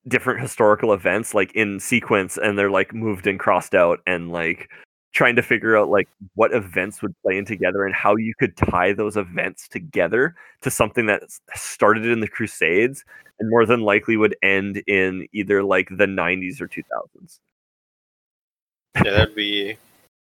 different 0.08 0.40
historical 0.40 0.92
events 0.92 1.34
like 1.34 1.52
in 1.54 1.78
sequence 1.78 2.38
and 2.38 2.58
they're 2.58 2.70
like 2.70 2.94
moved 2.94 3.26
and 3.26 3.38
crossed 3.38 3.74
out 3.74 4.00
and 4.06 4.32
like 4.32 4.70
trying 5.12 5.36
to 5.36 5.42
figure 5.42 5.76
out 5.76 5.88
like 5.88 6.08
what 6.34 6.54
events 6.54 7.02
would 7.02 7.14
play 7.22 7.36
in 7.36 7.44
together 7.44 7.84
and 7.84 7.94
how 7.94 8.16
you 8.16 8.32
could 8.38 8.56
tie 8.56 8.92
those 8.92 9.16
events 9.16 9.68
together 9.68 10.34
to 10.62 10.70
something 10.70 11.06
that 11.06 11.22
started 11.54 12.06
in 12.06 12.20
the 12.20 12.28
crusades 12.28 13.04
and 13.40 13.50
more 13.50 13.66
than 13.66 13.80
likely 13.80 14.16
would 14.16 14.36
end 14.42 14.82
in 14.86 15.26
either 15.32 15.62
like 15.62 15.88
the 15.90 16.06
90s 16.06 16.60
or 16.60 16.68
2000s 16.68 17.40
Yeah, 19.04 19.10
that'd 19.10 19.34
be 19.34 19.76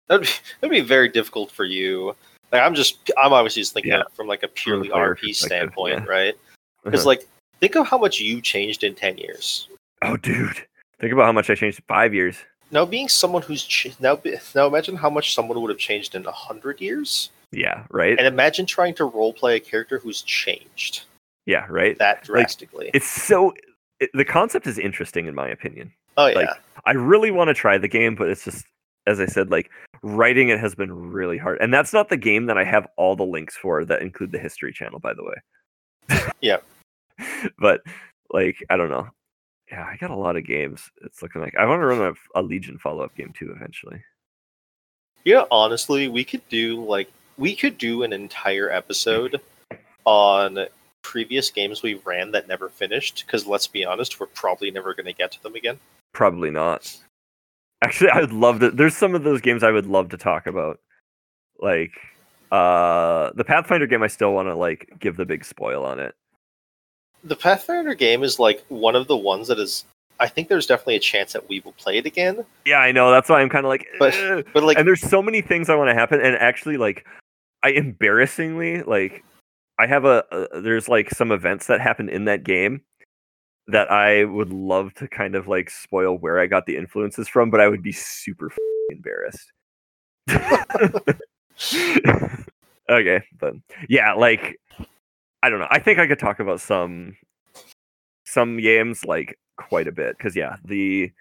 that'd 0.08 0.26
be 0.26 0.32
that'd 0.60 0.70
be 0.70 0.80
very 0.80 1.08
difficult 1.08 1.50
for 1.50 1.64
you. 1.64 2.14
Like 2.52 2.62
I'm 2.62 2.74
just 2.74 3.10
I'm 3.22 3.32
obviously 3.32 3.62
just 3.62 3.72
thinking 3.74 3.92
Yeah. 3.92 4.02
from 4.14 4.26
like 4.28 4.42
a 4.42 4.48
purely 4.48 4.90
RP 4.90 5.34
standpoint, 5.34 6.00
yeah. 6.04 6.04
right? 6.04 6.34
Because 6.84 7.00
Uh-huh. 7.00 7.08
like 7.08 7.28
think 7.60 7.74
of 7.76 7.86
how 7.86 7.98
much 7.98 8.20
you 8.20 8.40
changed 8.40 8.84
in 8.84 8.94
ten 8.94 9.16
years. 9.18 9.68
oh 10.04 10.16
dude 10.16 10.66
think 10.98 11.12
about 11.12 11.24
how 11.26 11.32
much 11.32 11.48
i 11.48 11.54
changed 11.54 11.78
in 11.78 11.84
five 11.86 12.12
years 12.12 12.36
Now 12.72 12.84
being 12.84 13.08
someone 13.08 13.40
who's 13.42 13.62
ch- 13.64 13.94
now 14.00 14.16
be- 14.16 14.36
now 14.54 14.66
imagine 14.66 14.96
how 14.96 15.08
much 15.10 15.32
someone 15.34 15.60
would 15.60 15.70
have 15.70 15.78
changed 15.78 16.14
in 16.16 16.26
a 16.26 16.32
hundred 16.32 16.80
years, 16.80 17.30
yeah 17.52 17.84
right 17.90 18.18
and 18.18 18.26
imagine 18.26 18.66
trying 18.66 18.94
to 18.94 19.04
role 19.04 19.32
play 19.32 19.54
a 19.56 19.60
character 19.60 19.98
who's 20.00 20.22
changed 20.22 21.04
yeah 21.46 21.66
right 21.68 21.96
that 21.98 22.24
drastically. 22.24 22.90
it's 22.94 23.06
so 23.08 23.54
it, 24.00 24.10
the 24.14 24.24
concept 24.24 24.66
is 24.66 24.76
interesting 24.78 25.26
in 25.26 25.34
my 25.36 25.48
opinion 25.48 25.92
oh 26.16 26.26
yeah, 26.26 26.38
like, 26.38 26.48
I 26.84 26.92
really 26.92 27.30
want 27.30 27.46
to 27.48 27.54
try 27.54 27.78
the 27.78 27.86
game, 27.88 28.16
but 28.16 28.28
it's 28.28 28.44
just 28.44 28.66
as 29.06 29.20
I 29.20 29.26
said, 29.26 29.50
like 29.52 29.70
writing 30.02 30.48
it 30.48 30.58
has 30.58 30.74
been 30.74 31.12
really 31.12 31.38
hard. 31.38 31.58
And 31.60 31.72
that's 31.72 31.92
not 31.92 32.08
the 32.08 32.16
game 32.16 32.46
that 32.46 32.58
I 32.58 32.64
have 32.64 32.88
all 32.96 33.16
the 33.16 33.22
links 33.24 33.56
for 33.56 33.84
that 33.84 34.02
include 34.02 34.32
the 34.32 34.38
history 34.38 34.72
channel, 34.72 34.98
by 34.98 35.14
the 35.14 35.24
way. 35.24 36.26
Yeah. 36.40 36.58
but 37.58 37.82
like, 38.32 38.56
I 38.68 38.76
don't 38.76 38.90
know. 38.90 39.08
Yeah, 39.70 39.84
I 39.84 39.96
got 39.96 40.10
a 40.10 40.16
lot 40.16 40.36
of 40.36 40.44
games. 40.44 40.90
It's 41.02 41.22
looking 41.22 41.40
like 41.40 41.54
I 41.56 41.64
want 41.64 41.80
to 41.80 41.86
run 41.86 42.14
a, 42.34 42.40
a 42.40 42.42
Legion 42.42 42.78
follow 42.78 43.04
up 43.04 43.14
game 43.16 43.32
too 43.32 43.52
eventually. 43.56 44.02
yeah. 45.24 45.44
Honestly, 45.50 46.08
we 46.08 46.24
could 46.24 46.46
do 46.50 46.84
like 46.84 47.10
we 47.38 47.56
could 47.56 47.78
do 47.78 48.02
an 48.02 48.12
entire 48.12 48.70
episode 48.70 49.40
on 50.04 50.66
previous 51.00 51.50
games 51.50 51.82
we 51.82 51.94
ran 52.04 52.32
that 52.32 52.48
never 52.48 52.68
finished. 52.68 53.24
Because 53.24 53.46
let's 53.46 53.66
be 53.66 53.84
honest, 53.84 54.20
we're 54.20 54.26
probably 54.26 54.70
never 54.70 54.92
going 54.94 55.06
to 55.06 55.14
get 55.14 55.32
to 55.32 55.42
them 55.42 55.54
again. 55.54 55.78
Probably 56.12 56.50
not. 56.50 56.94
Actually, 57.82 58.10
I 58.10 58.20
would 58.20 58.32
love 58.32 58.60
to. 58.60 58.70
There's 58.70 58.96
some 58.96 59.14
of 59.14 59.24
those 59.24 59.40
games 59.40 59.62
I 59.62 59.70
would 59.70 59.86
love 59.86 60.08
to 60.10 60.16
talk 60.16 60.46
about. 60.46 60.78
Like 61.58 61.92
uh 62.50 63.30
the 63.34 63.44
Pathfinder 63.44 63.86
game 63.86 64.02
I 64.02 64.08
still 64.08 64.32
want 64.32 64.48
to 64.48 64.54
like 64.54 64.92
give 64.98 65.16
the 65.16 65.24
big 65.24 65.44
spoil 65.44 65.84
on 65.84 65.98
it. 65.98 66.14
the 67.24 67.36
Pathfinder 67.36 67.94
game 67.94 68.22
is 68.22 68.38
like 68.38 68.62
one 68.68 68.94
of 68.96 69.06
the 69.08 69.16
ones 69.16 69.48
that 69.48 69.58
is. 69.58 69.84
I 70.20 70.28
think 70.28 70.48
there's 70.48 70.66
definitely 70.66 70.96
a 70.96 71.00
chance 71.00 71.32
that 71.32 71.48
we 71.48 71.60
will 71.60 71.72
play 71.72 71.98
it 71.98 72.06
again. 72.06 72.44
Yeah, 72.64 72.78
I 72.78 72.92
know. 72.92 73.10
That's 73.10 73.28
why 73.28 73.40
I'm 73.40 73.48
kind 73.48 73.64
of 73.64 73.70
like 73.70 73.86
But- 73.98 74.14
"Eh." 74.14 74.42
But 74.52 74.62
like, 74.62 74.78
and 74.78 74.86
there's 74.86 75.00
so 75.00 75.20
many 75.22 75.40
things 75.40 75.68
I 75.68 75.74
want 75.74 75.88
to 75.90 75.94
happen, 75.94 76.20
and 76.20 76.36
actually, 76.36 76.76
like, 76.76 77.06
I 77.64 77.70
embarrassingly 77.70 78.82
like, 78.82 79.24
I 79.80 79.86
have 79.88 80.04
a, 80.04 80.22
a 80.30 80.60
there's 80.60 80.88
like 80.88 81.10
some 81.10 81.32
events 81.32 81.66
that 81.66 81.80
happen 81.80 82.08
in 82.08 82.26
that 82.26 82.44
game 82.44 82.82
that 83.68 83.90
I 83.90 84.24
would 84.24 84.52
love 84.52 84.94
to 84.94 85.08
kind 85.08 85.34
of 85.34 85.48
like 85.48 85.70
spoil 85.70 86.18
where 86.18 86.40
I 86.40 86.46
got 86.46 86.66
the 86.66 86.76
influences 86.76 87.28
from, 87.28 87.50
but 87.50 87.60
I 87.60 87.68
would 87.68 87.82
be 87.82 87.92
super 87.92 88.52
embarrassed. 88.90 89.52
okay, 92.90 93.22
but 93.38 93.54
yeah, 93.88 94.14
like, 94.14 94.58
I 95.42 95.50
don't 95.50 95.60
know. 95.60 95.68
I 95.70 95.78
think 95.78 95.98
I 95.98 96.06
could 96.06 96.18
talk 96.18 96.40
about 96.40 96.60
some 96.60 97.16
some 98.24 98.58
games 98.58 99.04
like 99.04 99.38
quite 99.56 99.86
a 99.86 99.92
bit 99.92 100.16
because 100.16 100.34
yeah, 100.34 100.56
the 100.64 101.12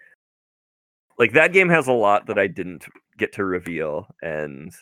like 1.18 1.32
that 1.32 1.52
game 1.52 1.68
has 1.68 1.88
a 1.88 1.92
lot 1.92 2.26
that 2.26 2.38
I 2.38 2.46
didn't 2.46 2.86
get 3.18 3.32
to 3.34 3.44
reveal, 3.44 4.06
and 4.22 4.72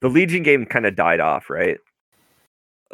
the 0.00 0.08
Legion 0.08 0.42
game 0.42 0.66
kind 0.66 0.86
of 0.86 0.96
died 0.96 1.20
off, 1.20 1.50
right? 1.50 1.78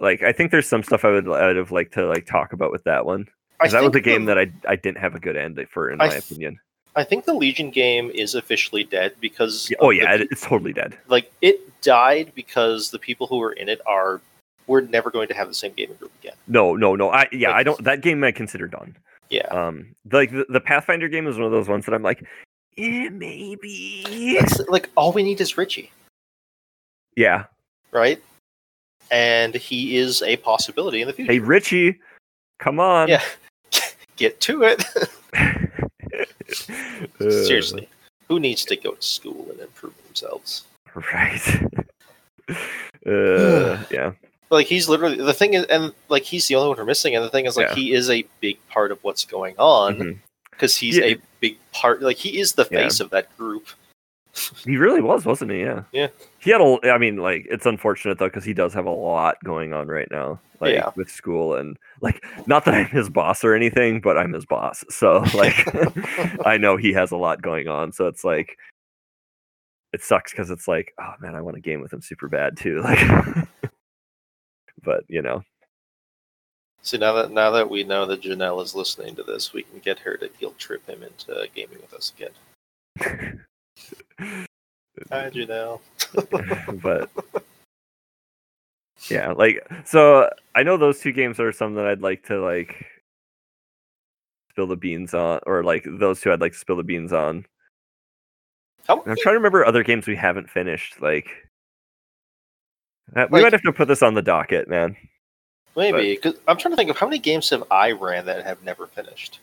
Like 0.01 0.23
I 0.23 0.33
think 0.33 0.51
there's 0.51 0.69
some 0.69 0.83
stuff 0.83 1.05
I 1.05 1.11
would 1.11 1.29
I 1.29 1.47
would 1.49 1.57
have 1.57 1.73
liked 1.73 1.95
to 1.95 2.07
like 2.07 2.27
talk 2.27 2.53
about 2.53 2.73
with 2.73 2.85
that 2.85 3.07
one. 3.07 3.27
That 3.61 3.83
was 3.83 3.95
a 3.95 4.01
game 4.01 4.25
the- 4.27 4.35
that 4.35 4.39
I 4.67 4.73
I 4.73 4.77
didn't 4.77 4.99
have 4.99 5.15
a 5.15 5.21
good 5.21 5.37
end 5.37 5.59
for, 5.71 5.91
in 5.91 6.01
I 6.01 6.07
my 6.07 6.11
th- 6.13 6.25
opinion. 6.25 6.59
I 6.97 7.03
think 7.05 7.25
the 7.25 7.35
Legion 7.35 7.71
game 7.71 8.11
is 8.15 8.35
officially 8.37 8.85
dead 8.85 9.15
because 9.21 9.73
oh 9.81 9.91
of 9.91 9.97
the 9.97 10.03
yeah, 10.03 10.15
it's 10.31 10.43
totally 10.43 10.73
dead. 10.73 10.97
like 11.09 11.33
it 11.43 11.61
died 11.83 12.33
because 12.37 12.91
the 12.91 12.99
people 13.01 13.27
who 13.27 13.39
were 13.39 13.53
in 13.53 13.69
it 13.69 13.81
are 13.87 14.21
we're 14.67 14.81
never 14.81 15.11
going 15.11 15.29
to 15.29 15.35
have 15.35 15.49
the 15.49 15.55
same 15.55 15.73
gaming 15.73 15.97
group 15.97 16.13
again. 16.23 16.35
No, 16.47 16.75
no, 16.77 16.95
no. 16.97 17.11
I 17.11 17.29
yeah, 17.33 17.49
Like- 17.49 17.57
I 17.57 17.63
don't. 17.65 17.85
That 17.85 18.01
game 18.01 18.23
I 18.25 18.33
consider 18.33 18.67
done. 18.69 18.97
Yeah, 19.31 19.47
Um, 19.49 19.95
like 20.13 20.31
the, 20.31 20.47
the 20.49 20.61
Pathfinder 20.61 21.09
game 21.09 21.27
is 21.27 21.37
one 21.37 21.47
of 21.47 21.51
those 21.51 21.67
ones 21.69 21.85
that 21.87 21.95
I'm 21.95 22.03
like, 22.03 22.23
eh, 22.79 23.09
maybe. 23.09 24.03
it's 24.39 24.61
like 24.69 24.89
all 24.97 25.13
we 25.13 25.23
need 25.23 25.41
is 25.41 25.57
Richie, 25.57 25.91
Yeah. 27.17 27.45
right? 27.91 28.23
And 29.11 29.55
he 29.55 29.97
is 29.97 30.23
a 30.23 30.37
possibility 30.37 31.01
in 31.01 31.09
the 31.09 31.13
future. 31.15 31.33
Hey 31.33 31.39
Richie, 31.41 31.99
come 32.59 32.81
on. 32.81 33.09
Yeah, 33.09 33.23
get 34.17 34.41
to 34.43 34.63
it. 34.63 34.85
Seriously, 37.19 37.89
who 38.29 38.41
needs 38.41 38.65
to 38.67 38.77
go 38.77 38.93
to 38.93 39.03
school 39.03 39.47
and 39.51 39.61
improve 39.61 39.95
themselves? 40.07 40.65
Right. 40.95 41.63
uh, 43.07 43.83
yeah. 43.91 44.13
Like 44.51 44.67
he's 44.67 44.89
literally 44.89 45.17
the 45.17 45.33
thing 45.33 45.55
is, 45.55 45.65
and 45.67 45.93
like 46.09 46.23
he's 46.23 46.47
the 46.49 46.55
only 46.57 46.69
one 46.69 46.79
we're 46.79 46.85
missing. 46.85 47.17
And 47.17 47.25
the 47.25 47.31
thing 47.31 47.47
is, 47.47 47.57
like 47.57 47.69
Yeah. 47.71 47.75
he 47.75 47.93
is 47.93 48.11
a 48.11 48.25
big 48.41 48.59
part 48.69 48.93
of 48.93 49.03
what's 49.03 49.25
going 49.25 49.55
on 49.59 50.21
because 50.51 50.77
he's 50.77 50.99
Yeah. 50.99 51.05
a 51.05 51.17
big 51.41 51.57
part. 51.73 52.03
Like 52.03 52.19
he 52.19 52.39
is 52.39 52.53
the 52.53 52.69
Yeah. 52.71 52.83
face 52.83 53.01
of 53.01 53.11
that 53.11 53.37
group. 53.37 53.69
He 54.65 54.77
really 54.77 55.01
was, 55.01 55.25
wasn't 55.25 55.53
he? 55.53 55.61
Yeah. 55.61 55.85
Yeah. 55.93 56.09
He 56.41 56.51
had 56.51 56.61
a. 56.61 56.79
I 56.91 56.99
mean, 56.99 57.17
like, 57.19 57.47
it's 57.51 57.67
unfortunate 57.67 58.19
though 58.19 58.27
because 58.27 58.45
he 58.45 58.53
does 58.53 58.75
have 58.75 58.87
a 58.87 58.91
lot 58.91 59.37
going 59.45 59.73
on 59.73 59.87
right 59.89 60.09
now, 60.11 60.41
like 60.61 60.75
Yeah. 60.75 60.91
with 60.97 61.09
school 61.11 61.55
and 61.55 61.77
like. 62.01 62.25
Not 62.47 62.65
that 62.65 62.75
I'm 62.75 62.87
his 62.87 63.09
boss 63.09 63.45
or 63.45 63.55
anything, 63.55 64.01
but 64.01 64.19
I'm 64.19 64.33
his 64.33 64.45
boss, 64.47 64.85
so 64.91 65.19
like, 65.35 65.55
I 66.47 66.59
know 66.59 66.77
he 66.77 66.93
has 66.95 67.13
a 67.13 67.17
lot 67.17 67.43
going 67.43 67.69
on. 67.69 67.93
So 67.93 68.07
it's 68.09 68.25
like, 68.25 68.59
it 69.93 70.03
sucks 70.03 70.33
because 70.33 70.51
it's 70.51 70.67
like, 70.67 70.93
oh 71.01 71.15
man, 71.21 71.35
I 71.37 71.41
want 71.41 71.55
to 71.57 71.61
game 71.63 71.81
with 71.81 71.93
him 71.93 72.03
super 72.03 72.29
bad 72.29 72.57
too. 72.57 72.83
Like, 72.83 73.47
but 74.83 75.05
you 75.09 75.23
know, 75.23 75.43
So 76.83 76.99
now 76.99 77.13
that 77.15 77.31
now 77.31 77.51
that 77.53 77.71
we 77.71 77.85
know 77.85 78.05
that 78.07 78.21
Janelle 78.23 78.63
is 78.63 78.75
listening 78.75 79.15
to 79.17 79.23
this, 79.23 79.53
we 79.53 79.63
can 79.63 79.79
get 79.79 80.01
her 80.01 80.17
to 80.17 80.29
guilt 80.41 80.59
trip 80.59 80.87
him 80.89 81.03
into 81.05 81.49
gaming 81.55 81.79
with 81.81 81.95
us 81.95 82.13
again. 82.17 82.33
Hi, 84.21 85.31
Janelle. 85.31 85.81
but 86.83 87.11
yeah, 89.09 89.33
like 89.33 89.67
so 89.85 90.31
I 90.55 90.63
know 90.63 90.77
those 90.77 91.01
two 91.01 91.13
games 91.13 91.41
are 91.41 91.53
some 91.53 91.75
that 91.75 91.87
I'd 91.87 92.01
like 92.03 92.25
to 92.27 92.41
like 92.41 92.87
spill 94.51 94.67
the 94.69 94.77
beans 94.77 95.15
on, 95.15 95.41
or 95.47 95.65
like 95.65 95.85
those 95.87 96.21
two 96.21 96.33
I'd 96.33 96.41
like 96.41 96.53
to 96.53 96.59
spill 96.59 96.77
the 96.77 96.83
beans 96.85 97.13
on. 97.13 97.45
How 98.87 98.99
I'm 98.99 99.17
trying 99.17 99.33
to 99.35 99.39
remember 99.39 99.65
other 99.65 99.83
games 99.83 100.07
we 100.07 100.15
haven't 100.17 100.49
finished. 100.51 101.01
Like, 101.01 101.27
uh, 103.17 103.27
we 103.31 103.39
Like- 103.41 103.43
might 103.45 103.53
have 103.53 103.63
to 103.63 103.73
put 103.73 103.89
this 103.89 104.03
on 104.03 104.15
the 104.15 104.23
docket, 104.23 104.69
man. 104.69 104.97
maybe? 105.75 106.17
Cause 106.19 106.35
I'm 106.47 106.57
trying 106.57 106.73
to 106.73 106.77
think 106.77 106.91
of 106.91 106.97
how 106.99 107.07
many 107.07 107.19
games 107.19 107.51
have 107.51 107.65
I 107.71 107.91
ran 107.93 108.27
that 108.27 108.45
have 108.45 108.63
never 108.63 108.87
finished. 108.87 109.41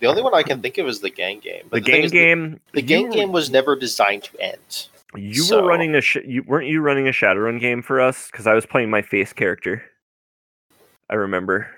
The 0.00 0.06
only 0.06 0.22
one 0.22 0.34
I 0.34 0.42
can 0.42 0.60
think 0.62 0.78
of 0.78 0.86
is 0.88 1.00
the 1.00 1.10
gang 1.10 1.40
game. 1.40 1.62
The 1.64 1.70
But 1.80 1.84
thing 1.84 1.94
game 1.94 2.04
is, 2.04 2.10
game. 2.10 2.60
The 2.72 2.80
you 2.82 2.86
game 2.86 3.08
were- 3.08 3.14
game 3.14 3.32
was 3.32 3.50
never 3.50 3.76
designed 3.76 4.24
to 4.24 4.40
end. 4.40 4.88
You 5.14 5.34
so- 5.42 5.62
were 5.62 5.68
running 5.68 5.94
a. 5.94 6.00
Sh- 6.00 6.18
you 6.24 6.42
weren't 6.44 6.68
you 6.68 6.80
running 6.80 7.06
a 7.08 7.10
Shadowrun 7.12 7.60
game 7.60 7.82
for 7.82 8.00
us? 8.00 8.30
Because 8.30 8.46
I 8.46 8.54
was 8.54 8.64
playing 8.66 8.90
my 8.90 9.02
face 9.02 9.32
character. 9.32 9.82
I 11.08 11.14
remember. 11.16 11.68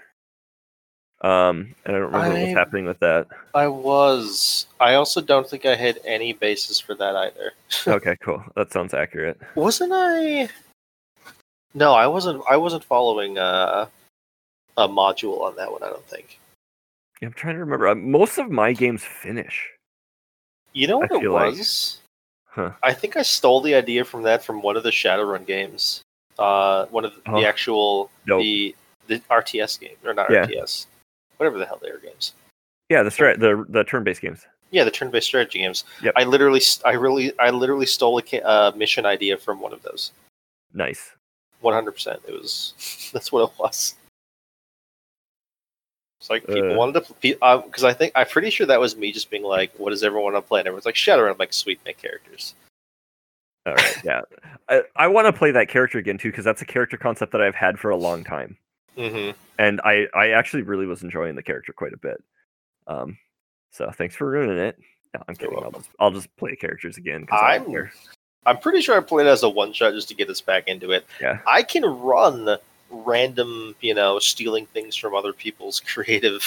Um, 1.22 1.74
and 1.84 1.94
I 1.96 2.00
don't 2.00 2.12
remember 2.12 2.36
I- 2.36 2.44
was 2.44 2.52
happening 2.52 2.84
with 2.84 2.98
that. 3.00 3.28
I 3.54 3.68
was. 3.68 4.66
I 4.80 4.94
also 4.94 5.20
don't 5.20 5.48
think 5.48 5.64
I 5.64 5.74
had 5.76 5.98
any 6.04 6.32
basis 6.32 6.78
for 6.80 6.94
that 6.96 7.14
either. 7.16 7.52
okay, 7.86 8.16
cool. 8.22 8.42
That 8.56 8.72
sounds 8.72 8.92
accurate. 8.92 9.40
Wasn't 9.54 9.92
I? 9.94 10.48
No, 11.74 11.94
I 11.94 12.06
wasn't. 12.08 12.42
I 12.50 12.56
wasn't 12.56 12.84
following 12.84 13.38
uh, 13.38 13.86
a 14.76 14.88
module 14.88 15.40
on 15.42 15.56
that 15.56 15.72
one. 15.72 15.82
I 15.82 15.88
don't 15.88 16.06
think. 16.06 16.38
Yeah, 17.22 17.28
I'm 17.28 17.34
trying 17.34 17.54
to 17.54 17.60
remember. 17.60 17.86
Uh, 17.86 17.94
Most 17.94 18.38
of 18.38 18.50
my 18.50 18.72
games 18.72 19.04
finish. 19.04 19.70
You 20.72 20.88
know 20.88 20.96
I 20.96 21.06
what 21.06 21.12
it 21.12 21.20
feel 21.20 21.32
like- 21.32 21.52
was? 21.56 21.98
Huh. 22.48 22.72
I 22.82 22.92
think 22.92 23.16
I 23.16 23.22
stole 23.22 23.60
the 23.62 23.74
idea 23.76 24.04
from 24.04 24.24
that 24.24 24.42
from 24.44 24.60
one 24.60 24.76
of 24.76 24.82
the 24.82 24.90
Shadowrun 24.90 25.46
games. 25.46 26.02
Uh, 26.38 26.84
one 26.86 27.04
of 27.04 27.14
the, 27.14 27.22
Oh. 27.30 27.40
the 27.40 27.46
actual 27.46 28.10
Dope. 28.26 28.42
the 28.42 28.74
the 29.06 29.18
RTS 29.30 29.78
game 29.80 29.96
or 30.04 30.12
not 30.14 30.30
Yeah. 30.30 30.44
RTS, 30.46 30.86
whatever 31.36 31.58
the 31.58 31.64
hell 31.66 31.78
they 31.80 31.88
are 31.90 31.98
games. 31.98 32.32
Yeah, 32.90 33.02
the 33.04 33.10
strat, 33.10 33.38
the 33.38 33.64
the 33.68 33.84
turn-based 33.84 34.20
games. 34.20 34.44
Yeah, 34.72 34.82
the 34.84 34.90
turn-based 34.90 35.26
strategy 35.26 35.60
games. 35.60 35.84
Yep. 36.02 36.14
I 36.16 36.24
literally, 36.24 36.60
I 36.84 36.92
really, 36.92 37.38
I 37.38 37.50
literally 37.50 37.86
stole 37.86 38.18
a 38.18 38.22
ca- 38.22 38.42
uh, 38.42 38.72
mission 38.74 39.06
idea 39.06 39.36
from 39.36 39.60
one 39.60 39.72
of 39.72 39.82
those. 39.82 40.10
Nice. 40.74 41.12
One 41.60 41.72
hundred 41.74 41.92
percent. 41.92 42.20
It 42.26 42.32
was. 42.32 42.74
That's 43.12 43.30
what 43.30 43.44
it 43.50 43.58
was. 43.58 43.94
It's 46.22 46.30
like 46.30 46.46
people 46.46 46.74
Uh. 46.74 46.76
wanted 46.76 47.04
to 47.04 47.14
play 47.14 47.32
because 47.66 47.82
I 47.82 47.92
think 47.92 48.12
I'm 48.14 48.28
pretty 48.28 48.48
sure 48.50 48.64
that 48.68 48.78
was 48.78 48.96
me 48.96 49.10
just 49.10 49.28
being 49.28 49.42
like, 49.42 49.72
"What 49.76 49.90
does 49.90 50.04
everyone 50.04 50.32
want 50.34 50.44
to 50.44 50.48
play?" 50.48 50.60
And 50.60 50.68
everyone's 50.68 50.86
like, 50.86 50.94
"Shadowrun." 50.94 51.32
I'm 51.32 51.36
like, 51.36 51.52
"Sweet, 51.52 51.80
make 51.84 51.98
characters." 51.98 52.54
All 53.66 53.74
right. 53.74 54.04
Yeah, 54.04 54.20
I, 54.68 54.82
I 54.94 55.08
want 55.08 55.26
to 55.26 55.32
play 55.32 55.50
that 55.50 55.68
character 55.68 55.98
again 55.98 56.18
too 56.18 56.30
because 56.30 56.44
that's 56.44 56.62
a 56.62 56.64
character 56.64 56.96
concept 56.96 57.32
that 57.32 57.40
I've 57.42 57.56
had 57.56 57.76
for 57.80 57.90
a 57.90 57.96
long 57.96 58.22
time, 58.22 58.56
Mm-hmm. 58.96 59.36
and 59.58 59.80
I 59.82 60.06
I 60.14 60.28
actually 60.30 60.62
really 60.62 60.86
was 60.86 61.02
enjoying 61.02 61.34
the 61.34 61.42
character 61.42 61.72
quite 61.72 61.92
a 61.92 61.96
bit. 61.98 62.22
Um, 62.86 63.18
so 63.72 63.90
thanks 63.90 64.14
for 64.14 64.30
ruining 64.30 64.58
it. 64.58 64.78
No, 65.14 65.24
I'm 65.26 65.34
kidding. 65.34 65.58
I'll 65.60 65.72
just 65.72 65.90
I'll 65.98 66.10
just 66.12 66.36
play 66.36 66.54
characters 66.54 66.98
again. 66.98 67.26
I'm. 67.32 67.90
I'm 68.46 68.58
pretty 68.58 68.80
sure 68.80 68.96
I 68.96 69.00
played 69.00 69.26
as 69.26 69.42
a 69.42 69.48
one 69.48 69.72
shot 69.72 69.92
just 69.94 70.08
to 70.08 70.14
get 70.14 70.28
us 70.30 70.40
back 70.40 70.68
into 70.68 70.92
it. 70.92 71.04
Yeah. 71.20 71.40
I 71.48 71.64
can 71.64 71.84
run 71.84 72.58
random, 72.92 73.74
you 73.80 73.94
know, 73.94 74.18
stealing 74.18 74.66
things 74.66 74.94
from 74.96 75.14
other 75.14 75.32
people's 75.32 75.80
creative 75.86 76.42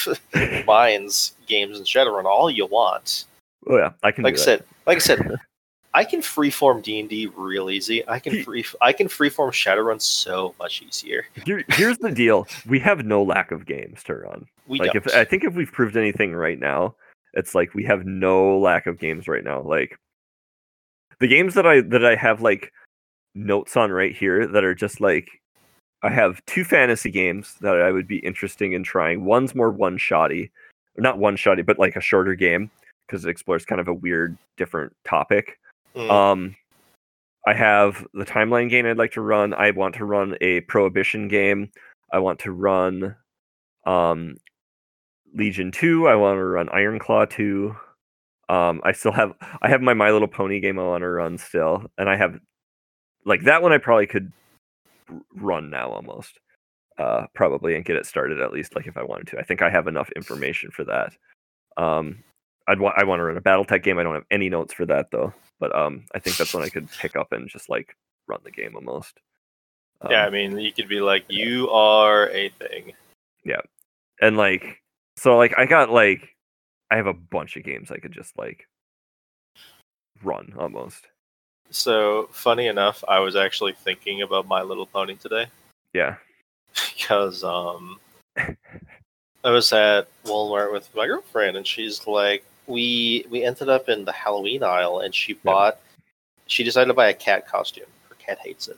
minds 0.66 1.34
games 1.48 1.78
in 1.78 1.84
Shadowrun 1.84 2.26
all 2.26 2.50
you 2.50 2.66
want. 2.66 3.26
Oh 3.68 3.78
yeah, 3.78 3.91
I 4.04 4.12
can. 4.12 4.24
Like 4.24 4.36
I 4.36 4.38
that. 4.38 4.43
said, 4.43 4.64
like 4.86 4.98
I 4.98 5.00
said, 5.00 5.39
I 5.93 6.04
can 6.04 6.22
freeform 6.22 6.84
D 6.84 7.00
and 7.00 7.10
D 7.10 7.28
real 7.36 7.70
easy. 7.70 8.08
I 8.08 8.20
can 8.20 8.43
free 8.43 8.66
I 8.82 8.93
can 8.93 9.08
freeform 9.08 9.52
Shadowrun 9.52 10.02
so 10.02 10.54
much 10.60 10.82
easier. 10.82 11.26
Here, 11.46 11.64
here's 11.70 11.98
the 11.98 12.12
deal: 12.12 12.48
we 12.68 12.80
have 12.80 13.06
no 13.06 13.24
lack 13.24 13.52
of 13.52 13.66
games 13.66 14.04
to 14.04 14.16
run. 14.16 14.46
We 14.68 14.80
like 14.80 14.91
don't. 14.91 15.08
if 15.08 15.16
I 15.16 15.24
think 15.24 15.43
if 15.43 15.56
we've 15.56 15.72
proved 15.72 15.98
anything 15.98 16.34
right 16.34 16.60
now, 16.60 16.96
it's 17.34 17.56
like 17.56 17.74
we 17.74 17.84
have 17.86 18.06
no 18.06 18.58
lack 18.60 18.88
of 18.88 19.00
games 19.00 19.28
right 19.28 19.43
now. 19.43 19.62
Like 19.62 19.98
the 21.20 21.28
games 21.28 21.54
that 21.54 21.66
I 21.66 21.82
that 21.82 22.06
I 22.06 22.16
have 22.16 22.41
like 22.41 22.72
notes 23.34 23.78
on 23.78 23.91
right 23.91 24.16
here 24.16 24.48
that 24.48 24.64
are 24.64 24.76
just 24.76 25.02
like 25.02 25.30
I 26.04 26.10
have 26.12 26.46
two 26.46 26.64
fantasy 26.64 27.10
games 27.10 27.56
that 27.62 27.82
I 27.82 27.91
would 27.91 28.08
be 28.08 28.20
interested 28.20 28.72
in 28.72 28.84
trying. 28.84 29.26
One's 29.26 29.56
more 29.56 29.72
one 29.72 29.98
shotty, 29.98 30.52
not 30.98 31.18
one 31.18 31.36
shotty, 31.36 31.66
but 31.66 31.80
like 31.80 31.96
a 31.96 32.02
shorter 32.02 32.36
game 32.36 32.70
because 33.06 33.26
it 33.26 33.30
explores 33.30 33.66
kind 33.66 33.82
of 33.82 33.88
a 33.88 33.93
weird, 33.93 34.38
different 34.58 34.96
topic. 35.04 35.60
Mm. 35.96 36.12
Um, 36.12 36.56
I 37.48 37.54
have 37.54 38.06
the 38.14 38.26
timeline 38.26 38.70
game 38.70 38.86
I'd 38.86 38.98
like 38.98 39.14
to 39.14 39.22
run. 39.22 39.54
I 39.54 39.72
want 39.72 39.96
to 39.96 40.06
run 40.06 40.36
a 40.41 40.62
prohibition 40.62 41.28
game. 41.28 41.72
I 42.12 42.20
want 42.20 42.39
to 42.39 42.52
run 42.52 43.16
um, 43.86 44.38
Legion 45.34 45.72
Two. 45.72 46.08
I 46.08 46.16
want 46.16 46.38
to 46.38 46.43
run 46.43 46.68
Ironclaw 46.70 47.30
Two. 47.30 47.76
Um, 48.50 48.82
I 48.84 48.91
still 48.91 49.12
have 49.12 49.34
I 49.62 49.70
have 49.70 49.82
my 49.82 49.93
My 49.93 50.12
Little 50.12 50.28
Pony 50.28 50.60
game 50.60 50.80
I 50.80 50.84
want 50.84 51.02
to 51.02 51.10
run 51.10 51.38
still, 51.38 51.86
and 51.98 52.10
I 52.10 52.16
have 52.16 52.39
like 53.26 53.43
that 53.43 53.62
one 53.62 53.74
I 53.74 53.78
probably 53.78 54.08
could 54.08 54.32
run 55.36 55.70
now 55.70 55.89
almost, 55.89 56.39
uh, 56.97 57.26
probably 57.34 57.76
and 57.76 57.86
get 57.86 57.95
it 57.95 58.06
started 58.06 58.39
at 58.39 58.53
least 58.53 58.76
like 58.76 58.88
if 58.88 58.97
I 58.97 59.03
wanted 59.03 59.28
to. 59.28 59.39
I 59.39 59.43
think 59.43 59.62
I 59.62 59.70
have 59.70 59.88
enough 59.88 60.10
information 60.12 60.72
for 60.72 60.84
that. 60.86 61.14
Um, 61.78 62.24
I'd 62.68 62.80
want 62.80 62.95
I 62.97 63.03
want 63.03 63.20
to 63.20 63.24
run 63.24 63.38
a 63.38 63.41
BattleTech 63.41 63.84
game. 63.84 63.99
I 63.99 64.03
don't 64.03 64.16
have 64.16 64.26
any 64.32 64.49
notes 64.49 64.74
for 64.74 64.86
that 64.86 65.12
though, 65.12 65.34
but 65.60 65.76
um, 65.76 66.06
I 66.14 66.20
think 66.20 66.38
that's 66.38 66.53
one 66.53 66.64
I 66.64 66.70
could 66.70 66.89
pick 66.91 67.16
up 67.16 67.32
and 67.32 67.49
just 67.49 67.70
like 67.70 67.95
run 68.28 68.39
the 68.43 68.51
game 68.51 68.76
almost. 68.76 69.20
Um, 70.01 70.12
yeah, 70.12 70.26
I 70.26 70.30
mean, 70.30 70.58
you 70.58 70.72
could 70.72 70.88
be 70.88 70.99
like, 70.99 71.26
"You 71.30 71.70
are 71.70 72.30
a 72.30 72.49
thing." 72.49 72.93
Yeah, 73.43 73.62
and 74.22 74.38
like 74.38 74.82
so 75.18 75.38
like 75.38 75.53
I 75.58 75.66
got 75.66 75.91
like 75.91 76.36
I 76.91 76.95
have 76.97 77.08
a 77.08 77.14
bunch 77.14 77.56
of 77.56 77.64
games 77.64 77.91
I 77.91 77.97
could 77.97 78.12
just 78.12 78.38
like 78.38 78.68
run 80.24 80.53
almost. 80.58 81.08
So 81.72 82.30
funny 82.32 82.68
enough, 82.68 83.03
I 83.07 83.20
was 83.20 83.36
actually 83.36 83.74
thinking 83.74 84.22
about 84.22 84.47
My 84.47 84.61
Little 84.61 84.86
Pony 84.86 85.16
today. 85.16 85.47
Yeah. 85.93 86.16
because 86.97 87.43
um 87.43 87.99
I 89.43 89.49
was 89.49 89.72
at 89.72 90.07
Walmart 90.26 90.72
with 90.74 90.89
my 90.95 91.05
girlfriend 91.07 91.57
and 91.57 91.66
she's 91.66 92.05
like 92.07 92.43
we 92.68 93.26
we 93.30 93.43
ended 93.43 93.70
up 93.70 93.89
in 93.89 94.05
the 94.05 94.11
Halloween 94.11 94.63
aisle 94.63 94.99
and 94.99 95.13
she 95.13 95.34
bought 95.34 95.80
she 96.47 96.63
decided 96.63 96.88
to 96.88 96.93
buy 96.93 97.09
a 97.09 97.13
cat 97.13 97.47
costume. 97.47 97.86
Her 98.09 98.16
cat 98.16 98.39
hates 98.43 98.68
it. 98.68 98.78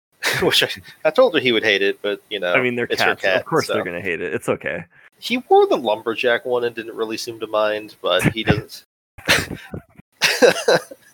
Which 0.42 0.62
I, 0.62 0.68
I 1.04 1.10
told 1.10 1.34
her 1.34 1.40
he 1.40 1.52
would 1.52 1.62
hate 1.62 1.82
it, 1.82 2.00
but 2.02 2.20
you 2.30 2.40
know 2.40 2.52
I 2.52 2.62
mean 2.62 2.74
they're 2.74 2.86
it's 2.90 3.00
her 3.02 3.10
cats. 3.10 3.22
cat. 3.22 3.40
of 3.40 3.46
course 3.46 3.66
so. 3.66 3.74
they're 3.74 3.84
gonna 3.84 4.00
hate 4.00 4.20
it. 4.20 4.34
It's 4.34 4.48
okay. 4.48 4.84
He 5.20 5.38
wore 5.48 5.66
the 5.66 5.76
lumberjack 5.76 6.44
one 6.44 6.64
and 6.64 6.74
didn't 6.74 6.94
really 6.94 7.16
seem 7.16 7.40
to 7.40 7.46
mind, 7.46 7.96
but 8.02 8.22
he 8.32 8.44
doesn't 8.44 8.84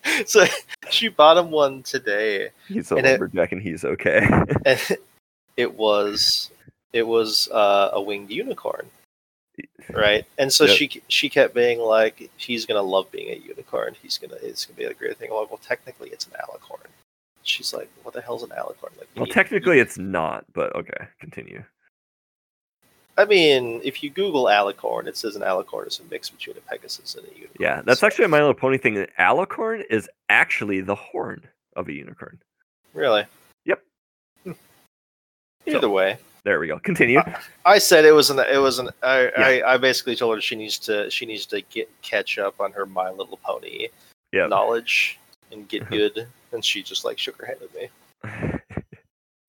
so 0.26 0.44
she 0.90 1.08
bought 1.08 1.36
him 1.36 1.50
one 1.50 1.82
today. 1.82 2.50
He's 2.68 2.90
a 2.92 2.96
And 2.96 3.06
it- 3.06 3.10
lumberjack 3.20 3.52
and 3.52 3.62
he's 3.62 3.84
okay. 3.84 4.26
and 4.66 4.80
it 5.56 5.74
was 5.74 6.50
it 6.92 7.06
was 7.06 7.48
uh, 7.50 7.90
a 7.92 8.00
winged 8.00 8.30
unicorn. 8.30 8.88
Right? 9.92 10.24
And 10.38 10.52
so 10.52 10.64
Yep. 10.64 10.76
she 10.76 11.02
she 11.08 11.28
kept 11.28 11.54
being 11.54 11.78
like 11.78 12.30
he's 12.36 12.66
gonna 12.66 12.82
love 12.82 13.10
being 13.12 13.30
a 13.30 13.36
unicorn. 13.36 13.94
He's 14.02 14.18
gonna 14.18 14.36
it's 14.42 14.64
gonna 14.64 14.76
be 14.76 14.84
a 14.84 14.94
great 14.94 15.16
thing. 15.16 15.30
I'm 15.30 15.36
like, 15.38 15.50
well 15.50 15.60
technically 15.62 16.08
it's 16.10 16.26
an 16.26 16.32
alicorn. 16.32 16.86
She's 17.42 17.72
like 17.72 17.88
what 18.02 18.14
the 18.14 18.20
hell's 18.20 18.42
an 18.42 18.50
alicorn? 18.50 18.96
Like 18.98 19.08
well 19.16 19.26
technically 19.26 19.78
it's 19.78 19.98
not, 19.98 20.44
but 20.54 20.74
okay, 20.74 21.06
continue. 21.20 21.62
I 23.16 23.24
mean 23.24 23.80
if 23.84 24.02
you 24.02 24.10
google 24.10 24.44
alicorn 24.46 25.06
it 25.06 25.16
says 25.16 25.36
an 25.36 25.42
alicorn 25.42 25.86
is 25.86 26.00
a 26.00 26.02
mix 26.10 26.28
between 26.30 26.56
a 26.56 26.60
pegasus 26.60 27.14
and 27.14 27.24
a 27.26 27.30
unicorn 27.30 27.56
Yeah, 27.60 27.82
that's 27.82 28.00
so- 28.00 28.06
actually 28.06 28.24
a 28.26 28.28
My 28.28 28.38
Little 28.38 28.54
Pony 28.54 28.78
thing. 28.78 28.96
An 28.98 29.06
alicorn 29.18 29.84
is 29.90 30.08
actually 30.28 30.80
the 30.80 30.94
horn 30.94 31.42
of 31.76 31.88
a 31.88 31.92
unicorn. 31.92 32.38
really 32.92 33.24
Yep. 33.64 33.82
Hmm. 34.44 34.52
either 35.66 35.88
way 35.88 36.18
There 36.44 36.60
we 36.60 36.66
go. 36.66 36.78
Continue. 36.78 37.22
I 37.64 37.78
said 37.78 38.04
it 38.04 38.12
was 38.12 38.28
an 38.30 38.38
it 38.38 38.58
was 38.58 38.78
an 38.78 38.90
I, 39.02 39.22
Yeah. 39.22 39.32
I, 39.66 39.74
I 39.74 39.76
basically 39.78 40.14
told 40.16 40.36
her 40.36 40.40
she 40.42 40.56
needs 40.56 40.78
to 40.80 41.08
she 41.10 41.24
needs 41.26 41.46
to 41.46 41.60
get 41.62 41.88
catch 42.02 42.38
up 42.38 42.60
on 42.60 42.72
her 42.72 42.84
My 42.86 43.10
Little 43.10 43.38
Pony 43.42 43.88
Yeah. 44.32 44.46
knowledge 44.48 45.18
and 45.52 45.68
get 45.68 45.88
good 45.88 46.26
and 46.52 46.64
she 46.64 46.82
just 46.82 47.04
like 47.04 47.18
shook 47.18 47.36
her 47.40 47.46
head 47.46 47.58
at 47.62 47.74
me 47.74 47.88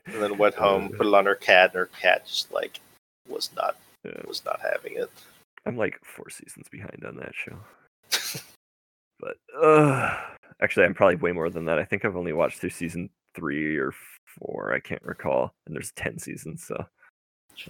and 0.06 0.22
then 0.22 0.38
went 0.38 0.56
home 0.56 0.92
Uh. 0.94 0.98
put 0.98 1.08
it 1.08 1.14
on 1.14 1.26
her 1.26 1.36
cat 1.36 1.72
and 1.72 1.80
her 1.80 1.90
cat 2.00 2.26
just 2.26 2.52
like 2.52 2.80
was 3.28 3.50
not 3.56 3.76
Yeah. 4.04 4.22
was 4.28 4.44
not 4.46 4.60
having 4.62 4.98
it 4.98 5.10
I'm 5.66 5.78
like 5.78 6.00
four 6.04 6.30
seasons 6.30 6.68
behind 6.70 7.04
on 7.08 7.16
that 7.18 7.34
show. 7.34 7.58
but 9.20 9.38
uh, 9.60 10.16
actually, 10.62 10.86
I'm 10.86 10.94
probably 10.94 11.16
way 11.16 11.32
more 11.32 11.50
than 11.50 11.66
that. 11.66 11.80
I 11.80 11.86
think 11.86 12.06
I've 12.06 12.16
only 12.16 12.34
watched 12.34 12.60
through 12.60 12.70
season 12.70 13.10
three 13.34 13.76
or 13.78 13.92
four. 14.38 14.74
I 14.74 14.80
can't 14.80 15.02
recall. 15.04 15.54
And 15.66 15.76
there's 15.76 15.92
ten 15.94 16.20
seasons, 16.20 16.64
so 16.64 16.76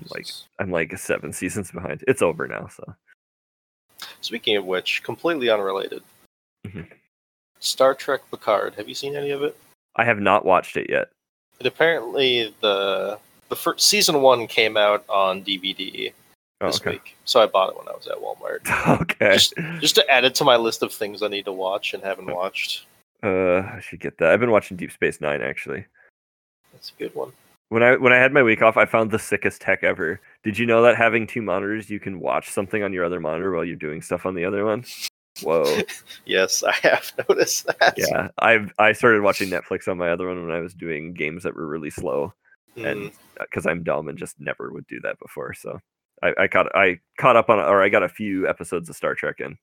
like- 0.10 0.24
Jesus. 0.26 0.48
I'm 0.60 0.72
like 0.72 0.98
seven 0.98 1.32
seasons 1.32 1.72
behind. 1.72 2.04
It's 2.08 2.22
over 2.22 2.48
now, 2.48 2.68
so 2.68 2.84
speaking 4.22 4.58
of 4.58 4.66
which 4.66 5.02
completely 5.04 5.50
unrelated 5.50 6.04
Mhm. 6.68 6.92
Star 7.60 7.94
Trek 7.96 8.22
Picard 8.30 8.74
have 8.76 8.90
you 8.90 8.96
seen 8.96 9.16
any 9.16 9.30
of 9.32 9.42
it 9.42 9.56
I 9.96 10.04
have 10.04 10.20
not 10.20 10.44
watched 10.44 10.76
it 10.76 10.90
yet. 10.90 11.12
it 11.62 11.66
apparently 11.66 12.54
the 12.62 13.20
the 13.50 13.56
first 13.56 13.88
season 13.88 14.22
one 14.22 14.48
came 14.48 14.78
out 14.78 15.04
on 15.10 15.44
DVD 15.44 16.14
Oh, 16.62 16.68
this 16.68 16.80
okay. 16.80 16.92
week, 16.92 17.18
so 17.26 17.42
I 17.42 17.48
bought 17.48 17.70
it 17.72 17.78
when 17.78 17.88
I 17.90 17.92
was 17.92 18.08
at 18.08 18.18
Walmart. 18.18 19.02
okay. 19.02 19.34
Just, 19.34 19.54
just 19.82 19.96
to 19.96 20.10
add 20.10 20.24
it 20.24 20.34
to 20.36 20.46
my 20.46 20.56
list 20.56 20.84
of 20.84 20.94
things 20.94 21.22
I 21.22 21.28
need 21.28 21.44
to 21.46 21.52
watch 21.52 21.94
and 21.94 22.02
haven't 22.02 22.34
watched. 22.34 22.86
Uh, 23.22 23.58
I 23.60 23.82
should 23.82 24.00
get 24.00 24.18
that. 24.20 24.30
I've 24.30 24.40
been 24.40 24.52
watching 24.52 24.78
Deep 24.78 24.92
Space 24.92 25.20
Nine 25.20 25.42
actually. 25.42 25.86
That's 26.72 26.92
a 26.98 27.00
good 27.00 27.14
one. 27.14 27.32
When 27.70 27.84
I 27.84 27.96
when 27.98 28.14
I 28.14 28.18
had 28.18 28.32
my 28.32 28.44
week 28.44 28.62
off, 28.62 28.78
I 28.78 28.86
found 28.86 29.12
the 29.12 29.20
sickest 29.20 29.62
tech 29.62 29.84
ever. 29.84 30.22
Did 30.44 30.58
you 30.58 30.66
know 30.66 30.82
that 30.84 30.96
having 30.96 31.28
two 31.28 31.42
monitors, 31.42 31.90
you 31.90 32.00
can 32.00 32.20
watch 32.20 32.50
something 32.50 32.84
on 32.84 32.94
your 32.94 33.04
other 33.04 33.20
monitor 33.20 33.52
while 33.52 33.66
you're 33.66 33.76
doing 33.76 34.02
stuff 34.02 34.26
on 34.26 34.36
the 34.36 34.46
other 34.46 34.64
one? 34.66 34.86
Whoa. 35.42 35.80
Yes, 36.26 36.64
I 36.64 36.72
have 36.84 37.12
noticed 37.30 37.68
that. 37.80 37.96
yeah, 37.98 38.30
I 38.40 38.66
I 38.80 38.94
started 38.94 39.22
watching 39.24 39.50
Netflix 39.50 39.88
on 39.90 39.98
my 39.98 40.10
other 40.10 40.28
one 40.28 40.46
when 40.46 40.56
I 40.56 40.62
was 40.62 40.74
doing 40.74 41.14
games 41.14 41.44
that 41.44 41.56
were 41.56 41.68
really 41.68 41.90
slow. 41.90 42.34
Mm, 42.78 42.92
and 42.92 43.12
because 43.40 43.66
I'm 43.66 43.84
dumb 43.84 44.08
and 44.10 44.18
just 44.18 44.40
never 44.40 44.72
would 44.72 44.88
do 44.88 45.00
that 45.02 45.20
before. 45.20 45.54
So 45.54 45.80
I, 46.24 46.34
I 46.40 46.48
caught 46.48 46.74
I 46.76 47.00
caught 47.18 47.36
up 47.36 47.50
on 47.50 47.60
or 47.60 47.82
I 47.82 47.90
got 47.90 48.04
a 48.04 48.10
few 48.10 48.48
episodes 48.48 48.90
of 48.90 48.96
Star 48.96 49.16
Trek 49.16 49.40
in. 49.40 49.58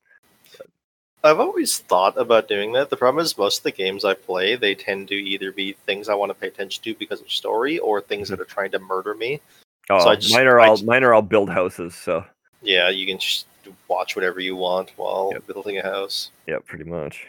I've 1.24 1.38
always 1.38 1.78
thought 1.78 2.18
about 2.18 2.48
doing 2.48 2.72
that. 2.72 2.90
The 2.90 2.96
problem 2.96 3.24
is 3.24 3.38
most 3.38 3.58
of 3.58 3.62
the 3.62 3.70
games 3.70 4.04
I 4.04 4.12
play, 4.14 4.56
they 4.56 4.74
tend 4.74 5.06
to 5.08 5.14
either 5.14 5.52
be 5.52 5.74
things 5.86 6.08
I 6.08 6.14
want 6.14 6.30
to 6.30 6.34
pay 6.34 6.48
attention 6.48 6.82
to 6.82 6.94
because 6.94 7.20
of 7.20 7.30
story, 7.30 7.78
or 7.78 8.00
things 8.00 8.28
that 8.28 8.40
are 8.40 8.44
trying 8.44 8.72
to 8.72 8.80
murder 8.80 9.14
me. 9.14 9.40
Oh, 9.88 9.98
I 10.08 10.16
just- 10.16 10.34
mine 10.34 10.48
are 10.48 10.58
all 10.58 10.74
just- 10.74 10.84
mine 10.84 11.04
are 11.04 11.14
all 11.14 11.22
build 11.22 11.48
houses. 11.48 11.94
So 11.94 12.24
Yeah, 12.60 12.88
you 12.88 13.06
can 13.06 13.18
just 13.18 13.46
watch 13.86 14.16
whatever 14.16 14.40
you 14.40 14.56
want 14.56 14.90
while 14.96 15.30
Yep. 15.32 15.46
building 15.46 15.78
a 15.78 15.82
house. 15.82 16.32
yeah, 16.48 16.58
pretty 16.66 16.84
much. 16.84 17.24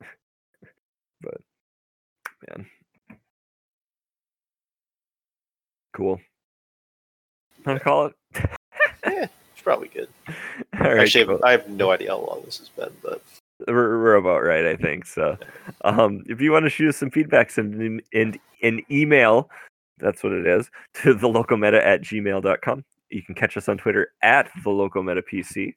but 1.22 1.40
man, 2.48 2.66
cool. 5.92 6.20
Want 7.66 7.78
to 7.78 7.84
call 7.84 8.06
it? 8.06 8.14
Yeah, 9.06 9.28
it's 9.52 9.62
probably 9.62 9.88
good. 9.88 10.08
All 10.28 10.34
right, 10.80 11.00
Actually, 11.00 11.24
cool. 11.24 11.40
I 11.42 11.52
have 11.52 11.68
no 11.70 11.90
idea 11.90 12.10
how 12.10 12.18
long 12.18 12.42
this 12.44 12.58
has 12.58 12.68
been, 12.68 12.92
but 13.02 13.22
we're, 13.66 14.02
we're 14.02 14.14
about 14.14 14.42
right, 14.42 14.66
I 14.66 14.76
think. 14.76 15.06
So, 15.06 15.36
um, 15.84 16.22
if 16.26 16.40
you 16.40 16.52
want 16.52 16.66
to 16.66 16.70
shoot 16.70 16.90
us 16.90 16.98
some 16.98 17.10
feedback, 17.10 17.50
send 17.50 17.74
an, 17.74 18.00
an, 18.12 18.38
an 18.62 18.82
email. 18.90 19.50
That's 19.98 20.22
what 20.22 20.32
it 20.32 20.46
is 20.46 20.70
to 21.02 21.14
the 21.14 21.28
localmeta 21.28 21.82
at 21.82 22.02
gmail.com. 22.02 22.84
You 23.10 23.22
can 23.22 23.34
catch 23.34 23.56
us 23.56 23.68
on 23.68 23.78
Twitter 23.78 24.12
at 24.22 24.50
the 24.64 24.70
localmeta 24.70 25.22
PC. 25.30 25.74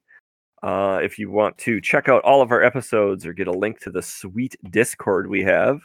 Uh, 0.62 1.00
if 1.04 1.20
you 1.20 1.30
want 1.30 1.58
to 1.58 1.82
check 1.82 2.08
out 2.08 2.24
all 2.24 2.42
of 2.42 2.52
our 2.52 2.64
episodes 2.64 3.26
or 3.26 3.34
get 3.34 3.48
a 3.48 3.52
link 3.52 3.80
to 3.82 3.90
the 3.90 4.02
sweet 4.02 4.56
Discord 4.70 5.28
we 5.30 5.44
have, 5.44 5.82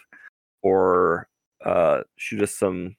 or 0.63 1.29
uh, 1.65 2.03
shoot 2.17 2.43
us 2.43 2.55
some 2.55 2.95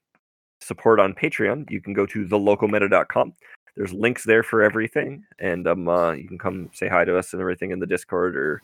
support 0.61 0.99
on 0.99 1.13
Patreon, 1.13 1.69
you 1.69 1.81
can 1.81 1.93
go 1.93 2.05
to 2.05 2.25
thelocalmeta.com. 2.25 3.33
There's 3.75 3.93
links 3.93 4.23
there 4.23 4.43
for 4.43 4.61
everything, 4.61 5.23
and 5.39 5.67
um, 5.67 5.87
uh, 5.87 6.11
you 6.11 6.27
can 6.27 6.37
come 6.37 6.69
say 6.73 6.87
hi 6.87 7.05
to 7.05 7.17
us 7.17 7.33
and 7.33 7.41
everything 7.41 7.71
in 7.71 7.79
the 7.79 7.87
Discord 7.87 8.35
or 8.35 8.61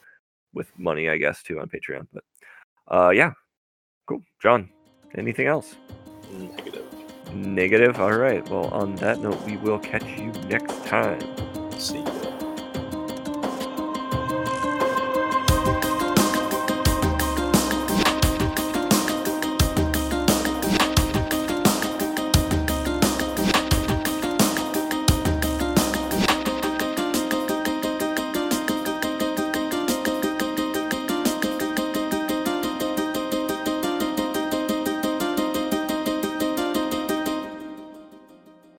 with 0.54 0.72
money, 0.78 1.10
I 1.10 1.18
guess, 1.18 1.42
too 1.42 1.60
on 1.60 1.70
Patreon. 1.70 2.08
But 2.14 2.24
uh, 2.88 3.10
yeah, 3.12 3.32
cool. 4.08 4.22
John, 4.42 4.70
anything 5.16 5.48
else? 5.48 5.76
negative. 6.32 6.86
Negative. 7.34 8.00
All 8.00 8.14
right. 8.18 8.48
Well, 8.50 8.66
on 8.66 8.96
that 8.96 9.20
note, 9.20 9.42
we 9.44 9.58
will 9.58 9.80
catch 9.80 10.06
you 10.18 10.32
next 10.48 10.86
time. 10.86 11.20
See. 11.78 12.04